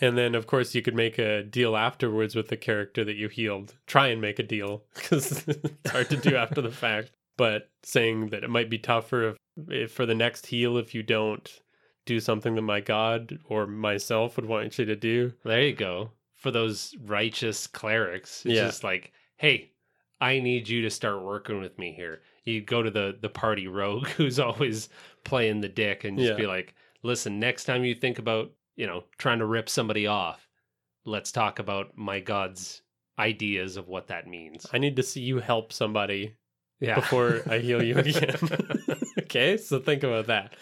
And 0.00 0.16
then, 0.16 0.34
of 0.34 0.46
course, 0.46 0.74
you 0.74 0.82
could 0.82 0.94
make 0.94 1.18
a 1.18 1.42
deal 1.42 1.76
afterwards 1.76 2.34
with 2.34 2.48
the 2.48 2.56
character 2.56 3.04
that 3.04 3.16
you 3.16 3.28
healed. 3.28 3.74
Try 3.86 4.08
and 4.08 4.20
make 4.20 4.38
a 4.38 4.42
deal 4.42 4.84
because 4.94 5.46
it's 5.48 5.90
hard 5.90 6.10
to 6.10 6.16
do 6.16 6.36
after 6.36 6.60
the 6.60 6.70
fact. 6.70 7.12
But 7.36 7.70
saying 7.82 8.28
that 8.28 8.44
it 8.44 8.50
might 8.50 8.70
be 8.70 8.78
tougher 8.78 9.30
if, 9.30 9.36
if 9.68 9.92
for 9.92 10.06
the 10.06 10.14
next 10.14 10.46
heal 10.46 10.76
if 10.78 10.94
you 10.94 11.02
don't 11.02 11.60
do 12.06 12.18
something 12.20 12.54
that 12.54 12.62
my 12.62 12.80
god 12.80 13.38
or 13.48 13.66
myself 13.66 14.36
would 14.36 14.46
want 14.46 14.78
you 14.78 14.84
to 14.86 14.96
do. 14.96 15.32
There 15.44 15.60
you 15.62 15.74
go. 15.74 16.12
For 16.34 16.50
those 16.50 16.94
righteous 17.04 17.66
clerics, 17.66 18.46
it's 18.46 18.54
Yeah. 18.56 18.66
just 18.66 18.84
like, 18.84 19.12
hey, 19.36 19.72
I 20.20 20.38
need 20.40 20.68
you 20.68 20.82
to 20.82 20.90
start 20.90 21.22
working 21.22 21.60
with 21.60 21.78
me 21.78 21.92
here. 21.92 22.22
You 22.44 22.62
go 22.62 22.82
to 22.82 22.90
the 22.90 23.18
the 23.20 23.28
party 23.28 23.66
rogue 23.68 24.06
who's 24.16 24.38
always 24.38 24.88
playing 25.24 25.60
the 25.60 25.68
dick 25.68 26.04
and 26.04 26.16
just 26.18 26.30
Yeah. 26.30 26.36
be 26.36 26.46
like, 26.46 26.74
listen, 27.02 27.38
next 27.38 27.64
time 27.64 27.84
you 27.84 27.94
think 27.94 28.18
about, 28.18 28.52
you 28.76 28.86
know, 28.86 29.04
trying 29.18 29.40
to 29.40 29.46
rip 29.46 29.68
somebody 29.68 30.06
off, 30.06 30.48
let's 31.04 31.32
talk 31.32 31.58
about 31.58 31.96
my 31.96 32.20
god's 32.20 32.82
ideas 33.18 33.76
of 33.76 33.88
what 33.88 34.06
that 34.08 34.26
means. 34.26 34.66
I 34.72 34.78
need 34.78 34.96
to 34.96 35.02
see 35.02 35.20
you 35.22 35.38
help 35.38 35.72
somebody 35.72 36.34
Yeah. 36.80 36.94
before 36.96 37.42
I 37.48 37.58
heal 37.58 37.82
you 37.82 37.96
again. 37.98 38.36
okay, 39.20 39.56
so 39.56 39.80
think 39.80 40.02
about 40.02 40.26
that. 40.26 40.52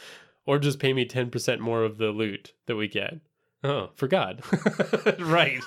Or 0.47 0.59
just 0.59 0.78
pay 0.78 0.92
me 0.92 1.07
10% 1.07 1.59
more 1.59 1.84
of 1.84 1.99
the 1.99 2.11
loot 2.11 2.53
that 2.66 2.76
we 2.76 2.88
get 2.88 3.20
oh. 3.62 3.90
for 3.95 4.09
God. 4.09 4.42
right. 5.18 5.61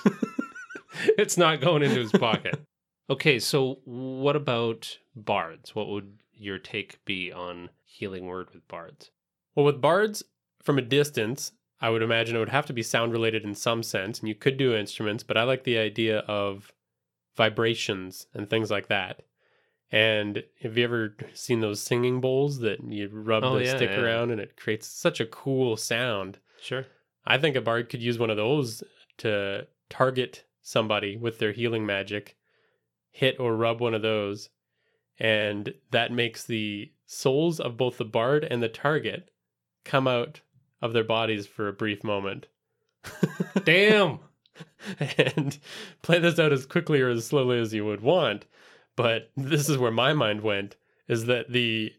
it's 1.18 1.36
not 1.36 1.60
going 1.60 1.82
into 1.82 2.00
his 2.00 2.12
pocket. 2.12 2.60
Okay, 3.10 3.38
so 3.38 3.80
what 3.84 4.36
about 4.36 4.98
bards? 5.16 5.74
What 5.74 5.88
would 5.88 6.18
your 6.34 6.58
take 6.58 7.04
be 7.04 7.32
on 7.32 7.70
healing 7.84 8.26
word 8.26 8.48
with 8.52 8.66
bards? 8.68 9.10
Well, 9.54 9.66
with 9.66 9.80
bards, 9.80 10.22
from 10.62 10.78
a 10.78 10.82
distance, 10.82 11.52
I 11.80 11.90
would 11.90 12.02
imagine 12.02 12.36
it 12.36 12.40
would 12.40 12.48
have 12.50 12.66
to 12.66 12.72
be 12.72 12.82
sound 12.82 13.12
related 13.12 13.44
in 13.44 13.54
some 13.54 13.82
sense, 13.82 14.20
and 14.20 14.28
you 14.28 14.34
could 14.34 14.56
do 14.56 14.74
instruments, 14.74 15.22
but 15.22 15.36
I 15.36 15.44
like 15.44 15.64
the 15.64 15.78
idea 15.78 16.18
of 16.20 16.72
vibrations 17.36 18.26
and 18.34 18.50
things 18.50 18.70
like 18.70 18.88
that. 18.88 19.22
And 19.90 20.42
have 20.62 20.76
you 20.76 20.84
ever 20.84 21.16
seen 21.32 21.60
those 21.60 21.80
singing 21.80 22.20
bowls 22.20 22.58
that 22.60 22.82
you 22.84 23.08
rub 23.10 23.42
Oh, 23.44 23.58
the 23.58 23.64
yeah, 23.64 23.76
stick 23.76 23.90
yeah. 23.90 24.00
around 24.00 24.30
and 24.30 24.40
it 24.40 24.56
creates 24.56 24.86
such 24.86 25.18
a 25.20 25.26
cool 25.26 25.76
sound? 25.76 26.38
Sure. 26.60 26.84
I 27.26 27.38
think 27.38 27.56
a 27.56 27.60
bard 27.62 27.88
could 27.88 28.02
use 28.02 28.18
one 28.18 28.30
of 28.30 28.36
those 28.36 28.82
to 29.18 29.66
target 29.88 30.44
somebody 30.60 31.16
with 31.16 31.38
their 31.38 31.52
healing 31.52 31.86
magic, 31.86 32.36
hit 33.10 33.40
or 33.40 33.56
rub 33.56 33.80
one 33.80 33.94
of 33.94 34.02
those, 34.02 34.50
and 35.18 35.72
that 35.90 36.12
makes 36.12 36.44
the 36.44 36.92
souls 37.06 37.58
of 37.58 37.76
both 37.78 37.96
the 37.96 38.04
bard 38.04 38.44
and 38.44 38.62
the 38.62 38.68
target 38.68 39.30
come 39.84 40.06
out 40.06 40.42
of 40.82 40.92
their 40.92 41.04
bodies 41.04 41.46
for 41.46 41.66
a 41.68 41.72
brief 41.72 42.04
moment. 42.04 42.46
Damn. 43.64 44.18
and 45.00 45.58
play 46.02 46.18
this 46.18 46.38
out 46.38 46.52
as 46.52 46.66
quickly 46.66 47.00
or 47.00 47.08
as 47.10 47.24
slowly 47.26 47.58
as 47.58 47.72
you 47.72 47.84
would 47.86 48.00
want. 48.02 48.44
But 48.98 49.30
this 49.36 49.68
is 49.68 49.78
where 49.78 49.90
my 49.92 50.12
mind 50.12 50.42
went 50.42 50.76
is 51.08 51.24
that 51.26 51.50
the 51.50 51.92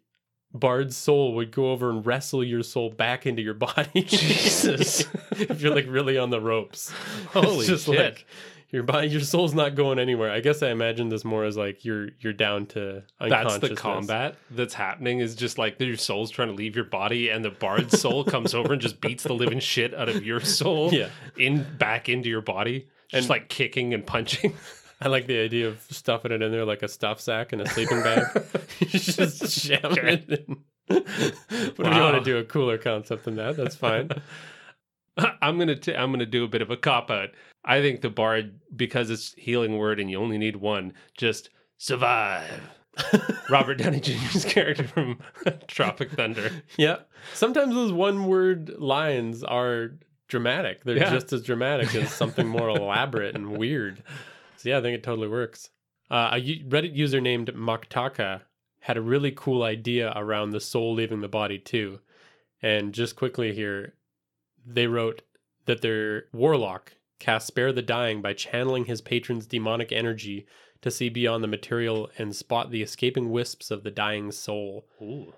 bard's 0.53 0.97
soul 0.97 1.33
would 1.35 1.51
go 1.51 1.71
over 1.71 1.89
and 1.89 2.05
wrestle 2.05 2.43
your 2.43 2.61
soul 2.63 2.89
back 2.91 3.25
into 3.25 3.41
your 3.41 3.53
body. 3.53 4.01
Jesus. 4.07 5.05
if 5.31 5.61
you're 5.61 5.73
like 5.73 5.85
really 5.87 6.17
on 6.17 6.29
the 6.29 6.41
ropes. 6.41 6.91
Holy 7.33 7.65
shit. 7.65 7.87
like 7.87 8.25
your 8.71 8.83
body 8.83 9.07
your 9.07 9.21
soul's 9.21 9.53
not 9.53 9.75
going 9.75 9.97
anywhere. 9.97 10.29
I 10.31 10.41
guess 10.41 10.61
I 10.61 10.69
imagine 10.71 11.09
this 11.09 11.23
more 11.23 11.43
as 11.45 11.55
like 11.57 11.85
you're 11.85 12.09
you're 12.19 12.33
down 12.33 12.65
to 12.67 13.03
That's 13.19 13.59
the 13.59 13.75
combat 13.75 14.35
that's 14.51 14.73
happening 14.73 15.19
is 15.19 15.35
just 15.35 15.57
like 15.57 15.79
your 15.79 15.97
soul's 15.97 16.29
trying 16.31 16.49
to 16.49 16.53
leave 16.53 16.75
your 16.75 16.85
body 16.85 17.29
and 17.29 17.43
the 17.45 17.49
bard's 17.51 17.99
soul 17.99 18.23
comes 18.25 18.53
over 18.53 18.73
and 18.73 18.81
just 18.81 18.99
beats 19.01 19.23
the 19.23 19.33
living 19.33 19.59
shit 19.59 19.93
out 19.93 20.09
of 20.09 20.23
your 20.25 20.39
soul 20.41 20.89
Yeah. 20.93 21.09
in 21.37 21.65
back 21.77 22.09
into 22.09 22.27
your 22.29 22.41
body. 22.41 22.89
Just 23.09 23.21
And- 23.23 23.29
like 23.29 23.49
kicking 23.49 23.93
and 23.95 24.05
punching. 24.05 24.53
I 25.01 25.07
like 25.07 25.27
the 25.27 25.39
idea 25.39 25.67
of 25.67 25.81
stuffing 25.89 26.31
it 26.31 26.41
in 26.41 26.51
there 26.51 26.65
like 26.65 26.81
a 26.83 26.87
stuff 26.87 27.21
sack 27.21 27.53
in 27.53 27.61
a 27.61 27.65
sleeping 27.67 28.01
bag. 28.03 28.23
just 28.79 29.69
Okay. 29.71 30.23
it 30.27 30.29
in. 30.47 30.57
but 30.87 31.03
if 31.07 31.77
you 31.77 31.83
want 32.01 32.17
to 32.17 32.23
do 32.23 32.37
a 32.37 32.43
cooler 32.43 32.77
concept 32.77 33.23
than 33.25 33.35
that, 33.35 33.55
that's 33.55 33.75
fine. 33.75 34.09
I'm 35.41 35.57
gonna 35.57 35.75
t- 35.75 35.95
I'm 35.95 36.11
gonna 36.11 36.25
do 36.25 36.43
a 36.43 36.47
bit 36.47 36.61
of 36.61 36.69
a 36.71 36.77
cop 36.77 37.11
out. 37.11 37.29
I 37.65 37.81
think 37.81 38.01
the 38.01 38.09
bard 38.09 38.59
because 38.75 39.09
it's 39.09 39.33
healing 39.37 39.77
word 39.77 39.99
and 39.99 40.09
you 40.09 40.17
only 40.19 40.37
need 40.37 40.55
one, 40.57 40.93
just 41.17 41.49
survive. 41.77 42.61
Robert 43.49 43.75
Downey 43.75 43.99
Jr.'s 43.99 44.45
character 44.45 44.87
from 44.87 45.19
Tropic 45.67 46.11
Thunder. 46.11 46.51
yeah. 46.77 46.97
Sometimes 47.33 47.73
those 47.73 47.91
one 47.93 48.25
word 48.27 48.69
lines 48.77 49.43
are 49.43 49.91
dramatic. 50.27 50.83
They're 50.83 50.97
Yeah. 50.97 51.11
just 51.11 51.31
as 51.33 51.43
dramatic 51.43 51.93
as 51.95 52.11
something 52.13 52.47
more 52.47 52.69
elaborate 52.69 53.35
and 53.35 53.57
weird. 53.57 54.03
So 54.59 54.67
yeah, 54.67 54.79
I 54.79 54.81
think 54.81 54.95
it 54.95 55.03
totally 55.03 55.29
works. 55.29 55.69
Uh, 56.11 56.31
a 56.33 56.41
Reddit 56.41 56.93
user 56.93 57.21
named 57.21 57.47
Maktaka 57.55 58.41
had 58.81 58.97
a 58.97 59.01
really 59.01 59.31
cool 59.31 59.63
idea 59.63 60.11
around 60.17 60.49
the 60.49 60.59
soul 60.59 60.93
leaving 60.93 61.21
the 61.21 61.29
body 61.29 61.57
too. 61.57 61.99
And 62.61 62.93
just 62.93 63.15
quickly 63.15 63.53
here, 63.53 63.93
they 64.65 64.87
wrote 64.87 65.21
that 65.65 65.81
their 65.81 66.25
warlock 66.33 66.91
casts 67.19 67.47
Spare 67.47 67.71
the 67.71 67.81
Dying 67.81 68.21
by 68.21 68.33
channeling 68.33 68.83
his 68.83 68.99
patron's 68.99 69.47
demonic 69.47 69.93
energy 69.93 70.45
to 70.81 70.91
see 70.91 71.07
beyond 71.07 71.41
the 71.41 71.47
material 71.47 72.09
and 72.17 72.35
spot 72.35 72.69
the 72.69 72.81
escaping 72.81 73.31
wisps 73.31 73.71
of 73.71 73.83
the 73.83 73.91
dying 73.91 74.29
soul. 74.29 74.87
Ooh. 75.01 75.33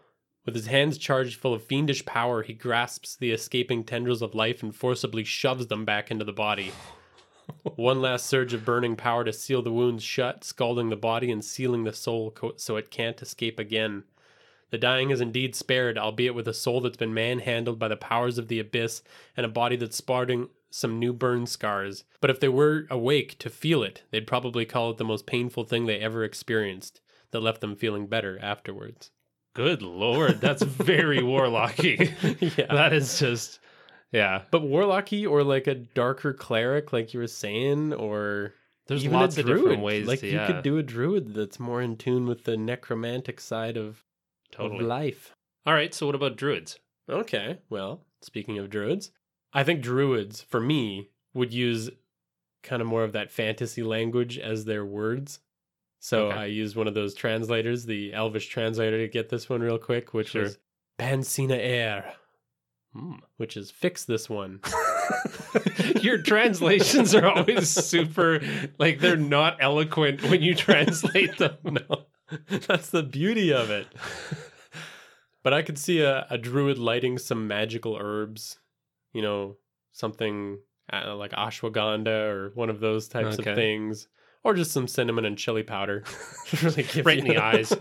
With 0.47 0.55
his 0.55 0.65
hands 0.65 0.97
charged 0.97 1.39
full 1.39 1.53
of 1.53 1.63
fiendish 1.63 2.03
power, 2.05 2.41
he 2.41 2.53
grasps 2.53 3.17
the 3.17 3.31
escaping 3.31 3.83
tendrils 3.83 4.23
of 4.23 4.33
life 4.33 4.63
and 4.63 4.75
forcibly 4.75 5.23
shoves 5.23 5.67
them 5.67 5.85
back 5.85 6.09
into 6.09 6.25
the 6.25 6.33
body. 6.33 6.71
One 7.75 8.01
last 8.01 8.25
surge 8.25 8.53
of 8.53 8.65
burning 8.65 8.95
power 8.95 9.23
to 9.23 9.33
seal 9.33 9.61
the 9.61 9.71
wounds 9.71 10.03
shut, 10.03 10.43
scalding 10.43 10.89
the 10.89 10.95
body 10.95 11.31
and 11.31 11.43
sealing 11.43 11.83
the 11.83 11.93
soul 11.93 12.31
co- 12.31 12.53
so 12.57 12.75
it 12.77 12.91
can't 12.91 13.21
escape 13.21 13.59
again. 13.59 14.03
The 14.69 14.77
dying 14.77 15.09
is 15.09 15.19
indeed 15.21 15.53
spared, 15.55 15.97
albeit 15.97 16.33
with 16.33 16.47
a 16.47 16.53
soul 16.53 16.79
that's 16.81 16.97
been 16.97 17.13
manhandled 17.13 17.77
by 17.77 17.89
the 17.89 17.97
powers 17.97 18.37
of 18.37 18.47
the 18.47 18.59
abyss 18.59 19.03
and 19.35 19.45
a 19.45 19.49
body 19.49 19.75
that's 19.75 19.97
sporting 19.97 20.47
some 20.69 20.97
new 20.97 21.11
burn 21.11 21.45
scars. 21.45 22.05
But 22.21 22.29
if 22.29 22.39
they 22.39 22.47
were 22.47 22.87
awake 22.89 23.37
to 23.39 23.49
feel 23.49 23.83
it, 23.83 24.03
they'd 24.11 24.25
probably 24.27 24.65
call 24.65 24.91
it 24.91 24.97
the 24.97 25.03
most 25.03 25.25
painful 25.25 25.65
thing 25.65 25.85
they 25.85 25.99
ever 25.99 26.23
experienced 26.23 27.01
that 27.31 27.41
left 27.41 27.59
them 27.59 27.75
feeling 27.75 28.07
better 28.07 28.39
afterwards. 28.41 29.11
Good 29.53 29.81
lord, 29.81 30.39
that's 30.39 30.63
very 30.63 31.19
warlocky. 31.21 32.57
yeah. 32.57 32.73
That 32.73 32.93
is 32.93 33.19
just 33.19 33.59
yeah. 34.11 34.43
But 34.51 34.63
warlocky 34.63 35.29
or 35.29 35.43
like 35.43 35.67
a 35.67 35.75
darker 35.75 36.33
cleric, 36.33 36.91
like 36.93 37.13
you 37.13 37.19
were 37.19 37.27
saying, 37.27 37.93
or 37.93 38.53
There's 38.87 39.05
even 39.05 39.19
lots 39.19 39.37
a 39.37 39.41
of 39.41 39.45
druid. 39.47 39.61
different 39.61 39.83
ways 39.83 40.07
Like 40.07 40.19
to 40.21 40.27
you 40.27 40.39
could 40.45 40.63
do 40.63 40.77
a 40.77 40.83
druid 40.83 41.33
that's 41.33 41.59
more 41.59 41.81
in 41.81 41.97
tune 41.97 42.25
with 42.27 42.43
the 42.43 42.57
necromantic 42.57 43.39
side 43.39 43.77
of, 43.77 43.87
of 43.87 44.01
totally. 44.51 44.83
life. 44.85 45.33
All 45.65 45.73
right, 45.73 45.93
so 45.93 46.05
what 46.05 46.15
about 46.15 46.37
druids? 46.37 46.79
Okay, 47.09 47.59
well, 47.69 48.01
speaking 48.21 48.57
of 48.57 48.69
druids, 48.69 49.11
I 49.53 49.63
think 49.63 49.81
druids 49.81 50.41
for 50.41 50.59
me 50.59 51.09
would 51.33 51.53
use 51.53 51.89
kind 52.63 52.81
of 52.81 52.87
more 52.87 53.03
of 53.03 53.13
that 53.13 53.31
fantasy 53.31 53.83
language 53.83 54.37
as 54.37 54.65
their 54.65 54.85
words. 54.85 55.39
So 55.99 56.27
Okay. 56.27 56.37
I 56.37 56.45
used 56.45 56.75
one 56.75 56.87
of 56.87 56.93
those 56.95 57.13
translators, 57.13 57.85
the 57.85 58.13
Elvish 58.13 58.47
translator, 58.47 58.97
to 58.97 59.07
get 59.07 59.29
this 59.29 59.49
one 59.49 59.61
real 59.61 59.77
quick, 59.77 60.13
which 60.13 60.29
Sure. 60.29 60.43
was 60.43 60.57
Bansina 60.99 61.57
Air, 61.57 62.13
Hmm. 62.93 63.13
which 63.37 63.55
is 63.55 63.71
fix 63.71 64.03
this 64.03 64.29
one. 64.29 64.59
Your 66.01 66.17
translations 66.21 67.15
are 67.15 67.25
always 67.25 67.69
super 67.69 68.41
like 68.79 68.99
they're 68.99 69.15
not 69.15 69.57
eloquent 69.61 70.21
when 70.23 70.41
you 70.41 70.53
translate 70.55 71.37
them. 71.37 71.55
no, 71.63 72.05
that's 72.67 72.89
the 72.89 73.03
beauty 73.03 73.53
of 73.53 73.69
it. 73.69 73.87
But 75.43 75.53
I 75.53 75.61
could 75.61 75.77
see 75.77 76.01
a, 76.01 76.27
a 76.29 76.37
druid 76.37 76.77
lighting 76.77 77.17
some 77.17 77.47
magical 77.47 77.97
herbs, 77.99 78.59
you 79.13 79.21
know, 79.21 79.55
something 79.93 80.59
uh, 80.91 81.15
like 81.15 81.31
ashwagandha 81.31 82.29
or 82.29 82.51
one 82.55 82.69
of 82.69 82.79
those 82.81 83.07
types 83.07 83.39
Okay. 83.39 83.51
of 83.51 83.55
things, 83.55 84.07
or 84.43 84.53
just 84.53 84.71
some 84.71 84.87
cinnamon 84.87 85.23
and 85.25 85.37
chili 85.37 85.63
powder. 85.63 86.03
really 86.61 86.83
give 86.83 87.05
Right 87.05 87.19
in 87.19 87.25
the 87.25 87.37
eyes. 87.37 87.73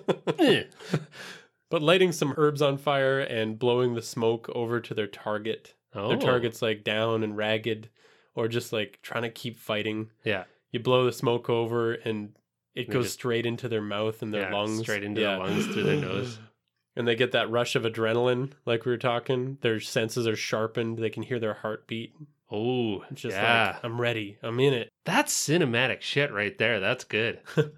But 1.71 1.83
lighting 1.83 2.12
some 2.12 2.35
herbs 2.37 2.61
on 2.61 2.77
fire 2.79 3.21
and 3.21 3.59
blowing 3.59 3.95
the 3.95 4.03
smoke 4.03 4.51
over 4.55 4.81
to 4.81 4.93
their 4.93 5.07
target. 5.07 5.75
Oh, 5.95 6.09
Their 6.09 6.18
target's 6.18 6.61
like 6.62 6.85
down 6.85 7.23
and 7.25 7.37
ragged, 7.37 7.89
or 8.35 8.47
just 8.49 8.73
like 8.73 8.99
trying 9.03 9.23
to 9.23 9.31
keep 9.31 9.57
fighting. 9.59 10.11
Yeah, 10.25 10.45
You 10.73 10.81
blow 10.81 11.05
the 11.05 11.12
smoke 11.12 11.49
over 11.51 11.95
and 11.95 12.35
it 12.75 12.87
They 12.89 12.93
goes 12.93 13.07
just- 13.07 13.14
straight 13.14 13.47
into 13.47 13.68
their 13.68 13.81
mouth 13.83 14.21
and 14.23 14.33
their 14.35 14.51
Yeah, 14.51 14.55
lungs. 14.57 14.81
straight 14.81 15.03
into 15.05 15.21
the 15.21 15.27
lungs 15.39 15.66
through 15.66 15.83
their 15.85 15.97
nose. 16.01 16.39
and 16.97 17.07
they 17.09 17.14
get 17.16 17.33
that 17.33 17.51
rush 17.51 17.75
of 17.77 17.83
adrenaline, 17.85 18.51
like 18.66 18.85
we 18.85 18.91
were 18.93 18.99
talking. 18.99 19.59
Their 19.62 19.81
senses 19.81 20.27
are 20.29 20.37
sharpened. 20.37 20.99
They 20.99 21.11
can 21.11 21.23
hear 21.25 21.39
their 21.41 21.55
heartbeat. 21.55 22.14
Oh, 22.53 23.03
It's 23.11 23.23
just 23.23 23.37
yeah. 23.37 23.73
like, 23.75 23.85
I'm 23.85 24.01
ready. 24.01 24.39
I'm 24.43 24.59
in 24.61 24.75
it. 24.75 24.89
That's 25.05 25.33
cinematic 25.33 26.01
shit 26.01 26.33
right 26.33 26.57
there. 26.59 26.79
That's 26.81 27.05
good. 27.05 27.41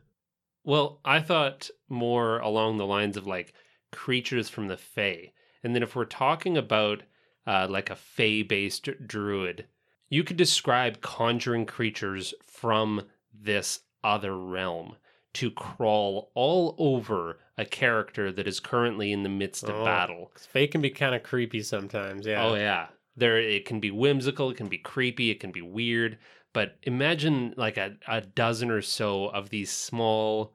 well, 0.65 1.01
I 1.05 1.21
thought 1.21 1.71
more 1.89 2.39
along 2.39 2.79
the 2.79 2.87
lines 2.87 3.17
of 3.17 3.27
like 3.27 3.53
creatures 3.93 4.49
from 4.49 4.67
the 4.69 4.77
Fae. 4.77 5.33
And 5.63 5.75
then 5.75 5.83
if 5.83 5.95
we're 5.95 6.05
talking 6.05 6.57
about 6.57 7.03
uh, 7.47 7.67
like 7.71 7.91
a 7.91 7.97
Fae 7.97 8.43
based 8.43 8.89
druid, 9.07 9.67
you 10.09 10.25
could 10.25 10.37
describe 10.37 11.01
conjuring 11.01 11.67
creatures 11.67 12.35
from 12.45 13.03
this 13.33 13.81
other 14.05 14.37
realm 14.37 14.97
to 15.35 15.51
crawl 15.51 16.31
all 16.35 16.75
over 16.79 17.39
a 17.57 17.65
character 17.65 18.31
that 18.33 18.47
is 18.47 18.61
currently 18.61 19.13
in 19.13 19.23
the 19.23 19.29
midst 19.29 19.65
of 19.65 19.77
Oh. 19.77 19.85
battle. 19.85 20.33
Fae 20.37 20.67
can 20.67 20.81
be 20.83 20.91
kind 20.91 21.15
of 21.15 21.23
creepy 21.23 21.63
sometimes. 21.63 22.27
Yeah. 22.27 22.45
Oh 22.45 22.55
yeah. 22.55 22.89
There 23.17 23.39
it 23.39 23.65
can 23.67 23.79
be 23.81 23.91
whimsical, 23.91 24.51
it 24.51 24.57
can 24.57 24.69
be 24.69 24.79
creepy, 24.79 25.31
it 25.31 25.39
can 25.41 25.53
be 25.53 25.61
weird, 25.63 26.19
but 26.53 26.77
imagine 26.83 27.55
like 27.57 27.77
a, 27.77 27.97
a 28.09 28.21
dozen 28.23 28.71
or 28.71 28.83
so 28.83 29.27
of 29.29 29.51
these 29.51 29.71
small, 29.71 30.55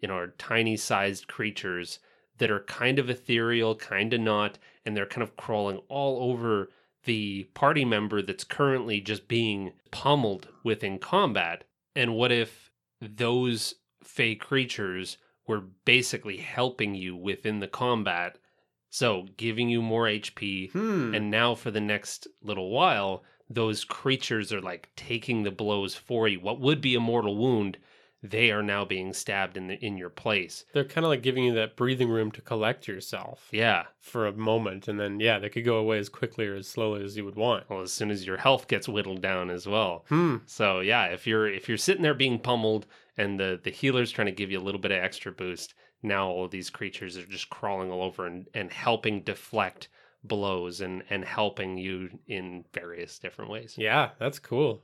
you 0.00 0.08
know, 0.08 0.16
or 0.16 0.28
tiny 0.38 0.76
sized 0.76 1.26
creatures 1.28 1.98
that 2.40 2.50
are 2.50 2.60
kind 2.64 2.98
of 2.98 3.08
ethereal, 3.08 3.74
kind 3.76 4.12
of 4.12 4.20
not, 4.20 4.58
and 4.84 4.96
they're 4.96 5.06
kind 5.06 5.22
of 5.22 5.36
crawling 5.36 5.78
all 5.88 6.30
over 6.30 6.68
the 7.04 7.44
party 7.54 7.84
member 7.84 8.20
that's 8.20 8.44
currently 8.44 9.00
just 9.00 9.26
being 9.28 9.72
pummeled 9.90 10.48
within 10.64 10.98
combat. 10.98 11.64
And 11.96 12.14
what 12.14 12.30
if 12.32 12.70
those 13.00 13.76
fey 14.04 14.34
creatures 14.34 15.16
were 15.46 15.60
basically 15.84 16.36
helping 16.38 16.94
you 16.94 17.16
within 17.16 17.60
the 17.60 17.68
combat? 17.68 18.36
So 18.90 19.26
giving 19.36 19.68
you 19.68 19.80
more 19.82 20.06
HP, 20.06 20.70
Hmm. 20.72 21.14
and 21.14 21.30
now 21.30 21.54
for 21.54 21.70
the 21.70 21.80
next 21.80 22.26
little 22.42 22.70
while, 22.70 23.22
those 23.48 23.84
creatures 23.84 24.52
are 24.52 24.60
like 24.60 24.90
taking 24.96 25.42
the 25.42 25.50
blows 25.50 25.94
for 25.94 26.28
you. 26.28 26.40
What 26.40 26.60
would 26.60 26.80
be 26.80 26.94
a 26.94 27.00
mortal 27.00 27.36
wound, 27.36 27.78
they 28.22 28.50
are 28.50 28.62
now 28.62 28.84
being 28.84 29.12
stabbed 29.12 29.56
in 29.56 29.66
the 29.68 29.82
in 29.84 29.96
your 29.96 30.10
place. 30.10 30.64
They're 30.74 30.84
kind 30.84 31.04
of 31.04 31.08
like 31.10 31.22
giving 31.22 31.44
you 31.44 31.54
that 31.54 31.76
breathing 31.76 32.10
room 32.10 32.30
to 32.32 32.42
collect 32.42 32.86
yourself 32.86 33.48
Yeah. 33.50 33.84
for 33.98 34.26
a 34.26 34.32
moment, 34.32 34.88
and 34.88 35.00
then 35.00 35.20
yeah, 35.20 35.38
they 35.38 35.48
could 35.48 35.64
go 35.64 35.76
away 35.76 35.98
as 35.98 36.08
quickly 36.08 36.46
or 36.46 36.56
as 36.56 36.68
slowly 36.68 37.02
as 37.02 37.16
you 37.16 37.24
would 37.24 37.36
want. 37.36 37.68
Well, 37.70 37.80
as 37.80 37.92
soon 37.92 38.10
as 38.10 38.26
your 38.26 38.36
health 38.36 38.68
gets 38.68 38.88
whittled 38.88 39.22
down 39.22 39.48
as 39.50 39.66
well. 39.66 40.04
Hmm. 40.08 40.36
So 40.46 40.80
yeah, 40.80 41.06
if 41.06 41.26
you're 41.26 41.48
if 41.48 41.68
you're 41.68 41.78
sitting 41.78 42.02
there 42.02 42.14
being 42.14 42.38
pummeled 42.38 42.86
and 43.16 43.40
the 43.40 43.58
the 43.62 43.70
healer's 43.70 44.10
trying 44.10 44.26
to 44.26 44.32
give 44.32 44.50
you 44.50 44.58
a 44.58 44.66
little 44.66 44.80
bit 44.80 44.90
of 44.92 45.02
extra 45.02 45.32
boost, 45.32 45.74
now 46.02 46.28
all 46.28 46.44
of 46.44 46.50
these 46.50 46.70
creatures 46.70 47.16
are 47.16 47.26
just 47.26 47.48
crawling 47.50 47.90
all 47.90 48.02
over 48.02 48.26
and, 48.26 48.46
and 48.54 48.70
helping 48.72 49.22
deflect 49.22 49.88
blows 50.22 50.82
and 50.82 51.02
and 51.08 51.24
helping 51.24 51.78
you 51.78 52.10
in 52.28 52.64
various 52.74 53.18
different 53.18 53.50
ways. 53.50 53.74
Yeah, 53.78 54.10
that's 54.18 54.38
cool. 54.38 54.82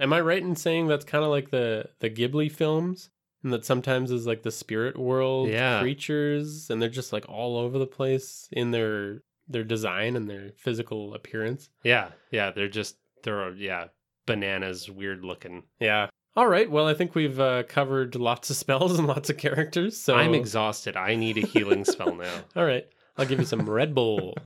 Am 0.00 0.12
I 0.12 0.20
right 0.20 0.42
in 0.42 0.56
saying 0.56 0.86
that's 0.86 1.04
kind 1.04 1.24
of 1.24 1.30
like 1.30 1.50
the 1.50 1.86
the 2.00 2.10
Ghibli 2.10 2.50
films, 2.50 3.10
and 3.42 3.52
that 3.52 3.64
sometimes 3.64 4.10
is 4.10 4.26
like 4.26 4.42
the 4.42 4.50
spirit 4.52 4.96
world 4.98 5.48
Yeah. 5.48 5.80
creatures, 5.80 6.70
and 6.70 6.80
they're 6.80 6.88
just 6.88 7.12
like 7.12 7.28
all 7.28 7.56
over 7.56 7.78
the 7.78 7.86
place 7.86 8.48
in 8.52 8.70
their 8.70 9.22
their 9.48 9.64
design 9.64 10.14
and 10.16 10.28
their 10.28 10.50
physical 10.56 11.14
appearance. 11.14 11.70
Yeah, 11.82 12.10
yeah, 12.30 12.50
they're 12.50 12.68
just 12.68 12.96
they're 13.24 13.50
yeah 13.54 13.86
bananas, 14.26 14.90
weird 14.90 15.24
looking. 15.24 15.64
Yeah. 15.80 16.08
All 16.36 16.46
right. 16.46 16.70
Well, 16.70 16.86
I 16.86 16.94
think 16.94 17.14
we've 17.16 17.40
uh, 17.40 17.64
covered 17.64 18.14
lots 18.14 18.50
of 18.50 18.56
spells 18.56 18.96
and 18.98 19.08
lots 19.08 19.28
of 19.30 19.38
characters. 19.38 19.96
So 19.98 20.14
I'm 20.14 20.34
exhausted. 20.34 20.96
I 20.96 21.16
need 21.16 21.36
a 21.38 21.46
healing 21.46 21.84
spell 21.84 22.14
now. 22.14 22.42
All 22.56 22.64
right. 22.64 22.86
I'll 23.16 23.26
give 23.26 23.40
you 23.40 23.46
some 23.46 23.68
Red 23.68 23.94
Bull. 23.94 24.36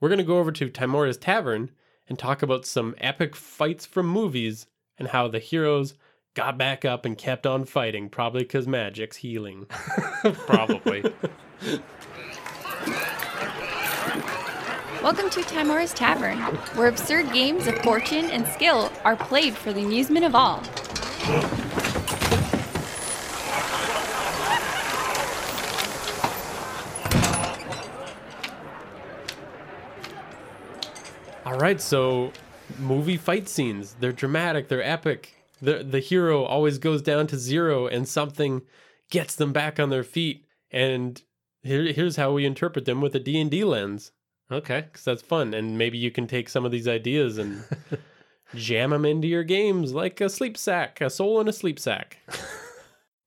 We're 0.00 0.08
going 0.10 0.18
to 0.18 0.24
go 0.24 0.38
over 0.38 0.52
to 0.52 0.68
Tymora's 0.68 1.16
Tavern 1.16 1.70
and 2.08 2.18
talk 2.18 2.42
about 2.42 2.66
some 2.66 2.94
epic 2.98 3.34
fights 3.34 3.86
from 3.86 4.06
movies 4.08 4.66
and 4.98 5.08
how 5.08 5.28
the 5.28 5.38
heroes 5.38 5.94
got 6.34 6.58
back 6.58 6.84
up 6.84 7.04
and 7.04 7.16
kept 7.16 7.46
on 7.46 7.64
fighting, 7.64 8.08
probably 8.08 8.42
because 8.42 8.66
magic's 8.66 9.16
healing. 9.16 9.66
Probably. 10.46 11.02
Welcome 15.02 15.30
to 15.30 15.42
Tymora's 15.42 15.92
Tavern, 15.94 16.38
where 16.76 16.88
absurd 16.88 17.32
games 17.32 17.66
of 17.66 17.78
fortune 17.78 18.30
and 18.30 18.46
skill 18.48 18.92
are 19.04 19.16
played 19.16 19.54
for 19.54 19.72
the 19.72 19.82
amusement 19.82 20.24
of 20.24 20.34
all. 20.34 20.62
All 31.46 31.58
right. 31.58 31.80
So, 31.80 32.32
movie 32.78 33.16
fight 33.16 33.48
scenes. 33.48 33.96
They're 34.00 34.12
dramatic, 34.12 34.68
they're 34.68 34.82
epic. 34.82 35.34
The, 35.60 35.82
the 35.82 36.00
hero 36.00 36.44
always 36.44 36.78
goes 36.78 37.02
down 37.02 37.26
to 37.28 37.36
zero 37.36 37.86
and 37.86 38.06
something 38.06 38.62
gets 39.10 39.34
them 39.34 39.52
back 39.52 39.80
on 39.80 39.90
their 39.90 40.04
feet. 40.04 40.44
And 40.70 41.20
here, 41.62 41.92
here's 41.92 42.16
how 42.16 42.32
we 42.32 42.44
interpret 42.46 42.84
them 42.84 43.00
with 43.00 43.14
a 43.16 43.20
D&D 43.20 43.64
lens. 43.64 44.12
Okay. 44.50 44.82
because 44.82 45.04
that's 45.04 45.20
fun 45.22 45.52
and 45.52 45.76
maybe 45.76 45.98
you 45.98 46.10
can 46.10 46.26
take 46.26 46.48
some 46.48 46.64
of 46.64 46.72
these 46.72 46.88
ideas 46.88 47.36
and 47.36 47.64
jam 48.54 48.90
them 48.90 49.04
into 49.04 49.28
your 49.28 49.44
games 49.44 49.92
like 49.92 50.22
a 50.22 50.28
sleep 50.30 50.56
sack 50.56 51.02
a 51.02 51.10
soul 51.10 51.38
in 51.38 51.48
a 51.48 51.52
sleep 51.52 51.78
sack 51.78 52.16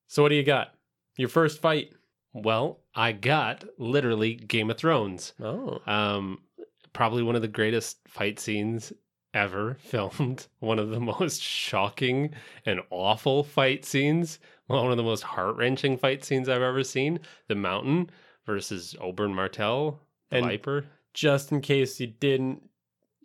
so 0.08 0.24
what 0.24 0.30
do 0.30 0.36
you 0.36 0.42
got 0.44 0.74
your 1.18 1.30
first 1.30 1.62
fight 1.62 1.92
Well, 2.34 2.80
I 2.96 3.12
got 3.12 3.64
literally 3.78 4.34
Game 4.34 4.72
of 4.72 4.78
Thrones. 4.78 5.34
oh 5.40 5.80
Um, 5.86 6.40
probably 6.92 7.22
one 7.22 7.36
of 7.36 7.44
the 7.44 7.48
greatest 7.48 8.00
fight 8.08 8.40
scenes 8.40 8.92
ever 9.34 9.76
filmed. 9.80 10.48
One 10.60 10.80
of 10.80 10.90
the 10.90 11.00
most 11.00 11.42
shocking 11.42 12.34
and 12.66 12.82
awful 12.90 13.44
fight 13.44 13.86
scenes. 13.86 14.40
One 14.68 14.90
of 14.92 14.98
the 14.98 15.04
most 15.04 15.22
heart 15.24 15.56
wrenching 15.58 15.98
fight 15.98 16.24
scenes 16.24 16.48
I've 16.50 16.62
ever 16.62 16.84
seen. 16.84 17.20
The 17.48 17.56
Mountain 17.56 18.10
versus 18.46 18.96
Oberyn 19.02 19.34
Martell, 19.34 20.00
the 20.30 20.38
And- 20.38 20.46
Viper. 20.48 20.86
just 21.14 21.52
in 21.52 21.62
case 21.62 22.00
you 22.00 22.08
didn't 22.08 22.64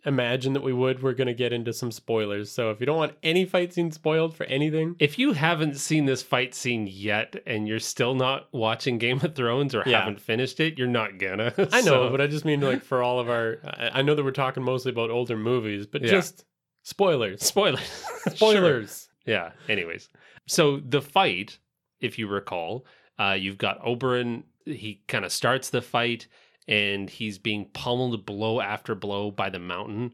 imagine 0.05 0.53
that 0.53 0.63
we 0.63 0.71
would 0.71 1.01
we're 1.03 1.13
going 1.13 1.27
to 1.27 1.33
get 1.33 1.51
into 1.51 1.73
some 1.73 1.91
spoilers 1.91 2.51
so 2.51 2.69
if 2.69 2.79
you 2.79 2.85
don't 2.85 2.97
want 2.97 3.13
any 3.23 3.45
fight 3.45 3.73
scene 3.73 3.91
spoiled 3.91 4.35
for 4.35 4.45
anything 4.45 4.95
If 4.99 5.17
you 5.19 5.33
haven't 5.33 5.77
seen 5.77 6.05
this 6.05 6.21
fight 6.21 6.53
scene 6.55 6.87
yet 6.89 7.35
and 7.45 7.67
you're 7.67 7.79
still 7.79 8.13
not 8.15 8.47
watching 8.53 8.99
Game 8.99 9.19
of 9.23 9.35
Thrones 9.35 9.73
or 9.75 9.83
Yeah. 9.85 9.99
haven't 10.01 10.21
finished 10.21 10.59
it, 10.59 10.77
you're 10.77 10.87
not 10.87 11.17
gonna. 11.17 11.53
i 11.71 11.81
know 11.81 12.05
So- 12.05 12.09
but 12.09 12.21
i 12.21 12.27
just 12.27 12.45
mean 12.45 12.61
like 12.61 12.83
for 12.83 13.01
all 13.03 13.19
of 13.19 13.27
our 13.29 13.57
I, 13.65 14.01
know 14.03 14.13
that 14.15 14.23
we're 14.23 14.31
talking 14.31 14.63
mostly 14.63 14.91
about 14.91 15.09
older 15.09 15.35
movies 15.35 15.87
but 15.87 16.03
Yeah. 16.03 16.11
just 16.11 16.45
spoilers 16.83 17.43
spoilers. 17.43 17.81
Sure. 18.27 18.35
spoilers 18.35 19.09
Yeah. 19.25 19.51
Anyways, 19.67 20.09
so 20.47 20.77
the 20.79 21.01
fight, 21.01 21.59
if 21.99 22.17
you 22.19 22.27
recall, 22.27 22.85
uh, 23.19 23.33
you've 23.37 23.57
got 23.57 23.83
Oberyn. 23.83 24.43
He 24.65 25.01
kind 25.07 25.25
of 25.25 25.31
starts 25.33 25.69
the 25.69 25.81
fight, 25.81 26.27
and 26.67 27.09
he's 27.09 27.37
being 27.37 27.69
pummeled 27.73 28.25
blow 28.25 28.59
after 28.59 28.95
blow 28.95 29.31
by 29.31 29.49
the 29.49 29.59
mountain, 29.59 30.13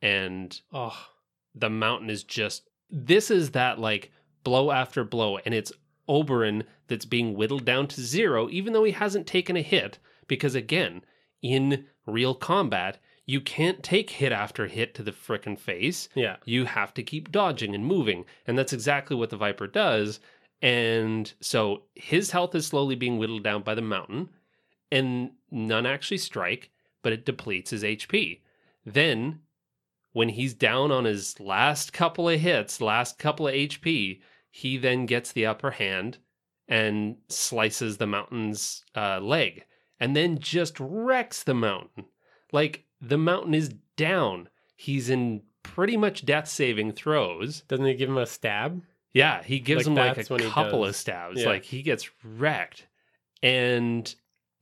and 0.00 0.60
oh 0.72 1.08
the 1.54 1.70
mountain 1.70 2.10
is 2.10 2.22
just. 2.22 2.68
This 2.90 3.30
is 3.30 3.52
that 3.52 3.78
like 3.78 4.10
blow 4.44 4.70
after 4.70 5.04
blow, 5.04 5.38
and 5.38 5.54
it's 5.54 5.72
Oberyn 6.08 6.64
that's 6.88 7.04
being 7.04 7.34
whittled 7.34 7.64
down 7.64 7.86
to 7.88 8.00
zero, 8.00 8.48
even 8.50 8.72
though 8.72 8.84
he 8.84 8.92
hasn't 8.92 9.26
taken 9.26 9.56
a 9.56 9.62
hit. 9.62 9.98
Because 10.26 10.54
again, 10.54 11.02
in 11.42 11.86
real 12.06 12.34
combat, 12.34 12.98
you 13.26 13.40
can't 13.40 13.82
take 13.82 14.10
hit 14.10 14.32
after 14.32 14.66
hit 14.66 14.94
to 14.94 15.04
the 15.04 15.12
frickin' 15.12 15.56
face 15.56 16.08
yeah 16.16 16.36
you 16.44 16.64
have 16.64 16.92
to 16.92 17.02
keep 17.02 17.30
dodging 17.30 17.74
and 17.74 17.86
moving. 17.86 18.24
And 18.46 18.58
that's 18.58 18.72
exactly 18.72 19.16
what 19.16 19.30
the 19.30 19.36
Viper 19.36 19.68
does. 19.68 20.18
And 20.60 21.32
so 21.40 21.84
his 21.94 22.32
health 22.32 22.54
is 22.54 22.66
slowly 22.66 22.96
being 22.96 23.18
whittled 23.18 23.44
down 23.44 23.62
by 23.62 23.74
the 23.74 23.82
mountain, 23.82 24.28
and 24.92 25.30
none 25.50 25.86
actually 25.86 26.18
strike, 26.18 26.70
but 27.02 27.12
it 27.12 27.24
depletes 27.24 27.70
his 27.70 27.82
HP. 27.82 28.40
Then, 28.84 29.40
when 30.12 30.30
he's 30.30 30.54
down 30.54 30.90
on 30.90 31.04
his 31.04 31.38
last 31.40 31.92
couple 31.92 32.28
of 32.28 32.40
hits, 32.40 32.80
last 32.80 33.18
couple 33.18 33.48
of 33.48 33.54
HP, 33.54 34.20
he 34.50 34.76
then 34.78 35.06
gets 35.06 35.32
the 35.32 35.46
upper 35.46 35.72
hand 35.72 36.18
and 36.68 37.16
slices 37.28 37.96
the 37.96 38.06
mountain's 38.06 38.84
uh, 38.96 39.20
leg, 39.20 39.64
and 39.98 40.14
then 40.16 40.38
just 40.38 40.78
wrecks 40.78 41.42
the 41.42 41.54
mountain. 41.54 42.06
Like 42.52 42.84
the 43.00 43.18
mountain 43.18 43.54
is 43.54 43.74
down. 43.96 44.48
He's 44.76 45.10
in 45.10 45.42
pretty 45.62 45.96
much 45.96 46.24
death 46.24 46.48
saving 46.48 46.92
throws. 46.92 47.62
doesn't 47.62 47.84
he 47.84 47.94
give 47.94 48.08
him 48.08 48.16
a 48.16 48.26
stab 48.26 48.82
Yeah, 49.12 49.42
he 49.42 49.60
gives 49.60 49.86
Like, 49.86 50.16
him 50.16 50.26
like 50.30 50.40
a 50.40 50.50
couple 50.50 50.84
of 50.84 50.96
stabs. 50.96 51.40
Yeah. 51.40 51.48
Like 51.48 51.64
he 51.64 51.82
gets 51.82 52.08
wrecked. 52.24 52.86
And 53.42 54.12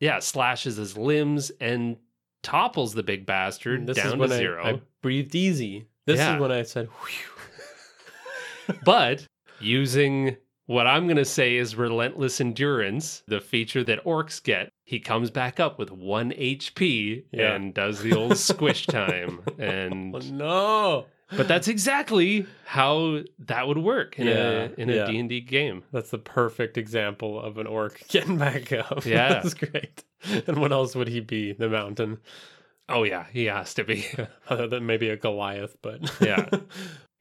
yeah, 0.00 0.18
slashes 0.20 0.76
his 0.76 0.96
limbs 0.96 1.50
and 1.60 1.96
topples 2.42 2.94
the 2.94 3.02
big 3.02 3.26
bastard 3.26 3.86
This 3.86 3.98
is 3.98 4.04
down 4.04 4.18
to 4.18 4.24
I- 4.24 4.28
zero. 4.38 4.64
I, 4.64 4.80
breathed 5.02 5.34
easy. 5.34 5.86
This 6.06 6.18
Yeah. 6.18 6.34
is 6.36 6.40
when 6.40 6.52
I 6.52 6.62
said, 6.62 6.86
Whew. 6.86 8.74
but 8.84 9.26
using 9.60 10.36
What 10.66 10.86
I'm 10.86 11.04
going 11.06 11.16
to 11.16 11.24
say 11.24 11.56
is 11.56 11.76
relentless 11.76 12.42
endurance, 12.42 13.22
the 13.26 13.40
feature 13.40 13.82
that 13.84 14.04
orcs 14.04 14.42
get. 14.42 14.68
He 14.84 15.00
comes 15.00 15.30
back 15.30 15.58
up 15.58 15.78
with 15.78 15.90
1 15.90 16.32
HP 16.32 17.24
Yeah. 17.32 17.54
and 17.54 17.72
does 17.72 18.02
the 18.02 18.12
old 18.14 18.36
squish 18.50 18.86
time 18.86 19.40
and 19.58 20.14
Oh, 20.14 20.18
no. 20.30 21.06
But 21.36 21.48
that's 21.48 21.68
exactly 21.68 22.46
how 22.66 23.20
that 23.40 23.66
would 23.68 23.78
work 23.78 24.18
in 24.18 24.26
Yeah, 24.26 24.34
a 24.50 24.70
in 24.78 24.90
a 24.90 24.94
yeah. 24.94 25.06
D&D 25.06 25.40
game. 25.42 25.84
That's 25.92 26.10
the 26.10 26.18
perfect 26.18 26.76
example 26.78 27.40
of 27.40 27.58
an 27.58 27.66
orc 27.66 28.02
getting 28.08 28.38
back 28.38 28.72
up. 28.72 29.04
Yeah. 29.04 29.28
That's 29.42 29.54
great. 29.54 30.04
And 30.46 30.58
what 30.58 30.72
else 30.72 30.94
would 30.96 31.08
he 31.08 31.20
be? 31.20 31.52
The 31.52 31.68
mountain. 31.68 32.18
Oh 32.88 33.02
yeah, 33.02 33.26
he 33.32 33.44
has 33.46 33.74
to 33.74 33.84
be. 33.84 34.06
Other 34.48 34.66
than 34.66 34.86
maybe 34.86 35.08
a 35.10 35.16
Goliath, 35.16 35.76
but 35.82 36.00
Yeah. 36.20 36.48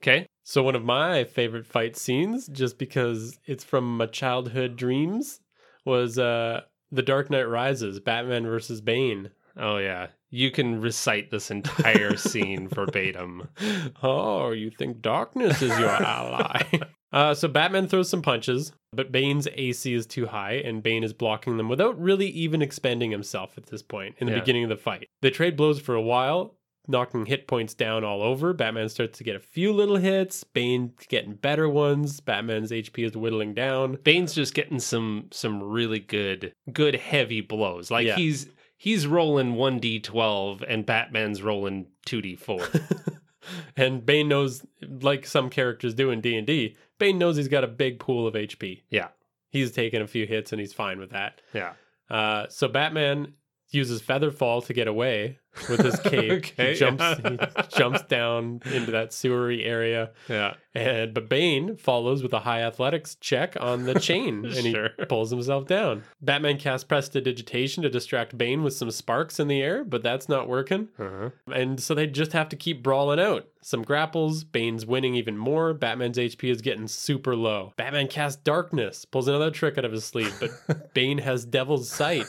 Okay? 0.02 0.28
So 0.44 0.64
one 0.64 0.76
of 0.76 0.84
my 0.86 1.24
favorite 1.26 1.66
fight 1.66 1.98
scenes, 1.98 2.48
just 2.48 2.78
because 2.78 3.38
it's 3.46 3.64
from 3.64 3.98
my 3.98 4.06
childhood 4.06 4.76
dreams, 4.78 5.42
was 5.86 6.18
uh 6.18 6.62
The 6.92 7.02
Dark 7.04 7.30
Knight 7.30 7.50
Rises, 7.50 8.00
Batman 8.00 8.46
versus 8.46 8.80
Bane. 8.80 9.32
Oh 9.58 9.78
yeah. 9.78 10.08
You 10.30 10.52
can 10.52 10.82
recite 10.82 11.32
this 11.32 11.50
entire 11.52 12.16
scene 12.18 12.68
verbatim. 12.68 13.48
Oh, 14.04 14.52
you 14.52 14.70
think 14.72 15.02
darkness 15.02 15.62
is 15.62 15.78
your 15.80 15.90
ally? 15.90 16.62
Uh, 17.14 17.34
so 17.34 17.48
Batman 17.48 17.88
throws 17.88 18.10
some 18.10 18.22
punches, 18.22 18.74
but 18.92 19.14
Bane's 19.14 19.48
AC 19.54 19.94
is 19.94 20.06
too 20.06 20.26
high, 20.26 20.56
and 20.56 20.84
Bane 20.84 21.06
is 21.06 21.14
blocking 21.14 21.56
them 21.56 21.70
without 21.70 21.98
really 21.98 22.28
even 22.28 22.62
expending 22.62 23.12
himself 23.12 23.58
at 23.58 23.68
this 23.68 23.82
point 23.82 24.16
in 24.20 24.28
the 24.28 24.34
Yeah. 24.34 24.40
beginning 24.42 24.64
of 24.66 24.70
the 24.70 24.76
fight. 24.76 25.08
They 25.22 25.30
trade 25.30 25.56
blows 25.56 25.80
for 25.80 25.96
a 25.96 26.02
while, 26.02 26.58
knocking 26.86 27.26
hit 27.26 27.48
points 27.48 27.74
down 27.74 28.04
all 28.04 28.22
over. 28.22 28.52
Batman 28.52 28.90
starts 28.90 29.18
to 29.20 29.24
get 29.24 29.38
a 29.38 29.40
few 29.40 29.72
little 29.72 29.96
hits, 29.96 30.44
Bane 30.44 30.92
getting 31.08 31.36
better 31.36 31.70
ones. 31.70 32.20
Batman's 32.20 32.72
HP 32.74 33.06
is 33.06 33.16
whittling 33.16 33.54
down. 33.54 33.98
Bane's 34.04 34.34
just 34.36 34.54
getting 34.54 34.80
some 34.80 35.28
some 35.32 35.64
really 35.64 36.00
good 36.00 36.54
good 36.74 36.96
heavy 36.96 37.40
blows. 37.40 37.90
Like 37.90 38.06
Yeah. 38.06 38.18
he's 38.18 38.50
he's 38.78 39.08
rolling 39.08 39.56
1d12 39.56 40.64
and 40.68 40.86
Batman's 40.86 41.42
rolling 41.42 41.88
2d4. 42.08 43.18
and 43.76 44.06
Bane 44.06 44.30
knows, 44.30 44.66
like 45.02 45.26
some 45.26 45.50
characters 45.50 45.94
do 45.94 46.12
in 46.12 46.22
D 46.22 46.38
and 46.38 46.48
D, 46.48 46.76
Bane 47.00 47.18
knows 47.18 47.36
he's 47.36 47.48
got 47.48 47.64
a 47.64 47.68
big 47.68 48.00
pool 48.00 48.28
of 48.28 48.36
HP. 48.36 48.84
yeah. 48.90 49.10
He's 49.50 49.72
taken 49.72 50.02
a 50.02 50.08
few 50.08 50.28
hits 50.28 50.52
and 50.52 50.60
he's 50.60 50.74
fine 50.74 51.00
with 51.00 51.12
that. 51.12 51.42
Yeah. 51.54 51.72
Uh, 52.10 52.48
so 52.50 52.68
Batman 52.68 53.34
uses 53.70 54.02
feather 54.02 54.30
fall 54.30 54.62
to 54.62 54.74
get 54.74 54.90
away 54.90 55.40
with 55.70 55.82
his 55.82 56.00
cape. 56.02 56.32
Okay, 56.32 56.74
he 56.74 56.80
jumps 56.80 57.04
yeah. 57.04 57.30
he 57.30 57.78
jumps 57.78 58.02
down 58.04 58.62
into 58.74 58.92
that 58.92 59.14
sewery 59.14 59.64
area. 59.66 60.12
Yeah. 60.30 60.56
And 60.76 61.14
but 61.14 61.28
Bane 61.28 61.76
follows 61.76 62.22
with 62.22 62.34
a 62.34 62.40
high 62.40 62.62
athletics 62.62 63.16
check 63.16 63.56
on 63.60 63.84
the 63.86 64.00
chain 64.00 64.46
and 64.46 64.54
Sure. 64.54 64.90
he 64.98 65.06
pulls 65.06 65.32
himself 65.32 65.66
down. 65.68 66.04
Batman 66.22 66.58
casts 66.60 66.84
prestidigitation 66.84 67.82
to 67.84 67.90
distract 67.90 68.38
Bane 68.38 68.62
with 68.64 68.74
some 68.74 68.92
sparks 68.92 69.40
in 69.40 69.48
the 69.48 69.62
air, 69.62 69.84
but 69.84 70.04
that's 70.04 70.30
not 70.30 70.48
working. 70.48 70.90
Uh-huh. 71.00 71.30
And 71.52 71.80
so 71.80 71.96
they 71.96 72.06
just 72.08 72.34
have 72.34 72.50
to 72.50 72.56
keep 72.56 72.84
brawling 72.84 73.20
out. 73.20 73.48
Some 73.64 73.82
grapples, 73.82 74.44
Bane's 74.46 74.86
winning 74.86 75.16
even 75.16 75.38
more. 75.38 75.74
Batman's 75.74 76.18
HP 76.18 76.50
is 76.50 76.62
getting 76.62 76.88
super 76.88 77.36
low. 77.36 77.74
Batman 77.76 78.08
casts 78.08 78.42
darkness, 78.42 79.04
pulls 79.04 79.28
another 79.28 79.52
trick 79.52 79.78
out 79.78 79.84
of 79.84 79.92
his 79.92 80.06
sleeve, 80.06 80.34
but 80.40 80.94
Bane 80.94 81.18
has 81.18 81.44
devil's 81.44 81.90
sight 81.90 82.28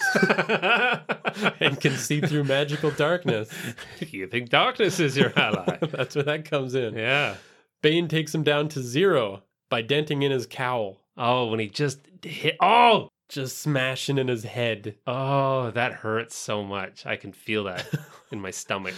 and 1.61 1.81
can 1.81 1.93
see 1.97 2.21
through 2.21 2.45
magical 2.45 2.91
darkness. 2.91 3.18
you 4.11 4.27
think 4.27 4.49
darkness 4.51 5.01
is 5.01 5.17
your 5.17 5.33
ally? 5.39 5.79
That's 5.83 6.15
where 6.15 6.25
that 6.25 6.45
comes 6.45 6.75
in. 6.75 6.95
yeah. 6.95 7.35
Bane 7.83 8.09
takes 8.09 8.35
him 8.35 8.43
down 8.43 8.69
to 8.71 8.83
zero 8.83 9.43
by 9.71 9.83
denting 9.83 10.23
in 10.23 10.33
his 10.33 10.47
cowl, 10.47 11.01
Oh, 11.17 11.47
when 11.47 11.61
he 11.61 11.69
just 11.69 12.01
hit 12.23 12.57
Oh, 12.61 13.09
just 13.29 13.59
smashing 13.59 14.19
in 14.19 14.29
his 14.29 14.45
head. 14.45 14.97
oh, 15.07 15.71
that 15.73 15.93
hurts 15.93 16.35
so 16.37 16.63
much. 16.65 17.05
I 17.07 17.17
can 17.17 17.33
feel 17.33 17.65
that 17.65 17.87
in 18.33 18.41
my 18.41 18.51
stomach. 18.51 18.95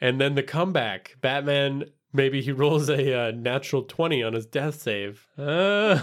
And 0.00 0.20
then 0.20 0.34
the 0.34 0.42
comeback. 0.42 1.16
Batman, 1.20 1.84
maybe 2.12 2.40
he 2.42 2.52
rolls 2.52 2.88
a 2.88 3.28
uh, 3.28 3.30
natural 3.32 3.82
20 3.82 4.22
on 4.22 4.34
his 4.34 4.46
death 4.46 4.80
save. 4.80 5.26
Uh, 5.38 5.94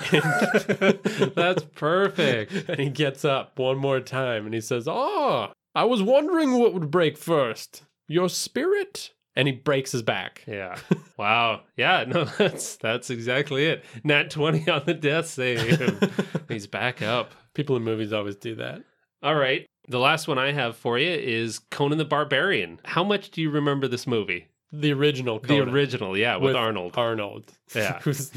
that's 1.35 1.63
perfect. 1.75 2.69
and 2.69 2.79
he 2.79 2.89
gets 2.89 3.23
up 3.25 3.57
one 3.57 3.77
more 3.77 3.99
time 3.99 4.45
and 4.45 4.53
he 4.53 4.61
says, 4.61 4.87
Oh, 4.87 5.51
I 5.75 5.85
was 5.85 6.01
wondering 6.03 6.59
what 6.59 6.73
would 6.73 6.91
break 6.91 7.17
first. 7.17 7.83
Your 8.07 8.29
spirit? 8.29 9.11
And 9.35 9.47
he 9.47 9.53
breaks 9.53 9.91
his 9.91 10.01
back. 10.03 10.43
Yeah. 10.47 10.77
Wow. 11.15 11.61
Yeah, 11.77 12.05
no, 12.07 12.23
that's 12.39 12.75
that's 12.77 13.11
exactly 13.11 13.65
it. 13.67 13.85
Nat 14.03 14.31
20 14.31 14.67
on 14.71 14.81
the 14.85 14.95
death 14.95 15.27
save. 15.27 16.03
He's 16.49 16.65
back 16.65 17.03
up. 17.03 17.31
People 17.53 17.75
in 17.77 17.83
movies 17.83 18.11
always 18.11 18.35
do 18.35 18.55
that. 18.55 18.81
All 19.21 19.35
right. 19.35 19.65
The 19.87 19.99
last 19.99 20.27
one 20.27 20.39
I 20.39 20.51
have 20.51 20.75
for 20.75 20.97
you 20.97 21.11
is 21.11 21.59
Conan 21.69 21.99
the 21.99 22.03
Barbarian. 22.05 22.79
How 22.83 23.03
much 23.03 23.29
do 23.29 23.41
you 23.43 23.51
remember 23.51 23.87
this 23.87 24.07
movie? 24.07 24.47
The 24.71 24.91
original 24.91 25.37
The 25.39 25.59
original, 25.59 26.17
yeah, 26.17 26.35
with, 26.37 26.55
Arnold. 26.55 26.93
Arnold. 26.97 27.51
Yeah. 27.75 27.99
Who's- 28.01 28.31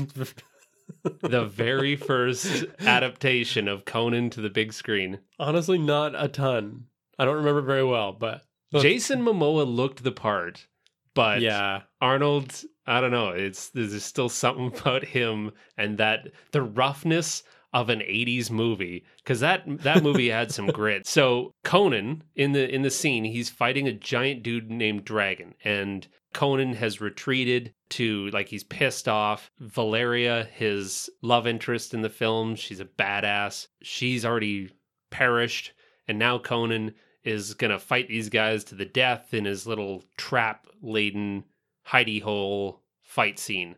the 1.03 1.45
very 1.47 1.97
first 1.97 2.67
adaptation 2.81 3.69
of 3.69 3.85
Conan 3.87 4.29
to 4.31 4.41
the 4.43 4.51
big 4.51 4.73
screen. 4.75 5.19
Honestly, 5.39 5.79
not 5.79 6.13
a 6.15 6.29
ton. 6.29 6.85
I 7.19 7.25
don't 7.25 7.37
remember 7.37 7.63
very 7.63 7.85
well, 7.85 8.13
but 8.13 8.43
Jason 8.75 9.23
Momoa 9.23 9.67
looked 9.67 10.03
the 10.03 10.13
part, 10.13 10.67
but 11.15 11.41
yeah, 11.41 11.83
Arnold, 12.01 12.63
I 12.87 13.01
don't 13.01 13.11
know. 13.11 13.31
It's 13.31 13.71
there's 13.71 14.05
still 14.05 14.29
something 14.29 14.67
about 14.81 15.05
him 15.05 15.53
and 15.77 15.99
that 15.99 16.29
the 16.53 16.63
roughness 16.63 17.43
of 17.73 17.91
an 17.91 17.99
80s 17.99 18.51
movie 18.51 19.05
cuz 19.25 19.41
that 19.41 19.65
that 19.83 20.03
movie 20.03 20.29
had 20.31 20.53
some 20.53 20.67
grit. 20.67 21.07
So 21.07 21.53
Conan 21.65 22.23
in 22.35 22.53
the 22.53 22.73
in 22.73 22.83
the 22.83 22.91
scene, 22.91 23.25
he's 23.25 23.51
fighting 23.51 23.89
a 23.89 23.93
giant 23.93 24.43
dude 24.43 24.71
named 24.71 25.05
Dragon 25.05 25.55
and 25.65 26.07
Conan 26.33 26.75
has 26.75 27.01
retreated 27.01 27.73
to 27.91 28.29
like 28.29 28.49
he's 28.49 28.65
pissed 28.65 29.09
off. 29.09 29.51
Valeria, 29.59 30.49
his 30.53 31.09
love 31.23 31.47
interest 31.47 31.95
in 31.95 32.03
the 32.03 32.11
film, 32.11 32.57
she's 32.57 32.81
a 32.81 32.85
badass. 32.85 33.69
She's 33.83 34.25
already 34.25 34.71
perished 35.11 35.73
and 36.09 36.19
now 36.19 36.39
Conan 36.39 36.95
is 37.27 37.55
going 37.55 37.73
to 37.73 37.79
fight 37.79 38.09
these 38.09 38.29
guys 38.29 38.65
to 38.65 38.75
the 38.75 38.85
death 38.85 39.35
in 39.35 39.45
his 39.45 39.67
little 39.67 40.05
trap 40.17 40.67
laden 40.81 41.45
hidey 41.89 42.23
hole 42.23 42.83
fight 43.03 43.39
scene. 43.39 43.77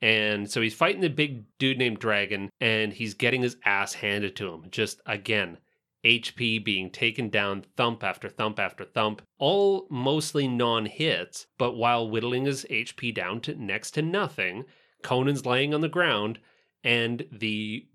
And 0.00 0.50
so 0.50 0.60
he's 0.60 0.74
fighting 0.74 1.00
the 1.00 1.08
big 1.08 1.44
dude 1.58 1.78
named 1.78 2.00
Dragon, 2.00 2.50
and 2.60 2.92
he's 2.92 3.14
getting 3.14 3.42
his 3.42 3.56
ass 3.64 3.94
handed 3.94 4.34
to 4.36 4.52
him. 4.52 4.66
Just 4.70 5.00
again, 5.06 5.58
HP 6.04 6.62
being 6.62 6.90
taken 6.90 7.28
down 7.28 7.64
thump 7.76 8.02
after 8.02 8.28
thump 8.28 8.58
after 8.58 8.84
thump, 8.84 9.22
all 9.38 9.86
mostly 9.88 10.48
non 10.48 10.86
hits. 10.86 11.46
But 11.56 11.76
while 11.76 12.10
whittling 12.10 12.46
his 12.46 12.66
HP 12.68 13.14
down 13.14 13.40
to 13.42 13.54
next 13.54 13.92
to 13.92 14.02
nothing, 14.02 14.64
Conan's 15.02 15.46
laying 15.46 15.72
on 15.72 15.80
the 15.80 15.88
ground, 15.88 16.40
and 16.82 17.24
the 17.30 17.86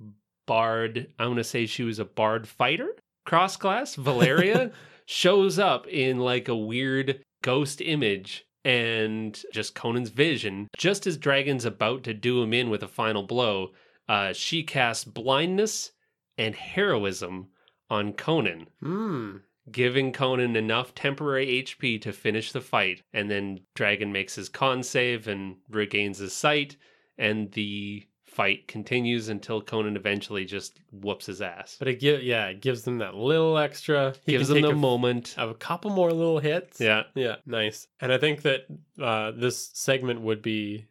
bard, 0.45 1.13
I'm 1.19 1.27
going 1.27 1.37
to 1.37 1.43
say 1.43 1.65
she 1.65 1.83
was 1.83 1.99
a 1.99 2.05
bard 2.05 2.47
fighter, 2.47 2.95
cross 3.28 3.55
class, 3.57 3.93
Valeria, 3.95 4.71
shows 5.05 5.59
up 5.59 5.86
in 5.88 6.17
like 6.17 6.47
a 6.47 6.55
weird 6.55 7.23
ghost 7.43 7.82
image 7.82 8.45
and 8.65 9.43
just 9.53 9.75
Conan's 9.75 10.09
vision. 10.09 10.67
Just 10.78 11.05
as 11.05 11.17
Dragon's 11.17 11.63
about 11.65 12.03
to 12.03 12.13
do 12.13 12.41
him 12.41 12.53
in 12.53 12.69
with 12.71 12.82
a 12.82 12.88
final 12.88 13.23
blow, 13.23 13.73
uh, 14.09 14.34
she 14.34 14.63
casts 14.63 15.03
blindness 15.03 15.91
and 16.38 16.55
heroism 16.55 17.49
on 17.89 18.13
Conan, 18.13 18.67
Hmm. 18.82 19.38
giving 19.71 20.11
Conan 20.11 20.55
enough 20.55 20.93
temporary 20.95 21.47
HP 21.63 21.99
to 22.01 22.11
finish 22.11 22.51
the 22.51 22.61
fight. 22.61 23.01
And 23.13 23.30
then 23.30 23.59
Dragon 23.75 24.11
makes 24.11 24.36
his 24.36 24.49
con 24.49 24.84
save 24.84 25.28
and 25.28 25.57
regains 25.69 26.17
his 26.19 26.34
sight, 26.34 26.75
and 27.17 27.51
the 27.51 28.03
fight 28.38 28.67
continues 28.67 29.29
until 29.29 29.59
Conan 29.63 29.95
eventually 29.95 30.45
just 30.45 30.79
whoops 30.91 31.25
his 31.25 31.41
ass. 31.41 31.75
But 31.79 31.88
it 31.88 31.99
give 31.99 32.21
yeah, 32.21 32.45
it 32.49 32.61
gives 32.61 32.83
them 32.83 32.99
that 32.99 33.15
little 33.15 33.57
extra. 33.57 34.13
He 34.27 34.33
Gives 34.33 34.47
them 34.47 34.61
the 34.61 34.69
a, 34.69 34.75
moment. 34.75 35.33
Of 35.39 35.49
a 35.49 35.55
couple 35.55 35.89
more 35.89 36.13
little 36.13 36.38
hits. 36.38 36.79
Yeah. 36.79 37.03
Yeah, 37.15 37.38
nice. 37.47 37.88
And 37.99 38.13
I 38.13 38.19
think 38.19 38.43
that 38.43 38.67
uh, 39.01 39.31
this 39.31 39.71
segment 39.73 40.21
would 40.21 40.43
be 40.43 40.85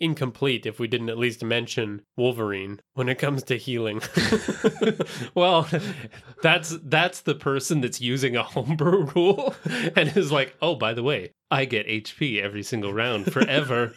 incomplete 0.00 0.66
if 0.66 0.80
we 0.80 0.88
didn't 0.88 1.10
at 1.10 1.18
least 1.18 1.44
mention 1.44 2.02
Wolverine 2.16 2.80
when 2.94 3.08
it 3.08 3.18
comes 3.20 3.44
to 3.44 3.56
healing. 3.56 4.02
well, 5.34 5.68
that's 6.42 6.76
that's 6.82 7.20
the 7.20 7.36
person 7.36 7.82
that's 7.82 8.00
using 8.00 8.34
a 8.34 8.42
homebrew 8.42 9.04
rule 9.14 9.54
and 9.96 10.16
is 10.16 10.32
like, 10.32 10.56
oh, 10.60 10.74
by 10.74 10.92
the 10.92 11.04
way, 11.04 11.34
I 11.52 11.66
get 11.66 11.86
HP 11.86 12.42
every 12.42 12.64
single 12.64 12.92
round 12.92 13.32
forever. 13.32 13.92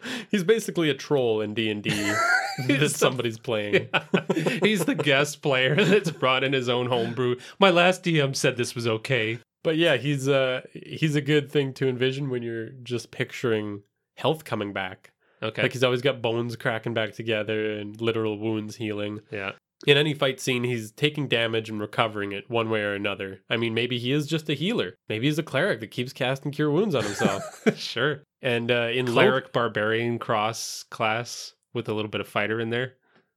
He's 0.30 0.44
basically 0.44 0.90
a 0.90 0.94
troll 0.94 1.40
in 1.40 1.54
D 1.54 1.70
and 1.70 1.82
D 1.82 1.90
that 2.66 2.78
the- 2.80 2.88
somebody's 2.88 3.38
playing. 3.38 3.88
He's 4.62 4.84
the 4.84 4.94
guest 4.94 5.42
player 5.42 5.74
that's 5.76 6.10
brought 6.10 6.44
in 6.44 6.52
his 6.52 6.68
own 6.68 6.86
homebrew. 6.86 7.36
My 7.58 7.70
last 7.70 8.02
DM 8.04 8.34
said 8.34 8.56
this 8.56 8.74
was 8.74 8.86
okay. 8.86 9.38
But 9.64 9.76
yeah, 9.76 9.96
he's 9.96 10.28
uh 10.28 10.62
he's 10.72 11.16
a 11.16 11.20
good 11.20 11.50
thing 11.50 11.72
to 11.74 11.88
envision 11.88 12.30
when 12.30 12.42
you're 12.42 12.70
just 12.82 13.10
picturing 13.10 13.82
health 14.16 14.44
coming 14.44 14.72
back. 14.72 15.12
Okay. 15.42 15.62
Like 15.62 15.72
he's 15.72 15.84
always 15.84 16.02
got 16.02 16.22
bones 16.22 16.56
cracking 16.56 16.94
back 16.94 17.12
together 17.12 17.72
and 17.72 18.00
literal 18.00 18.38
wounds 18.38 18.76
healing. 18.76 19.20
yeah. 19.30 19.52
In 19.86 19.96
any 19.96 20.12
fight 20.12 20.40
scene, 20.40 20.64
he's 20.64 20.90
taking 20.90 21.28
damage 21.28 21.70
and 21.70 21.80
recovering 21.80 22.32
it 22.32 22.50
one 22.50 22.68
way 22.68 22.80
or 22.82 22.94
another. 22.94 23.40
I 23.48 23.56
mean, 23.56 23.74
maybe 23.74 23.98
he 23.98 24.10
is 24.12 24.26
just 24.26 24.48
a 24.48 24.54
healer. 24.54 24.96
Maybe 25.08 25.26
he's 25.26 25.38
a 25.38 25.42
cleric 25.44 25.80
that 25.80 25.92
keeps 25.92 26.12
casting 26.12 26.50
cure 26.50 26.70
wounds 26.70 26.94
on 26.96 27.04
himself. 27.04 27.42
sure. 27.76 28.22
and 28.42 28.70
uh, 28.72 28.88
in 28.92 29.06
Cleric 29.06 29.52
barbarian 29.52 30.18
cross 30.18 30.84
class 30.90 31.54
with 31.74 31.88
a 31.88 31.94
little 31.94 32.10
bit 32.10 32.20
of 32.20 32.26
fighter 32.26 32.58
in 32.60 32.70
there. 32.70 32.94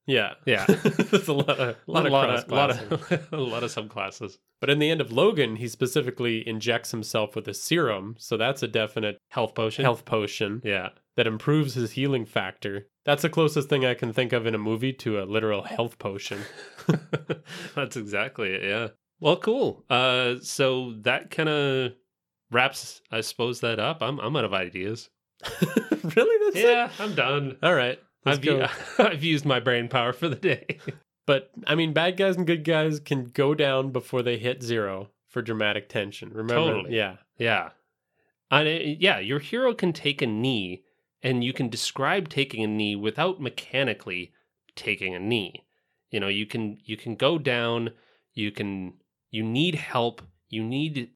yeah, 0.08 0.34
Yeah. 0.48 0.66
there's 0.68 1.28
a 1.28 1.34
lot 1.34 1.50
of 1.60 1.76
a 1.88 1.92
lot 1.92 2.06
of 2.08 2.12
lot 2.12 2.30
of, 2.32 2.52
lot 2.52 2.70
of, 3.12 3.28
a 3.34 3.38
lot 3.38 3.64
of 3.64 3.72
subclasses. 3.72 4.38
But 4.60 4.70
in 4.72 4.80
the 4.80 4.90
end 4.90 5.00
of 5.02 5.12
Logan, 5.12 5.58
he 5.58 5.68
specifically 5.68 6.48
injects 6.48 6.90
himself 6.92 7.36
with 7.36 7.48
a 7.48 7.54
serum, 7.54 8.16
so 8.18 8.36
that's 8.38 8.64
a 8.64 8.68
definite 8.68 9.18
Health 9.30 9.54
potion. 9.54 9.84
health 9.86 10.06
potion 10.06 10.62
Yeah. 10.64 10.90
that 11.18 11.28
improves 11.28 11.76
his 11.76 11.92
healing 11.92 12.26
factor. 12.26 12.88
That's 13.06 13.24
the 13.24 13.30
closest 13.30 13.68
thing 13.70 13.86
I 13.86 13.94
can 13.96 14.14
think 14.14 14.32
of 14.34 14.46
in 14.46 14.54
a 14.54 14.60
movie 14.60 14.94
to 14.94 15.20
a 15.22 15.26
literal 15.26 15.64
health 15.64 15.98
potion. 15.98 16.40
That's 17.76 17.98
exactly 17.98 18.54
it. 18.54 18.64
Yeah. 18.64 18.88
Well, 19.20 19.38
cool. 19.38 19.84
Uh, 19.90 20.36
so 20.42 20.94
that 21.02 21.30
kind 21.32 21.50
of 21.50 21.94
wraps, 22.52 23.02
I 23.12 23.22
suppose, 23.22 23.60
that 23.62 23.80
up. 23.80 24.02
I'm 24.02 24.20
I'm 24.20 24.36
out 24.36 24.46
of 24.46 24.54
ideas. 24.54 25.10
really? 25.60 26.46
That's 26.46 26.56
it? 26.58 26.66
yeah, 26.66 26.90
I'm 27.00 27.16
done. 27.16 27.58
All 27.64 27.74
right. 27.74 28.00
Let's 28.26 28.38
I've, 28.40 28.46
u- 28.46 28.66
I've 29.00 29.24
used 29.24 29.46
my 29.46 29.60
brain 29.60 29.88
power 29.88 30.14
for 30.14 30.30
the 30.30 30.36
day. 30.36 30.78
But 31.26 31.52
I 31.66 31.76
mean, 31.76 31.94
bad 31.94 32.18
guys 32.18 32.36
and 32.36 32.46
good 32.48 32.64
guys 32.64 33.00
can 33.00 33.26
go 33.26 33.54
down 33.56 33.92
before 33.92 34.22
they 34.22 34.38
hit 34.38 34.62
zero 34.62 35.10
for 35.28 35.42
dramatic 35.42 35.88
tension. 35.90 36.30
Remember? 36.30 36.74
Totally. 36.74 36.96
Yeah. 36.96 37.18
yeah. 37.38 37.70
And 38.52 38.68
it- 38.68 39.00
yeah, 39.02 39.20
your 39.20 39.40
hero 39.40 39.74
can 39.74 39.94
take 39.94 40.22
a 40.22 40.28
knee, 40.28 40.84
and 41.24 41.44
you 41.44 41.54
can 41.54 41.70
describe 41.70 42.30
taking 42.30 42.64
a 42.64 42.68
knee 42.68 42.96
without 42.96 43.42
mechanically 43.42 44.32
taking 44.76 45.14
a 45.16 45.20
knee. 45.20 45.66
You 46.10 46.20
know, 46.20 46.28
you 46.28 46.46
can 46.46 46.78
you 46.84 46.98
can 46.98 47.16
go 47.16 47.38
down. 47.38 47.92
You 48.34 48.52
can 48.52 48.94
you 49.30 49.44
need 49.44 49.76
help. 49.76 50.22
You 50.50 50.64
need 50.64 51.12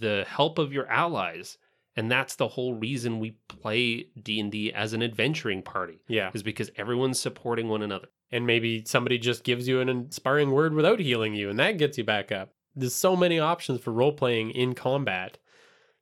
the 0.00 0.24
help 0.28 0.58
of 0.58 0.72
your 0.72 0.86
allies, 0.88 1.58
and 1.96 2.10
that's 2.10 2.36
the 2.36 2.48
whole 2.48 2.74
reason 2.74 3.20
we 3.20 3.36
play 3.48 4.08
D 4.20 4.40
and 4.40 4.50
D 4.50 4.72
as 4.72 4.92
an 4.92 5.02
adventuring 5.02 5.62
party. 5.62 6.00
Yeah. 6.08 6.30
Is 6.34 6.42
because 6.42 6.70
everyone's 6.76 7.20
supporting 7.20 7.68
one 7.68 7.82
another. 7.82 8.08
And 8.30 8.46
maybe 8.46 8.84
somebody 8.84 9.16
just 9.16 9.42
gives 9.42 9.66
you 9.66 9.80
an 9.80 9.88
inspiring 9.88 10.50
word 10.50 10.74
without 10.74 11.00
healing 11.00 11.34
you, 11.34 11.48
and 11.48 11.58
that 11.58 11.78
gets 11.78 11.96
you 11.96 12.04
back 12.04 12.30
up. 12.30 12.50
There's 12.76 12.94
so 12.94 13.16
many 13.16 13.38
options 13.38 13.80
for 13.80 13.90
role 13.90 14.12
playing 14.12 14.50
in 14.50 14.74
combat 14.74 15.38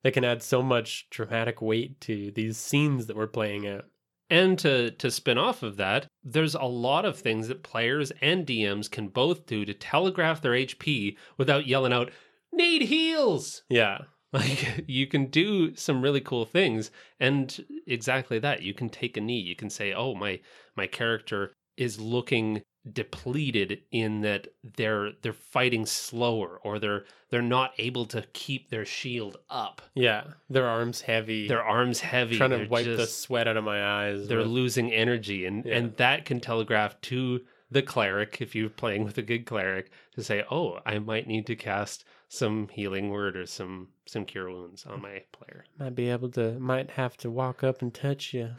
that 0.07 0.13
can 0.13 0.25
add 0.25 0.41
so 0.41 0.63
much 0.63 1.09
dramatic 1.11 1.61
weight 1.61 2.01
to 2.01 2.31
these 2.31 2.57
scenes 2.57 3.07
that 3.07 3.17
we're 3.17 3.27
playing 3.27 3.67
out. 3.67 3.87
And 4.31 4.57
to 4.61 4.93
to 4.93 5.11
spin 5.11 5.37
off 5.37 5.65
of 5.65 5.79
that, 5.79 6.07
there's 6.23 6.55
a 6.55 6.63
lot 6.63 7.05
of 7.05 7.19
things 7.19 7.49
that 7.49 7.65
players 7.65 8.13
and 8.23 8.47
DMs 8.47 8.89
can 8.89 9.09
both 9.09 9.47
do 9.47 9.65
to 9.65 9.75
telegraph 9.75 10.41
their 10.41 10.53
HP 10.53 11.17
without 11.39 11.67
yelling 11.67 11.93
out 11.93 12.13
"Need 12.53 12.83
heals." 12.83 13.65
Yeah. 13.69 13.99
Like 14.33 14.85
you 14.87 15.07
can 15.07 15.27
do 15.27 15.75
some 15.77 16.03
really 16.03 16.21
cool 16.21 16.45
things, 16.45 16.91
and 17.19 17.65
exactly 17.87 18.39
that. 18.41 18.61
You 18.61 18.75
can 18.75 18.91
take 18.91 19.17
a 19.17 19.21
knee. 19.21 19.41
You 19.41 19.57
can 19.57 19.71
say, 19.71 19.93
"Oh, 19.95 20.15
my 20.15 20.41
my 20.77 20.87
character 20.87 21.55
is 21.77 21.99
looking 21.99 22.63
depleted 22.93 23.81
in 23.91 24.21
that 24.23 24.49
they're 24.77 25.13
they're 25.23 25.33
fighting 25.33 25.87
slower, 25.87 26.61
or 26.63 26.79
they're 26.79 27.05
they're 27.31 27.43
not 27.43 27.73
able 27.79 28.07
to 28.07 28.23
keep 28.33 28.71
their 28.71 28.85
shield 28.85 29.37
up. 29.51 29.83
Yeah. 29.95 30.25
Their 30.49 30.67
arms 30.67 31.01
heavy. 31.03 31.49
Their 31.49 31.63
arms 31.63 32.01
heavy. 32.01 32.37
trying 32.37 32.51
to 32.51 32.57
they're 32.59 32.69
wipe 32.69 32.85
the 32.87 33.07
sweat 33.07 33.49
out 33.49 33.57
of 33.57 33.65
my 33.65 33.85
eyes. 33.85 34.29
they're 34.29 34.39
with- 34.39 34.47
losing 34.47 34.93
energy 34.93 35.45
and 35.47 35.65
Yeah. 35.65 35.77
and 35.79 35.97
that 35.97 36.25
can 36.25 36.41
telegraph 36.41 37.01
to 37.03 37.41
the 37.71 37.83
cleric 37.83 38.41
if 38.41 38.55
you're 38.55 38.69
playing 38.71 39.03
with 39.05 39.19
a 39.19 39.23
good 39.23 39.45
cleric 39.45 39.91
to 40.15 40.23
say 40.23 40.45
oh 40.53 40.79
i 40.87 41.01
might 41.01 41.27
need 41.27 41.45
to 41.49 41.57
cast 41.57 42.05
some 42.29 42.69
healing 42.73 43.11
word 43.11 43.37
or 43.37 43.47
some 43.47 43.89
some 44.07 44.25
cure 44.25 44.51
wounds 44.51 44.85
on 44.87 45.01
my 45.03 45.23
player 45.33 45.65
might 45.79 45.95
be 45.95 46.11
able 46.11 46.29
to, 46.31 46.59
might 46.59 46.91
have 46.91 47.17
to 47.17 47.31
walk 47.31 47.63
up 47.65 47.83
and 47.83 47.93
touch 47.95 48.35
you. 48.35 48.51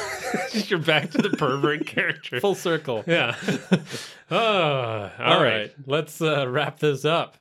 you're 0.52 0.78
back 0.78 1.10
to 1.10 1.18
the 1.18 1.30
pervert 1.30 1.86
character 1.94 2.40
Full 2.40 2.54
circle. 2.54 3.02
yeah 3.06 3.34
oh, 4.30 5.10
All 5.18 5.42
right. 5.42 5.72
Let's 5.86 6.20
uh, 6.20 6.48
wrap 6.48 6.78
this 6.80 7.04
up. 7.04 7.36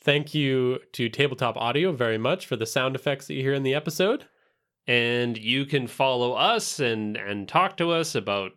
Thank 0.00 0.34
you 0.34 0.78
to 0.92 1.08
Tabletop 1.08 1.56
Audio 1.56 1.92
very 1.92 2.18
much 2.18 2.46
for 2.46 2.56
the 2.56 2.66
sound 2.66 2.94
effects 2.94 3.26
that 3.26 3.34
you 3.34 3.42
hear 3.42 3.54
in 3.54 3.62
the 3.62 3.74
episode. 3.74 4.24
and 4.86 5.36
you 5.36 5.66
can 5.66 5.86
follow 5.86 6.32
us 6.32 6.80
and 6.80 7.16
and 7.16 7.48
talk 7.48 7.76
to 7.78 7.90
us 7.90 8.14
about 8.14 8.52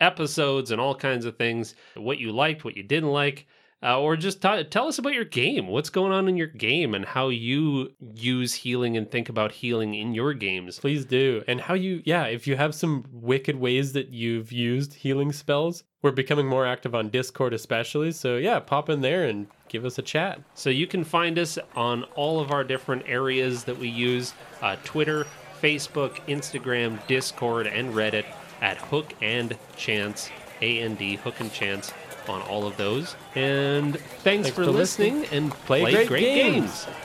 episodes 0.00 0.70
and 0.70 0.80
all 0.80 0.94
kinds 0.94 1.24
of 1.24 1.36
things 1.36 1.74
what 1.94 2.18
you 2.18 2.30
liked 2.30 2.64
what 2.64 2.76
you 2.76 2.82
didn't 2.82 3.08
like 3.10 3.46
uh, 3.86 4.00
or 4.00 4.16
just 4.16 4.42
t- 4.42 4.64
tell 4.64 4.88
us 4.88 4.98
about 4.98 5.14
your 5.14 5.24
game 5.24 5.68
what's 5.68 5.90
going 5.90 6.12
on 6.12 6.28
in 6.28 6.36
your 6.36 6.48
game 6.48 6.94
and 6.94 7.04
how 7.04 7.28
you 7.28 7.92
use 8.14 8.52
healing 8.54 8.96
and 8.96 9.10
think 9.10 9.28
about 9.28 9.52
healing 9.52 9.94
in 9.94 10.12
your 10.14 10.34
games 10.34 10.78
Please 10.80 11.04
do. 11.04 11.42
And 11.46 11.60
how 11.60 11.74
you, 11.74 12.02
yeah, 12.04 12.24
if 12.24 12.46
you 12.46 12.56
have 12.56 12.74
some 12.74 13.04
wicked 13.12 13.56
ways 13.56 13.92
that 13.92 14.08
you've 14.08 14.52
used 14.52 14.94
healing 14.94 15.32
spells, 15.32 15.84
we're 16.02 16.10
becoming 16.10 16.46
more 16.46 16.66
active 16.66 16.94
on 16.94 17.08
Discord, 17.08 17.52
especially. 17.52 18.12
So, 18.12 18.36
yeah, 18.36 18.58
pop 18.60 18.88
in 18.88 19.00
there 19.00 19.24
and 19.24 19.46
give 19.68 19.84
us 19.84 19.98
a 19.98 20.02
chat. 20.02 20.40
so 20.54 20.70
you 20.70 20.86
can 20.86 21.02
find 21.04 21.38
us 21.38 21.58
on 21.74 22.04
all 22.14 22.40
of 22.40 22.50
our 22.50 22.62
different 22.64 23.02
areas 23.06 23.64
that 23.64 23.76
we 23.76 23.88
use 23.88 24.32
uh, 24.62 24.76
twitter 24.84 25.26
facebook 25.60 26.14
instagram 26.28 27.04
discord 27.08 27.66
and 27.66 27.92
reddit 27.92 28.24
at 28.62 28.76
hook 28.76 29.12
and 29.20 29.56
chance 29.76 30.30
A 30.62 30.78
a-n-d 30.78 30.98
D, 30.98 31.16
hook 31.16 31.40
and 31.40 31.52
chance 31.52 31.92
on 32.28 32.42
all 32.42 32.66
of 32.66 32.76
those 32.76 33.16
and 33.34 33.98
thanks, 33.98 34.22
Thanks 34.22 34.48
for, 34.50 34.64
for 34.64 34.70
listening, 34.70 35.24
and 35.32 35.52
Play 35.66 35.80
play, 35.82 36.06
great 36.06 36.20
games. 36.20 36.84
games. 36.84 36.96